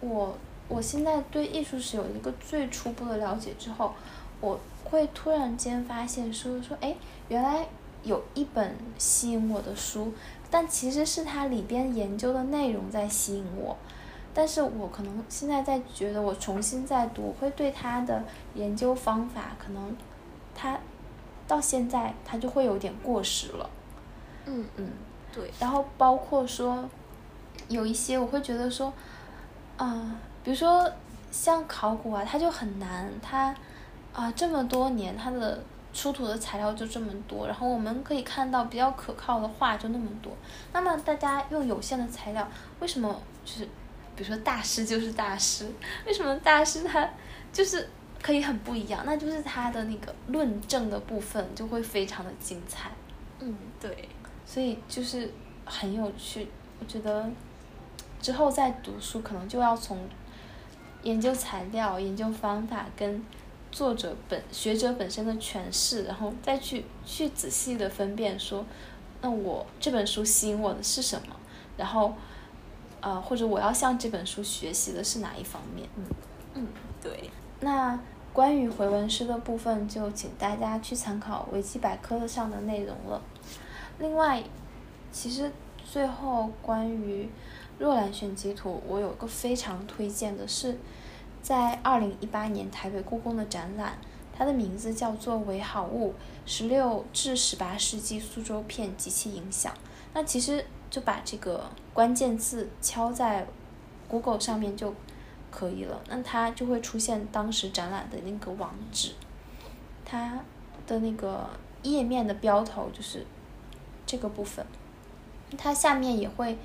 [0.00, 0.38] 我。
[0.70, 3.92] 我现在对艺术史有一个最初步的了解之后，
[4.40, 6.94] 我会突然间发现说说，哎，
[7.28, 7.66] 原来
[8.04, 10.12] 有一本吸引我的书，
[10.48, 13.76] 但其实是它里边研究的内容在吸引我，
[14.32, 18.22] 但是我可能现在在觉得我重新再读，我会对它的
[18.54, 19.96] 研究方法可能，
[20.54, 20.78] 它
[21.48, 23.68] 到现在它就会有点过时了。
[24.46, 24.88] 嗯嗯，
[25.34, 25.50] 对。
[25.58, 26.88] 然后包括说，
[27.66, 28.92] 有一些我会觉得说，
[29.76, 30.16] 啊。
[30.42, 30.90] 比如说
[31.30, 33.54] 像考古啊，它就很难，它
[34.12, 35.62] 啊这么多年它的
[35.92, 40.32] 出土的材料就这么多，然后我们可以看到比较可靠的画就那么多。
[40.72, 42.48] 那么大家用有限的材料，
[42.80, 43.64] 为什么就是
[44.16, 45.70] 比如说大师就是大师？
[46.06, 47.08] 为什么大师他
[47.52, 47.88] 就是
[48.22, 49.02] 可以很不一样？
[49.04, 52.90] 那就是他的那个论证的部分就会非常的精彩。
[53.40, 54.08] 嗯，对。
[54.46, 55.30] 所以就是
[55.64, 56.48] 很有趣，
[56.80, 57.28] 我觉得
[58.22, 59.98] 之后再读书可能就要从。
[61.02, 63.22] 研究材料、研究方法跟
[63.72, 68.64] 作者本学者本身的诠释，然后再去去仔细的分辨说，
[69.22, 71.34] 那我这本书吸引我的是什么？
[71.76, 72.14] 然后，
[73.00, 75.88] 呃，或者我要向这本书学习的是哪一方面？
[75.96, 76.04] 嗯
[76.54, 76.66] 嗯，
[77.02, 77.30] 对。
[77.60, 77.98] 那
[78.32, 83.22] 关于回文诗的部分，就请大家去参考维基百科上的内容了。
[83.98, 84.42] 另外，
[85.10, 85.50] 其实
[85.84, 87.28] 最后关于。
[87.80, 90.76] 若兰选集图，我有个非常推荐的是，
[91.40, 93.96] 在二零一八年台北故宫的展览，
[94.36, 96.12] 它的名字叫做《为好物：
[96.44, 99.72] 十六至十八世纪苏州片及其影响》。
[100.12, 103.46] 那其实就把这个关键字敲在
[104.06, 104.94] Google 上面，就
[105.50, 109.12] 可以了，那它就会出现当时展览的那个网址，
[110.04, 110.44] 它
[110.86, 111.48] 的那个
[111.84, 113.24] 页面的标头就是
[114.04, 114.66] 这个部分，
[115.56, 116.58] 它下面也会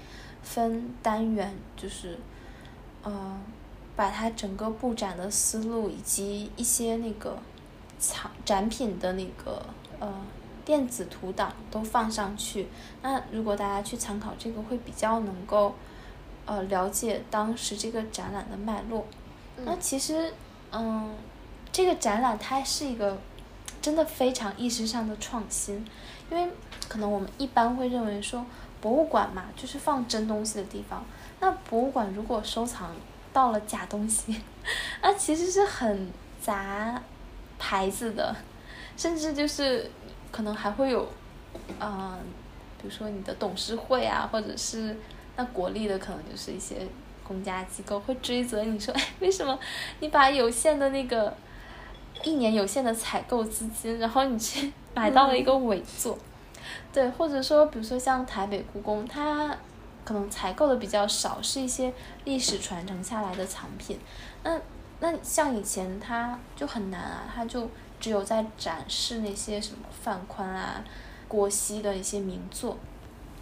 [0.45, 2.17] 分单元，就是
[3.03, 3.37] 呃，
[3.97, 7.37] 把它整个布展的思路以及一些那个
[7.99, 9.61] 藏展品的那个
[9.99, 10.09] 呃
[10.63, 12.67] 电子图档都放上去。
[13.01, 15.75] 那如果大家去参考这个，会比较能够。
[16.47, 19.03] 呃，了解当时这个展览的脉络，
[19.65, 20.31] 那其实，
[20.71, 21.11] 嗯，
[21.71, 23.17] 这个展览它是一个
[23.81, 25.83] 真的非常意识上的创新，
[26.29, 26.47] 因为
[26.87, 28.45] 可能我们一般会认为说，
[28.85, 31.03] 博物馆嘛就是放真东西的地方，
[31.39, 32.95] 那博物馆如果收藏
[33.33, 34.39] 到了假东西，
[35.01, 37.01] 那其实是很砸
[37.57, 38.35] 牌子的，
[38.95, 39.89] 甚至就是
[40.29, 41.07] 可能还会有，
[41.79, 42.19] 嗯，
[42.79, 44.95] 比如说你的董事会啊，或者是。
[45.37, 46.77] 那国力的可能就是一些
[47.21, 49.59] 公家机构会追责你说， 哎，为什么
[49.99, 51.35] 你把有限的那个
[52.23, 56.15] 一年有限的采购资金，然后你去买到了一个伪作？
[56.95, 59.53] 对，或者说，比如说像台北故宫，它
[60.05, 61.93] 可能采购的比较少，是一些
[62.23, 63.99] 历史传承下来的藏品。
[64.43, 64.57] 那
[65.01, 67.69] 那像以前它就很难啊，它就
[67.99, 70.81] 只有在展示那些什么范宽啊、
[71.27, 72.77] 郭熙的一些名作。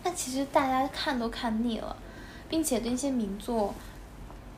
[0.03, 1.95] 那其实大家看都看腻了，
[2.49, 3.71] 并且那些名作，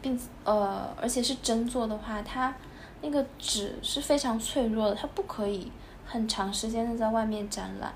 [0.01, 2.55] 并呃，而且是真作的话，它
[3.01, 5.69] 那个纸是非常脆弱的，它不可以
[6.05, 7.93] 很长时间的在外面展览。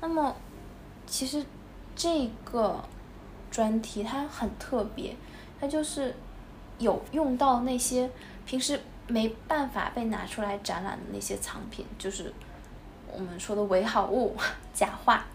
[0.00, 0.34] 那么，
[1.06, 1.44] 其实
[1.94, 2.82] 这个
[3.50, 5.14] 专题它很特别，
[5.60, 6.14] 它就是
[6.78, 8.10] 有用到那些
[8.46, 12.32] 平时没办法被拿出来展览的那些藏品，就是
[13.12, 14.34] 我们说的伪好物、
[14.72, 15.26] 假画。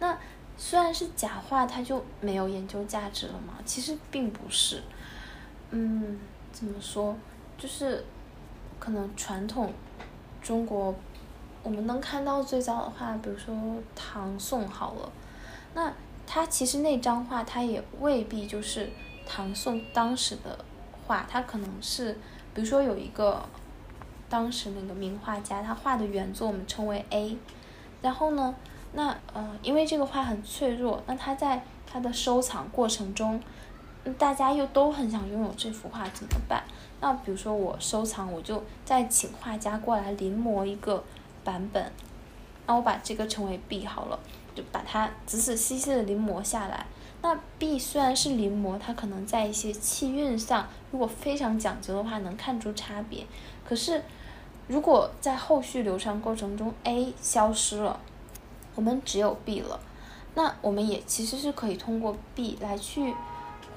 [0.00, 0.18] 那
[0.56, 3.54] 虽然是假画，它就没有研究价值了吗？
[3.64, 4.82] 其实并不是，
[5.70, 6.18] 嗯，
[6.52, 7.16] 怎么说？
[7.56, 8.04] 就是
[8.78, 9.72] 可能传统
[10.42, 10.94] 中国，
[11.68, 13.54] 我们能看到最早的画，比如说
[13.94, 15.12] 唐宋好了，
[15.74, 15.92] 那
[16.26, 18.88] 它其实那张画，它也未必就是
[19.26, 20.64] 唐宋当时的
[21.06, 22.14] 画，它可能是，
[22.54, 23.44] 比如说有一个
[24.30, 27.36] 当时那个名画家，他画的原作我们称为 A，
[28.00, 28.54] 然后呢？
[28.94, 33.38] 那呃，因为这个画很脆弱，那他在他的收藏过程中，
[34.16, 36.64] 大家又都很想拥有这幅画，怎么办？
[37.02, 41.04] 那比如说我收藏，我就再请画家过来临摹一个
[41.48, 41.90] 版本，
[42.66, 44.20] 那我把这个称为 B 好了，
[44.54, 46.84] 就把它仔仔细细的临摹下来。
[47.22, 53.24] 那 B 虽然是临摹，它可能在一些气韵上，如果非常讲究的话，能看出差别。
[53.66, 54.04] 可是
[54.66, 57.98] 如果在后续流传过程中，A 消失了。
[58.74, 59.80] 我们只有 B 了，
[60.34, 63.14] 那我们也其实是可以通过 B 来去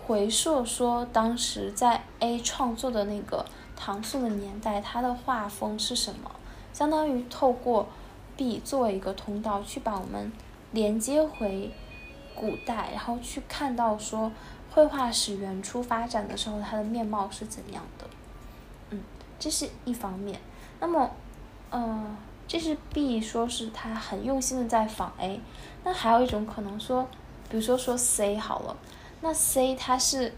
[0.05, 3.45] 回溯说当时在 A 创作的那个
[3.77, 6.29] 唐宋的年代，它的画风是什么？
[6.73, 7.87] 相当于透过
[8.35, 10.31] B 作为一个通道，去把我们
[10.71, 11.71] 连接回
[12.35, 14.31] 古代，然后去看到说
[14.71, 18.05] 绘画史原初发展的时候它的面貌是怎样的。
[18.91, 19.01] 嗯，
[19.39, 20.39] 这是一方面。
[20.79, 21.11] 那么，
[21.71, 22.17] 嗯。
[22.47, 25.39] 这是 B 说是他很用心的在仿 A，
[25.85, 27.07] 那还有一种可能说，
[27.49, 28.75] 比如说说 C 好了，
[29.21, 30.33] 那 C 他是，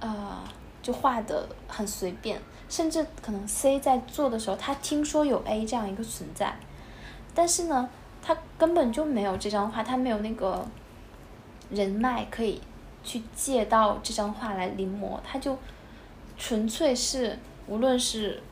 [0.00, 0.42] 呃，
[0.80, 6.56] 就画的很随便，甚至可能 C 在做的时候，他听说有 A 这样一个存在，
[7.34, 7.88] 但是呢，
[8.22, 10.66] 他根本就没有这张画，他没有那个
[11.70, 12.60] 人脉可以
[13.02, 15.58] 去借到这张画来临摹，他就
[16.36, 18.42] 纯粹是无论是。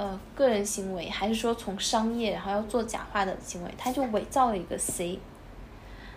[0.00, 5.18] 呃，个人行为还是说从商业然后要做假画的行为，他就伪造了一个 C。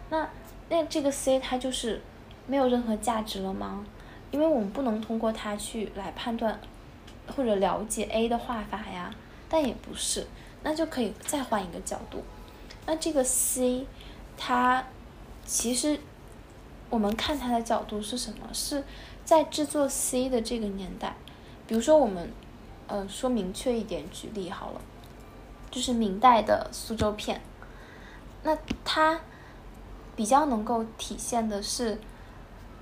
[0.09, 0.25] 那
[0.69, 2.01] 那这个 C 它就是
[2.47, 3.85] 没有任何价值了吗？
[4.31, 6.57] 因为我们不能通过它去来判断
[7.27, 9.13] 或者了解 A 的画法呀。
[9.49, 10.27] 但也不是，
[10.63, 12.23] 那就可以再换一个角度。
[12.85, 13.85] 那这个 C，
[14.37, 14.83] 它
[15.45, 15.99] 其实
[16.89, 18.49] 我们看它的角度是什么？
[18.51, 18.83] 是
[19.23, 21.15] 在制作 C 的这个年代，
[21.67, 22.31] 比如说我们。
[22.85, 24.81] 呃，说明确一点，举例好了，
[25.71, 27.41] 就是明代的苏州片，
[28.43, 29.21] 那它
[30.17, 31.97] 比较能够体现的是，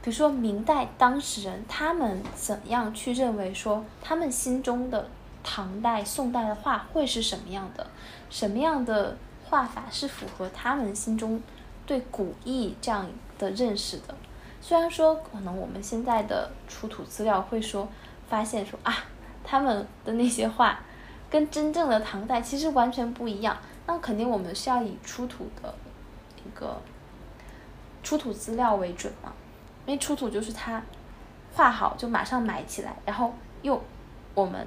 [0.01, 5.07] 比如说明代当事人他们怎样去认为说他们心中的
[5.43, 7.87] 唐代、宋代的画会是什么样的，
[8.29, 11.41] 什么样的画法是符合他们心中
[11.85, 13.07] 对古意这样
[13.37, 14.15] 的认识的。
[14.59, 17.87] 虽然说可能我们现在的出土资料会说
[18.29, 18.95] 发现说啊。
[19.43, 20.79] 他们的那些画，
[21.27, 23.57] 跟真正的唐代其实完全不一样。
[23.87, 25.73] 那肯定我们是要以出土的
[26.37, 26.79] 一个
[28.03, 29.33] 出土资料为准嘛，
[29.91, 30.81] 因为出土就是它
[31.53, 33.83] 画好就马上埋起来，然后又
[34.33, 34.65] 我们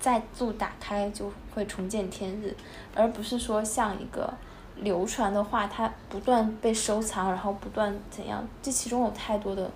[0.00, 2.56] 再度打开就会重见天日，
[2.92, 4.34] 而不是说像一个
[4.74, 9.70] 流传的画，它不断被收藏，然后不断怎样，这其中有太多的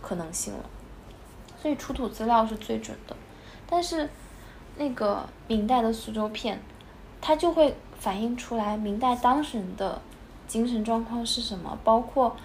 [0.00, 0.60] 可能性了。
[1.60, 3.16] 所以出土资料是最准的，
[3.66, 4.08] 但是
[4.76, 6.62] 那个明代的苏州片，
[7.20, 10.00] 它就会反映出来明代当事人的
[10.46, 12.36] 精神状况是什么，包括。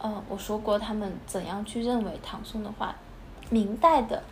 [0.00, 2.94] 呃，我说过他们怎样去认为唐宋的画，
[3.50, 4.22] 明代的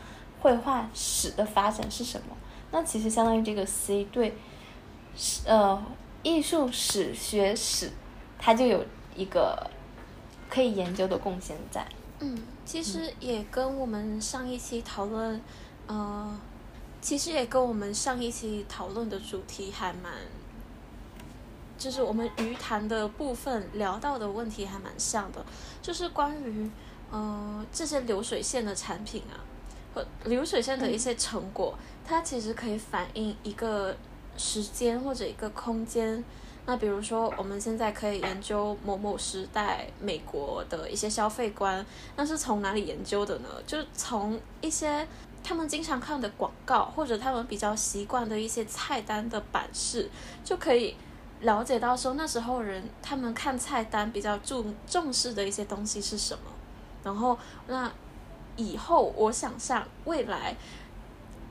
[0.41, 2.37] 绘画史的发展是什么？
[2.71, 4.35] 那其实相当于这个 C 对，
[5.45, 5.83] 呃，
[6.23, 7.91] 艺术史学史，
[8.39, 8.85] 它就有
[9.15, 9.71] 一个
[10.49, 11.87] 可以研究的贡献在。
[12.21, 15.41] 嗯，其实也跟我们上一期讨论，
[15.87, 16.39] 呃，
[17.01, 20.13] 其实也跟我们上一期讨论的主题还蛮。
[21.79, 25.43] 就是我们鱼谈的部分聊到的问题还蛮像的，
[25.81, 26.69] 就是关于
[27.11, 29.39] 呃这些流水线的产品啊，
[29.95, 33.97] 和流水线的一些成果，它其实可以反映一个
[34.37, 36.23] 时间或者一个空间。
[36.67, 41.87] 那比如说我们现在可以研究某某时代美国的一些消费观，
[42.17, 43.49] 那是从哪里研究的呢？
[43.67, 45.07] 就是从一些
[45.43, 50.11] 他们经常看的广告，或者他们比较习惯的一些菜单的版式，
[50.45, 50.97] 就可以。
[51.41, 56.41] 了解到说那时候人他们看菜单比较重重视的一些东西是什么，
[57.05, 57.91] 然后那
[58.57, 60.57] 以后我想象未来，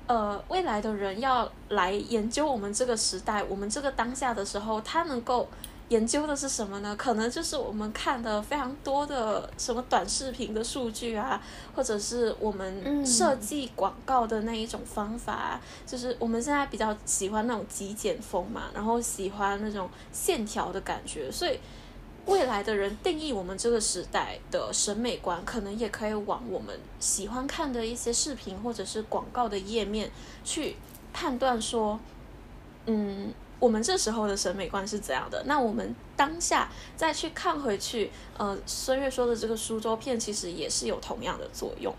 [0.08, 5.48] 呃未来的人要来研究我们这个时代，我们这个当下的时候，他能够。
[5.90, 6.94] 研究的是什么呢？
[6.98, 11.42] 可能就是我们看的非常多的什么短视频的数据啊，
[11.74, 21.58] 或者是我们设计广告的那一种方法，就是我们现在比较喜欢那种极简风嘛，然后喜欢那种线条的感觉，所以
[22.26, 30.12] 未来的人定义我们这个时代的审美观，可能也可以往我们喜欢看的一些视频或者是广告的页面
[30.44, 30.76] 去
[31.14, 31.98] 判断说，
[32.88, 33.32] 嗯。
[33.60, 35.44] 我们这时候的审美观是怎样的？
[35.46, 41.92] 那我们当下再去看回去，呃，孙悦说的这个苏州片其实也是有同样的作用。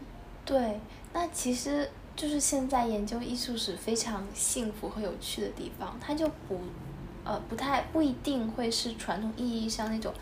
[0.44, 0.80] 对，
[1.12, 6.60] 那其实就是现在研究艺术史非常幸福和有趣的地方，它就不，
[7.24, 10.14] 呃，不太不一定会是传统意义上那种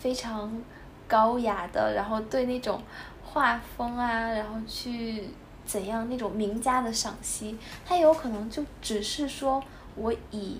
[0.00, 0.50] 非常
[1.06, 2.82] 高雅的，然后对那种
[3.22, 5.28] 画风啊，然后去
[5.66, 9.62] 怎样那种名家的赏析，它有可能就只是说
[9.94, 10.56] 我以。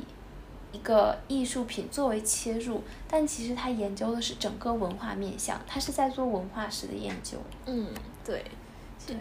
[0.70, 7.38] 一个艺术品作为切入，但其实他研究的是整个文化面向，他是在做文化史的研究。
[7.64, 7.88] 嗯，
[8.24, 8.44] 对，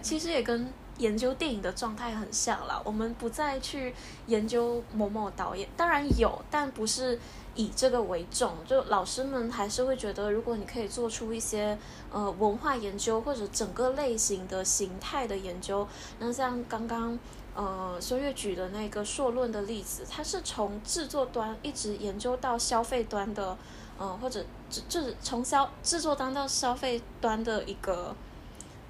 [0.02, 0.68] 其实也跟
[0.98, 2.82] 研究电影的状态很像了。
[2.84, 3.94] 我们不再去
[4.26, 7.18] 研究某某导演，当然有，但不是
[7.56, 8.52] 以这个为重。
[8.65, 11.78] 就老师们还是会觉得，如果你可以做出一些
[12.11, 15.88] 呃文化研究或者整个类型的形态的研究，
[16.19, 17.18] 那像刚刚。
[17.57, 23.57] 呃，孙悦举的那个硕论的例子，它是从制作端一直研究到消费端的，
[23.97, 28.15] 呃，或者就就是从消制作端到消费端的一个，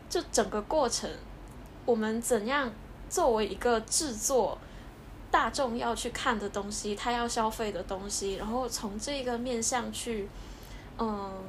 [0.09, 1.09] 就整个过程，
[1.85, 2.69] 我们怎样
[3.09, 4.57] 作为一个制作
[5.31, 10.27] 大众要去看的东西，他要消费的东西，然后从这个面向去，
[10.97, 11.41] 嗯，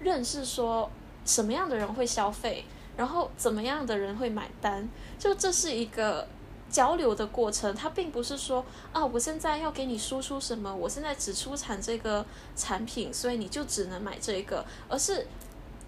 [0.00, 0.90] 认识说
[1.24, 2.64] 什么样的人会消费，
[2.96, 6.26] 然后怎么样的人会买单，就这是一个。
[6.70, 12.24] 交流的过程，它并不是说啊，我现在要给你输出什么，我现在只出产这个
[12.54, 15.26] 产品，所以你就只能买这个，而是，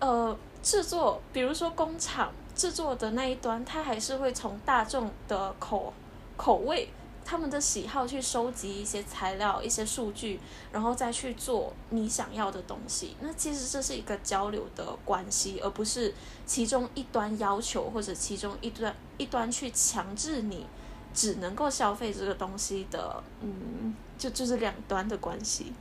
[0.00, 5.92] 呃，制作，比如说工厂制作的那一端，它还是会从大众的口
[6.36, 6.88] 口味。
[7.32, 10.38] 他们的喜好去收集一些材料、一些数据，
[10.70, 13.16] 然后再去做你想要的东西。
[13.22, 16.12] 那其实这是一个交流的关系，而不是
[16.44, 20.66] 其中一端要求或者其中一端一端去强制你
[21.14, 23.24] 只能够消费这个东西的。
[23.40, 25.72] 嗯，就就是两端的关系。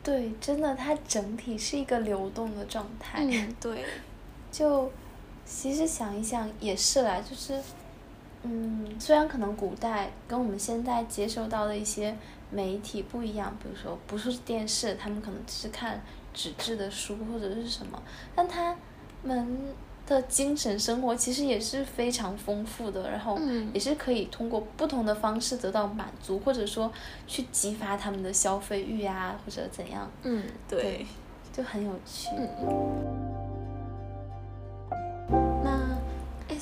[0.00, 3.18] 对，真的，它整体是一个流动的状态。
[3.20, 3.84] 嗯，对。
[4.52, 4.88] 就
[5.44, 7.60] 其实想一想也是啦，就是。
[8.44, 12.14] 嗯，虽然可能古代跟我们现在接收到的一些
[12.50, 16.02] 媒体不一样，比如说不是电视，他们可能只是看
[16.32, 18.02] 纸质的书或者是什么，
[18.34, 18.76] 但他
[19.22, 19.74] 们
[20.06, 23.38] 的精神生活其实也是非常丰富的，然后
[23.72, 26.92] 也是可以通过不同的方式得到满足，或者说
[27.26, 30.10] 去激发他们的消费欲啊，或者怎样。
[30.22, 31.06] 嗯，对，
[31.50, 32.28] 就很有趣。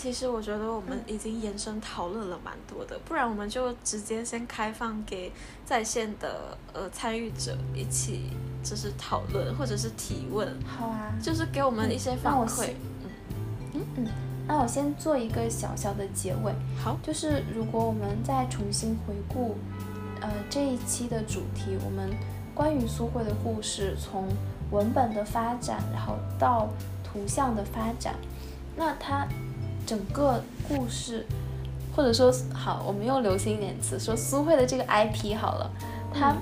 [0.03, 5.31] 其实我觉得我们已经延伸讨论了蛮多的，不然我们就直接先开放给
[5.65, 8.31] 在线的呃参与者一起
[8.65, 10.53] 就是讨论或者是提问。
[10.67, 11.13] 好啊。
[11.23, 12.71] 就是给我们一些反馈。
[13.05, 13.11] 嗯
[13.75, 14.09] 嗯嗯，
[14.49, 16.53] 那我先做一个小小的结尾，
[16.83, 19.57] 好，就是如果我们再重新回顾，
[20.21, 22.11] 呃，这一期的主题，我们
[22.53, 24.27] 关于苏慧的故事，从
[24.73, 26.69] 文本的发展，然后到
[27.05, 28.17] 图像的发展，
[28.77, 29.29] 那它
[29.87, 31.27] 整个故事，
[31.95, 35.71] 或者说好，我们用流行一点词说苏慧的这个 IP 好了，
[36.13, 36.37] 它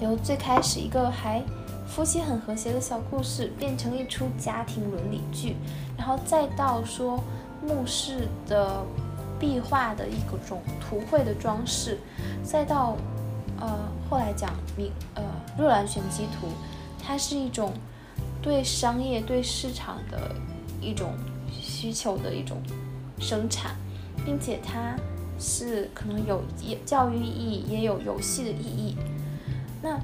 [0.00, 1.42] 由最开始一个还。
[1.88, 5.56] 夫妻很和谐的小故事变成一出家庭伦理剧，
[5.98, 7.18] 然后再到说
[7.66, 8.80] 墓室的
[9.40, 11.98] 壁画的一个种图绘的装饰，
[12.44, 12.96] 再到
[13.58, 13.76] 呃
[14.08, 15.22] 后来讲明呃
[15.58, 16.46] 若兰玄机图，
[17.02, 17.72] 它是一种
[18.40, 20.30] 对商业对市场的
[20.80, 21.12] 一种
[21.80, 22.60] 需求的一种
[23.18, 23.74] 生产，
[24.24, 24.94] 并且它
[25.38, 28.96] 是可能有也教育意义也有游戏的意义，
[29.80, 29.98] 那。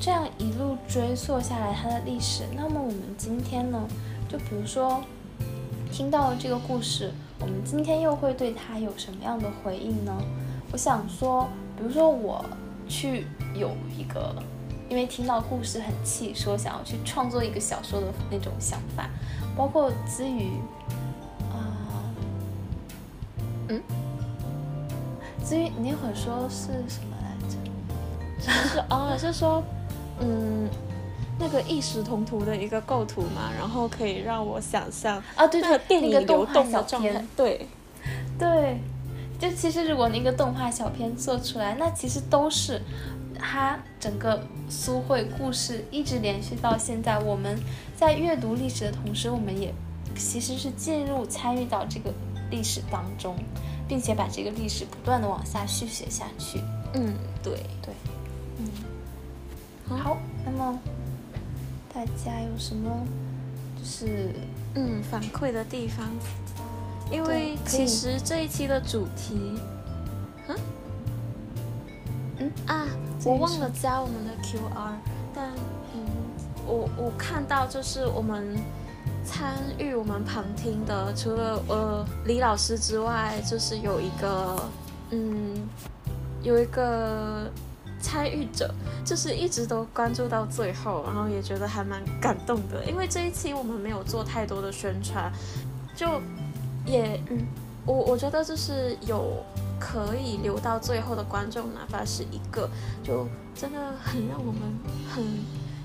[0.00, 2.42] 这样一路追溯下来，它的历史。
[2.56, 3.80] 那么我们今天呢？
[4.28, 5.00] 就比如说，
[5.92, 10.12] 听到了这个故事，我们今天又会对它有什么样的回应呢？
[10.72, 12.44] 我想说，比如说我
[12.88, 14.34] 去有一个，
[14.90, 19.08] 因为听到故事很气，说想要去创作一个小说的那种想法，
[19.56, 20.52] 包括之于，
[21.50, 22.08] 啊，
[23.68, 23.82] 嗯，
[25.42, 28.50] 资于，你那会儿说是什么来着？
[28.68, 29.62] 是 哦，是说。
[30.20, 30.68] 嗯，
[31.38, 37.66] 那个异时同图的一个构图嘛，然后可以让我想象啊，对对，电影流动的状态，对，
[38.38, 38.78] 对，
[39.40, 42.80] 就其实如果那个动画小片做出来，那其实都是
[43.42, 44.40] 它整个
[44.70, 47.18] 苏慧故事一直连续到现在。
[47.18, 47.58] 我们
[47.96, 49.74] 在阅读历史的同时，我们也
[50.16, 52.12] 其实是进入参与到这个
[52.50, 53.36] 历史当中，
[53.88, 56.60] 并且把这个历史不断的往下续写下去。
[56.94, 57.12] 嗯，
[57.42, 57.92] 对对，
[58.58, 59.98] 嗯。
[59.98, 60.78] 好，那么
[61.92, 62.90] 大家有什么
[63.78, 64.30] 就是
[64.74, 66.08] 嗯反馈的地方？
[67.10, 69.58] 因为其实这一期的主题，
[70.48, 70.56] 嗯
[72.42, 72.86] 嗯啊，
[73.24, 74.92] 我忘了加我们的 QR，
[75.34, 75.50] 但
[75.94, 76.00] 嗯，
[76.66, 78.56] 我我看到就是我们
[79.24, 84.62] 参与我们旁听的，除了呃李老师之外，就是有一个
[85.10, 85.68] 嗯
[86.42, 87.50] 有一个。
[88.04, 88.68] 参与者
[89.04, 92.84] 就是一直都关注到最后，然后也觉得还蛮感动的。
[92.84, 95.32] 因为这一期我们没有做太多的宣传，
[95.94, 96.20] 就
[96.84, 97.46] 也嗯，
[97.86, 99.40] 我我觉得就是有
[99.82, 102.70] 可以留到最后的观众，哪怕是一个，
[103.02, 104.60] 就真的很让我们
[105.12, 105.24] 很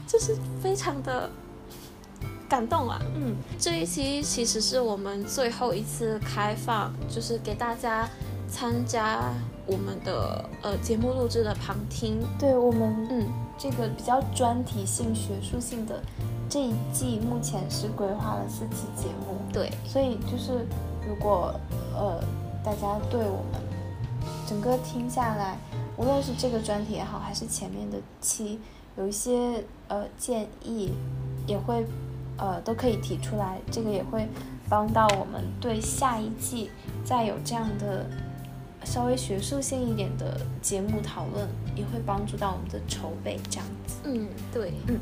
[0.06, 1.28] 就是非常的
[2.48, 3.02] 感动啊。
[3.16, 8.08] 嗯，这一期其实是我们最后一次开放，就是给大家
[8.48, 9.34] 参加。
[9.70, 16.02] 我们的呃节目录制的旁听，对我们嗯这个比较专题性、学术性的
[16.50, 19.36] 这一季，目前是规划了四期节目。
[19.52, 20.66] 对，所以就是
[21.06, 21.54] 如果
[21.94, 22.24] 呃
[22.64, 23.62] 大家对我们
[24.48, 25.58] 整个听下来，
[25.98, 28.58] 无论是这个专题也好，还是前面的期，
[28.98, 30.94] 有一些呃建议，
[31.46, 31.86] 也会
[32.38, 34.26] 呃都可以提出来，这个也会
[34.70, 36.72] 帮到我们对下一季
[37.04, 38.06] 再有这样的。
[38.86, 41.46] 稍微学术性一点的节目讨论
[41.76, 43.96] 也会帮助到我们的筹备，这样子。
[44.06, 44.98] 嗯，对，嗯。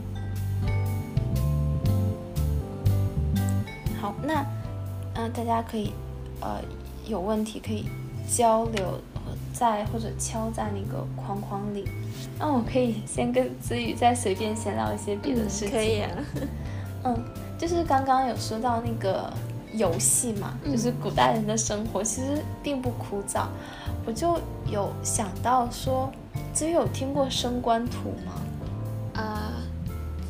[4.02, 4.44] 好，那
[5.14, 5.94] 嗯，大家可以
[6.42, 6.60] 呃
[7.06, 7.86] 有问题可以
[8.28, 9.00] 交流，
[9.58, 11.86] 在或者敲在那个框框里。
[12.38, 15.72] 那我可以先跟子宇再随便闲聊一些别的事情。
[15.72, 16.12] 可以啊。
[17.06, 17.24] 嗯，
[17.58, 19.32] 就是刚刚有说到那个。
[19.74, 23.46] 游戏嘛，就是古代人的生活，其实并不枯燥。
[24.06, 24.40] 我就
[24.72, 26.10] 有想到说，
[26.54, 29.22] 子宇有听过升官图吗？
[29.22, 29.52] 啊，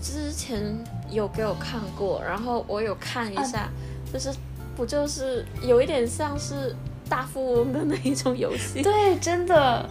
[0.02, 0.76] 之前
[1.12, 3.70] 有给我看过，然后我有看一下，
[4.12, 4.34] 就是
[4.76, 6.76] 不就是有一点像是
[7.10, 8.82] 大富翁的那一种游戏？
[8.82, 9.90] 对，真的。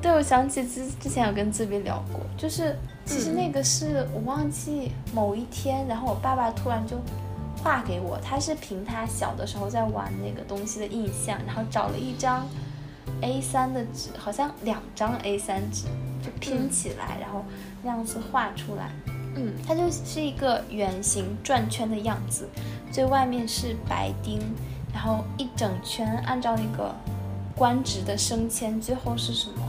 [0.00, 6.96] 对，我想起之之前有跟自比聊过，就是其实那个是我忘记某一天，然后我爸爸突然就。
[7.64, 12.46] 画给我，他是凭他小的时候在玩那个东西的印象，然后找了一张
[13.20, 15.86] A3 的纸，好像两张 A3 纸
[16.22, 17.44] 就拼起来，然后
[17.82, 18.90] 那样子画出来。
[19.34, 22.46] 嗯，它就是一个圆形转圈的样子，
[22.92, 24.38] 最外面是白丁，
[24.96, 26.90] 然后一整圈按照那个
[27.54, 29.60] 官职的升迁，最后是什么？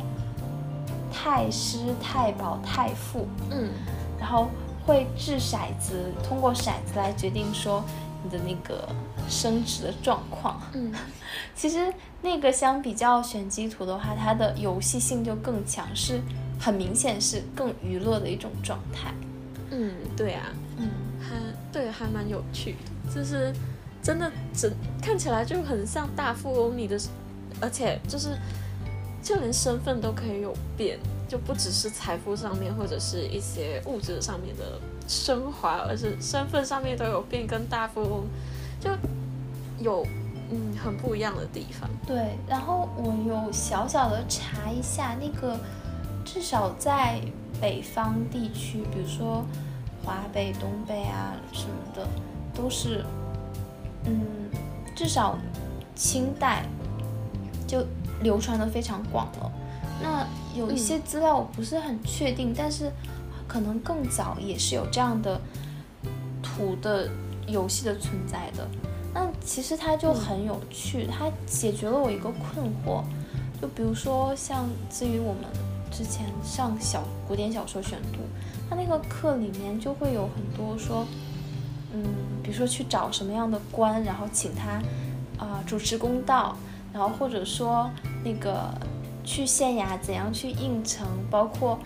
[1.11, 3.27] 太师、太保、太傅。
[3.51, 3.71] 嗯，
[4.17, 4.47] 然后。
[4.87, 7.83] 会掷骰子，通过骰子来决定说
[8.23, 8.87] 你的那个
[9.27, 10.61] 升职的状况。
[10.71, 10.93] 嗯，
[11.53, 16.21] 其实那个相比较选机图的话，它的游戏性就更强，是
[16.57, 19.13] 很明显是更娱乐的一种状态。
[19.71, 20.43] 嗯，对啊，
[20.77, 20.87] 嗯，
[21.19, 21.35] 还
[21.69, 23.13] 对，还蛮有趣的。
[23.13, 23.51] 就是
[24.07, 24.71] 真的整
[25.01, 26.97] 看起来就很像大富翁，你的，
[27.59, 28.37] 而且就是
[29.21, 30.97] 就连身份都可以有变，
[31.27, 34.79] 就不只是财富上面或者是一些物质上面的
[35.09, 38.23] 升华，而是身份上面都有变，跟大富翁
[38.79, 38.89] 就
[39.77, 40.07] 有
[40.51, 41.89] 嗯很不一样的地方。
[42.05, 45.59] 对，然后我有小小的查一下，那个
[46.23, 47.19] 至少在
[47.59, 49.43] 北方地区，比如说
[50.01, 52.07] 华北、东北啊什么的，
[52.55, 53.03] 都是。
[54.07, 54.25] 嗯，
[54.95, 55.37] 至少
[55.95, 56.63] 清代
[57.67, 57.85] 就
[58.21, 59.51] 流传的非常广了。
[60.01, 60.25] 那
[60.55, 62.91] 有一些资料我不是很确定，但是
[63.47, 65.39] 可能更早也是有这样的
[66.41, 67.09] 图的
[67.47, 68.67] 游戏的存在的。
[69.13, 73.03] 那其实它就很有趣，它解决了我一个困惑。
[73.59, 75.43] 就比如说像至于我们
[75.91, 78.19] 之前上小古典小说选读，
[78.69, 81.05] 它那个课里面就会有很多说。
[81.97, 82.03] 嗯，
[82.43, 84.73] 比如说去找什么样的官，然后请他
[85.43, 86.55] 啊主持公道，
[86.93, 87.89] 然后或者说
[88.23, 88.71] 那个
[89.23, 91.79] 去县衙怎样去应承，包括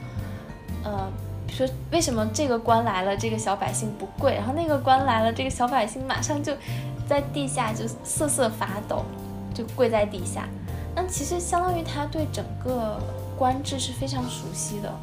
[0.84, 1.10] 呃，
[1.48, 6.54] 比如说为什么这个官来了，这个小百姓不跪，然后那个官来了，这个小百姓马上就
[7.08, 9.06] 在地下就瑟瑟发抖，
[9.54, 10.46] 就跪在地下。
[10.94, 13.00] 那其实相当于他对整个
[13.38, 14.94] 官制是非常熟悉的。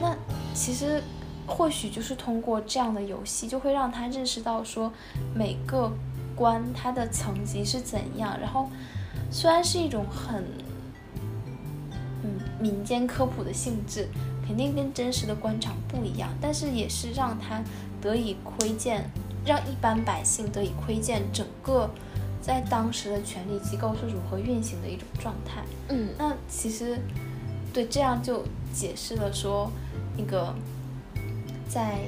[0.00, 0.16] 那
[0.52, 1.00] 其实。
[1.46, 4.92] 或许就是通过这样的游戏，就会让他认识到说，
[5.34, 5.92] 每个
[6.36, 8.38] 官他的层级是怎样。
[8.40, 8.70] 然后，
[9.30, 10.44] 虽然是一种很，
[12.22, 14.08] 嗯，民间科普的性质，
[14.46, 17.60] 肯定跟真实的官场不一样，但是也是让他
[18.00, 19.04] 得以窥见，
[19.44, 21.90] 让一般百姓得以窥见整个
[22.40, 25.62] 在当时的权力机构是如何运行的一种状态。
[25.88, 26.98] 嗯，那其实，
[27.72, 29.70] 对，这样就解释了说，
[30.16, 30.54] 那个。
[31.72, 32.00] 在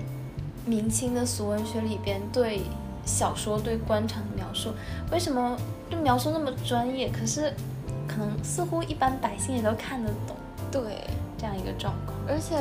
[0.66, 2.60] 明清的俗文学里边，对
[3.06, 4.74] 小说、对官场的描述，
[5.10, 5.56] 为什么
[5.90, 7.08] 就描述那么专业？
[7.08, 7.50] 可是
[8.06, 10.36] 可能似乎一般百姓也都看得懂，
[10.70, 10.82] 对
[11.38, 12.14] 这样一个状况。
[12.28, 12.56] 而且，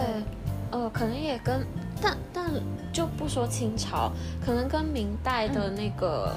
[0.71, 1.65] 呃，可能也跟
[2.01, 2.49] 但但
[2.93, 4.09] 就不说清朝，
[4.45, 6.33] 可能跟明代的那个，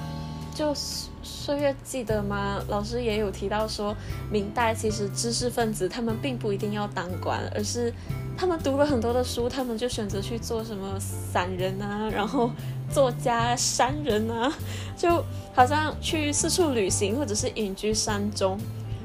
[0.52, 0.74] 就
[1.22, 2.60] 岁月记得吗？
[2.66, 3.94] 老师也有提到说，
[4.32, 7.92] 明代其实知识分子他们并不一定要当官，而是。
[8.36, 12.50] 他们读了很多的书，他们就选择去做什么散人啊， 然后
[12.92, 14.52] 作家、山人啊，
[14.96, 18.58] 就好像去四处旅行，或者是隐居山中，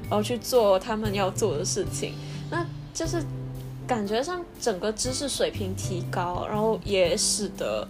[0.10, 2.14] 然后去做他们要做的事情。
[2.50, 3.24] 那就是
[3.88, 7.88] 感觉上整个知识水平提高，然后也使得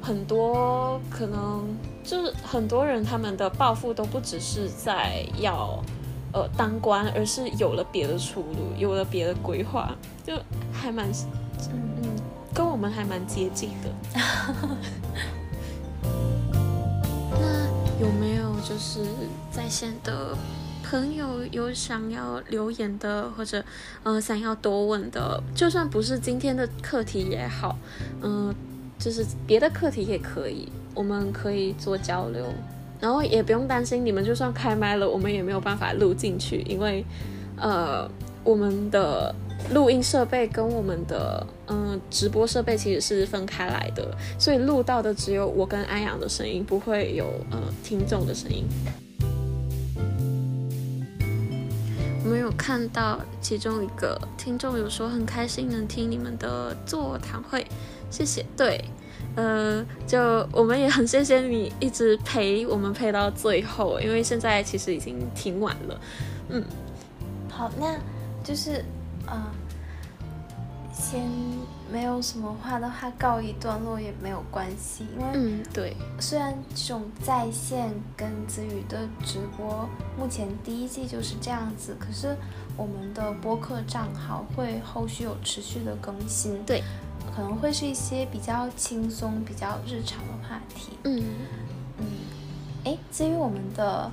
[0.00, 1.68] 很多可能
[2.02, 5.78] 就是很多人他们的抱负都不只是在要。
[6.32, 9.92] 呃，当官，而是有了别的出路，有了别的规划，
[10.24, 10.32] 就
[10.72, 11.10] 还蛮，
[11.72, 12.08] 嗯嗯，
[12.54, 13.90] 跟我们还蛮接近的。
[17.32, 17.66] 那
[18.00, 19.04] 有没有就是
[19.50, 20.36] 在线的
[20.84, 23.64] 朋友有想要留言的，或者
[24.04, 27.76] 呃想要多问的，就算不是今天的课题也好，
[28.22, 28.54] 嗯，
[28.98, 32.46] 就是别的课题也可以，我们可以做交流。
[33.00, 37.04] 然后也不用担心，你们就算开麦了，我们也没有办法录进去，因为，
[37.56, 38.06] 呃，
[38.44, 39.34] 我们的
[39.72, 48.66] 录音设备跟我们的嗯直播设备其实是分开来的，所以录到的只有我跟安阳的声音，不会有呃听众的声音。
[52.22, 57.66] 我们有看到其中一个听众有说很开心能听你们的座谈会，
[58.10, 58.44] 谢谢。
[58.56, 58.84] 对。
[59.36, 60.18] 呃，就
[60.52, 66.00] 我们也很谢谢你一直陪我们陪到最后，因为现在其实已经挺晚了。
[66.48, 66.64] 嗯，
[67.48, 67.96] 好，那
[68.42, 68.84] 就是
[69.24, 69.52] 啊，
[70.92, 71.30] 先
[71.92, 79.88] 没有什么话的话，告一段落也没有关系，因为嗯，对，虽然这种在线跟子宇的直播
[80.18, 82.36] 目前第一季就是这样子，可是
[82.76, 86.60] 我们的播客账号会后续有持续的更新。
[86.64, 86.82] 对。
[87.40, 90.98] 可能会是一些比较轻松、比较日常的话题。
[91.04, 91.24] 嗯
[91.96, 92.04] 嗯，
[92.84, 94.10] 哎，至于我们的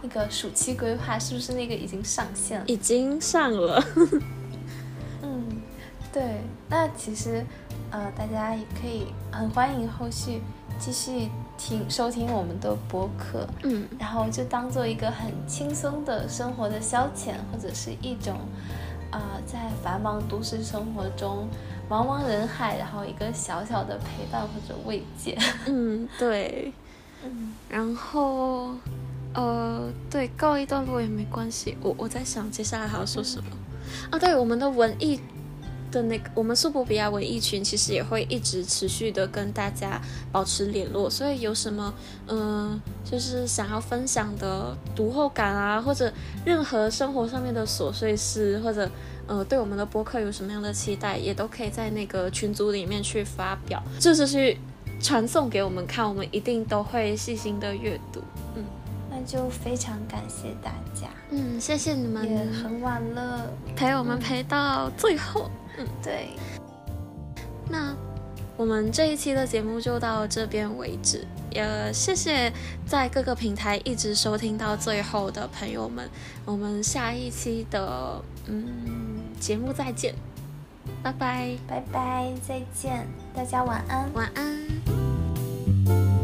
[0.00, 2.64] 那个暑期规划，是不是那个已经上线了？
[2.66, 3.84] 已经上了。
[5.20, 5.44] 嗯，
[6.10, 6.40] 对。
[6.70, 7.44] 那其实
[7.90, 10.40] 呃，大家也可以很欢迎后续
[10.78, 13.46] 继续听收听我们的播客。
[13.64, 18.38] 嗯，然后就当做一个很轻松的生活的消遣，或者是一种
[19.10, 21.46] 啊，在繁忙都市生活中。
[21.90, 25.36] 茫茫人海，然后一个小小的陪伴或者慰藉。
[25.66, 26.72] 嗯，对。
[27.24, 28.70] 嗯，然后，
[29.34, 31.76] 呃，对，告一段落也没关系。
[31.82, 33.50] 我我在想接下来还要说什么。
[34.10, 35.20] 啊，对，我们的文艺
[35.90, 40.00] 的那个我们苏博比亚文艺群其实也会一直持续的跟大家
[40.32, 41.92] 保持联络，所以有什么
[42.28, 46.12] 嗯，就是想要分享的读后感啊，或者
[46.44, 48.88] 任何生活上面的琐碎事，或者
[49.26, 54.58] 呃对我们的播客有什么样的期待，也都可以在那个群组里面去发表，就是去
[55.00, 58.20] 传送给我们看，我们一定都会细心的阅读。
[58.54, 58.64] 嗯，
[59.20, 61.08] 那就非常感谢大家。
[61.30, 65.50] 嗯，谢谢你们，也很晚了，陪我们陪到最后。
[65.76, 66.30] 嗯，对。
[67.68, 67.94] 那
[68.56, 72.52] 我们这一期的节目就到这边为止，也谢谢
[72.86, 76.08] 在各个平台一直收听到最后的朋友们。
[76.44, 80.14] 我们下一期的嗯节目再见，
[81.02, 86.19] 拜拜，拜拜，再见，大家晚安，晚安。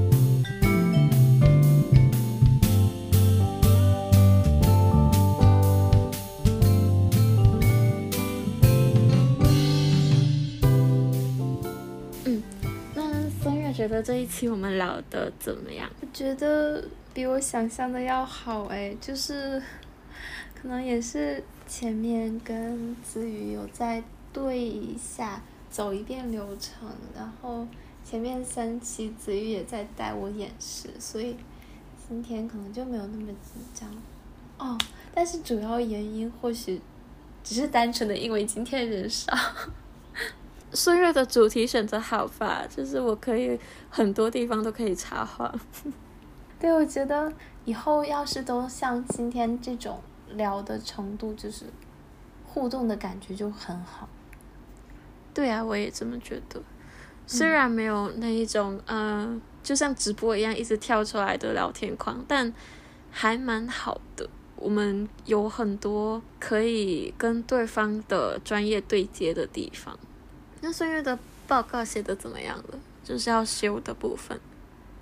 [13.87, 15.89] 觉得这一期我们聊的怎么样？
[16.01, 16.83] 我觉得
[17.15, 19.63] 比我想象的要好哎，就是
[20.61, 24.03] 可能也是前面跟子瑜有在
[24.33, 25.41] 对一下，
[25.71, 27.67] 走一遍流程，然后
[28.05, 31.37] 前面三期子瑜也在带我演示，所以
[32.09, 33.89] 今天可能就没有那么紧张
[34.59, 34.77] 哦。
[35.15, 36.81] 但是主要原因或许
[37.45, 39.33] 只是单纯的因为今天人少。
[40.73, 45.55] 孙悦的主题选择好吧，就是我可以很多地方都可以插话。
[46.59, 47.33] 对，我觉得
[47.65, 51.65] 以后要是都像今天这种聊的程度，就是
[52.45, 54.09] 互动的感觉就很好。
[55.33, 56.63] 对啊，我也这么觉得。
[57.27, 62.53] 虽然没有那一种，嗯，就像直播一样一直跳出来的聊天框，但
[63.11, 64.29] 还蛮好的。
[64.57, 69.99] 我们有很多可以跟对方的专业对接的地方。
[70.61, 72.79] 那孙悦的报告写的怎么样了？
[73.05, 74.41] 就是要修的部分。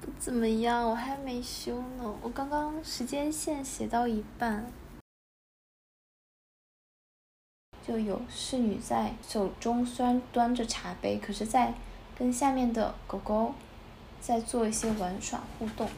[0.00, 2.14] 不怎么样，我还没修呢。
[2.20, 4.70] 我刚刚时间线写到一半，
[7.86, 11.72] 就有侍女在手中虽然端着茶杯，可是在
[12.18, 13.54] 跟下面的狗狗
[14.20, 15.88] 在做一些玩耍互动。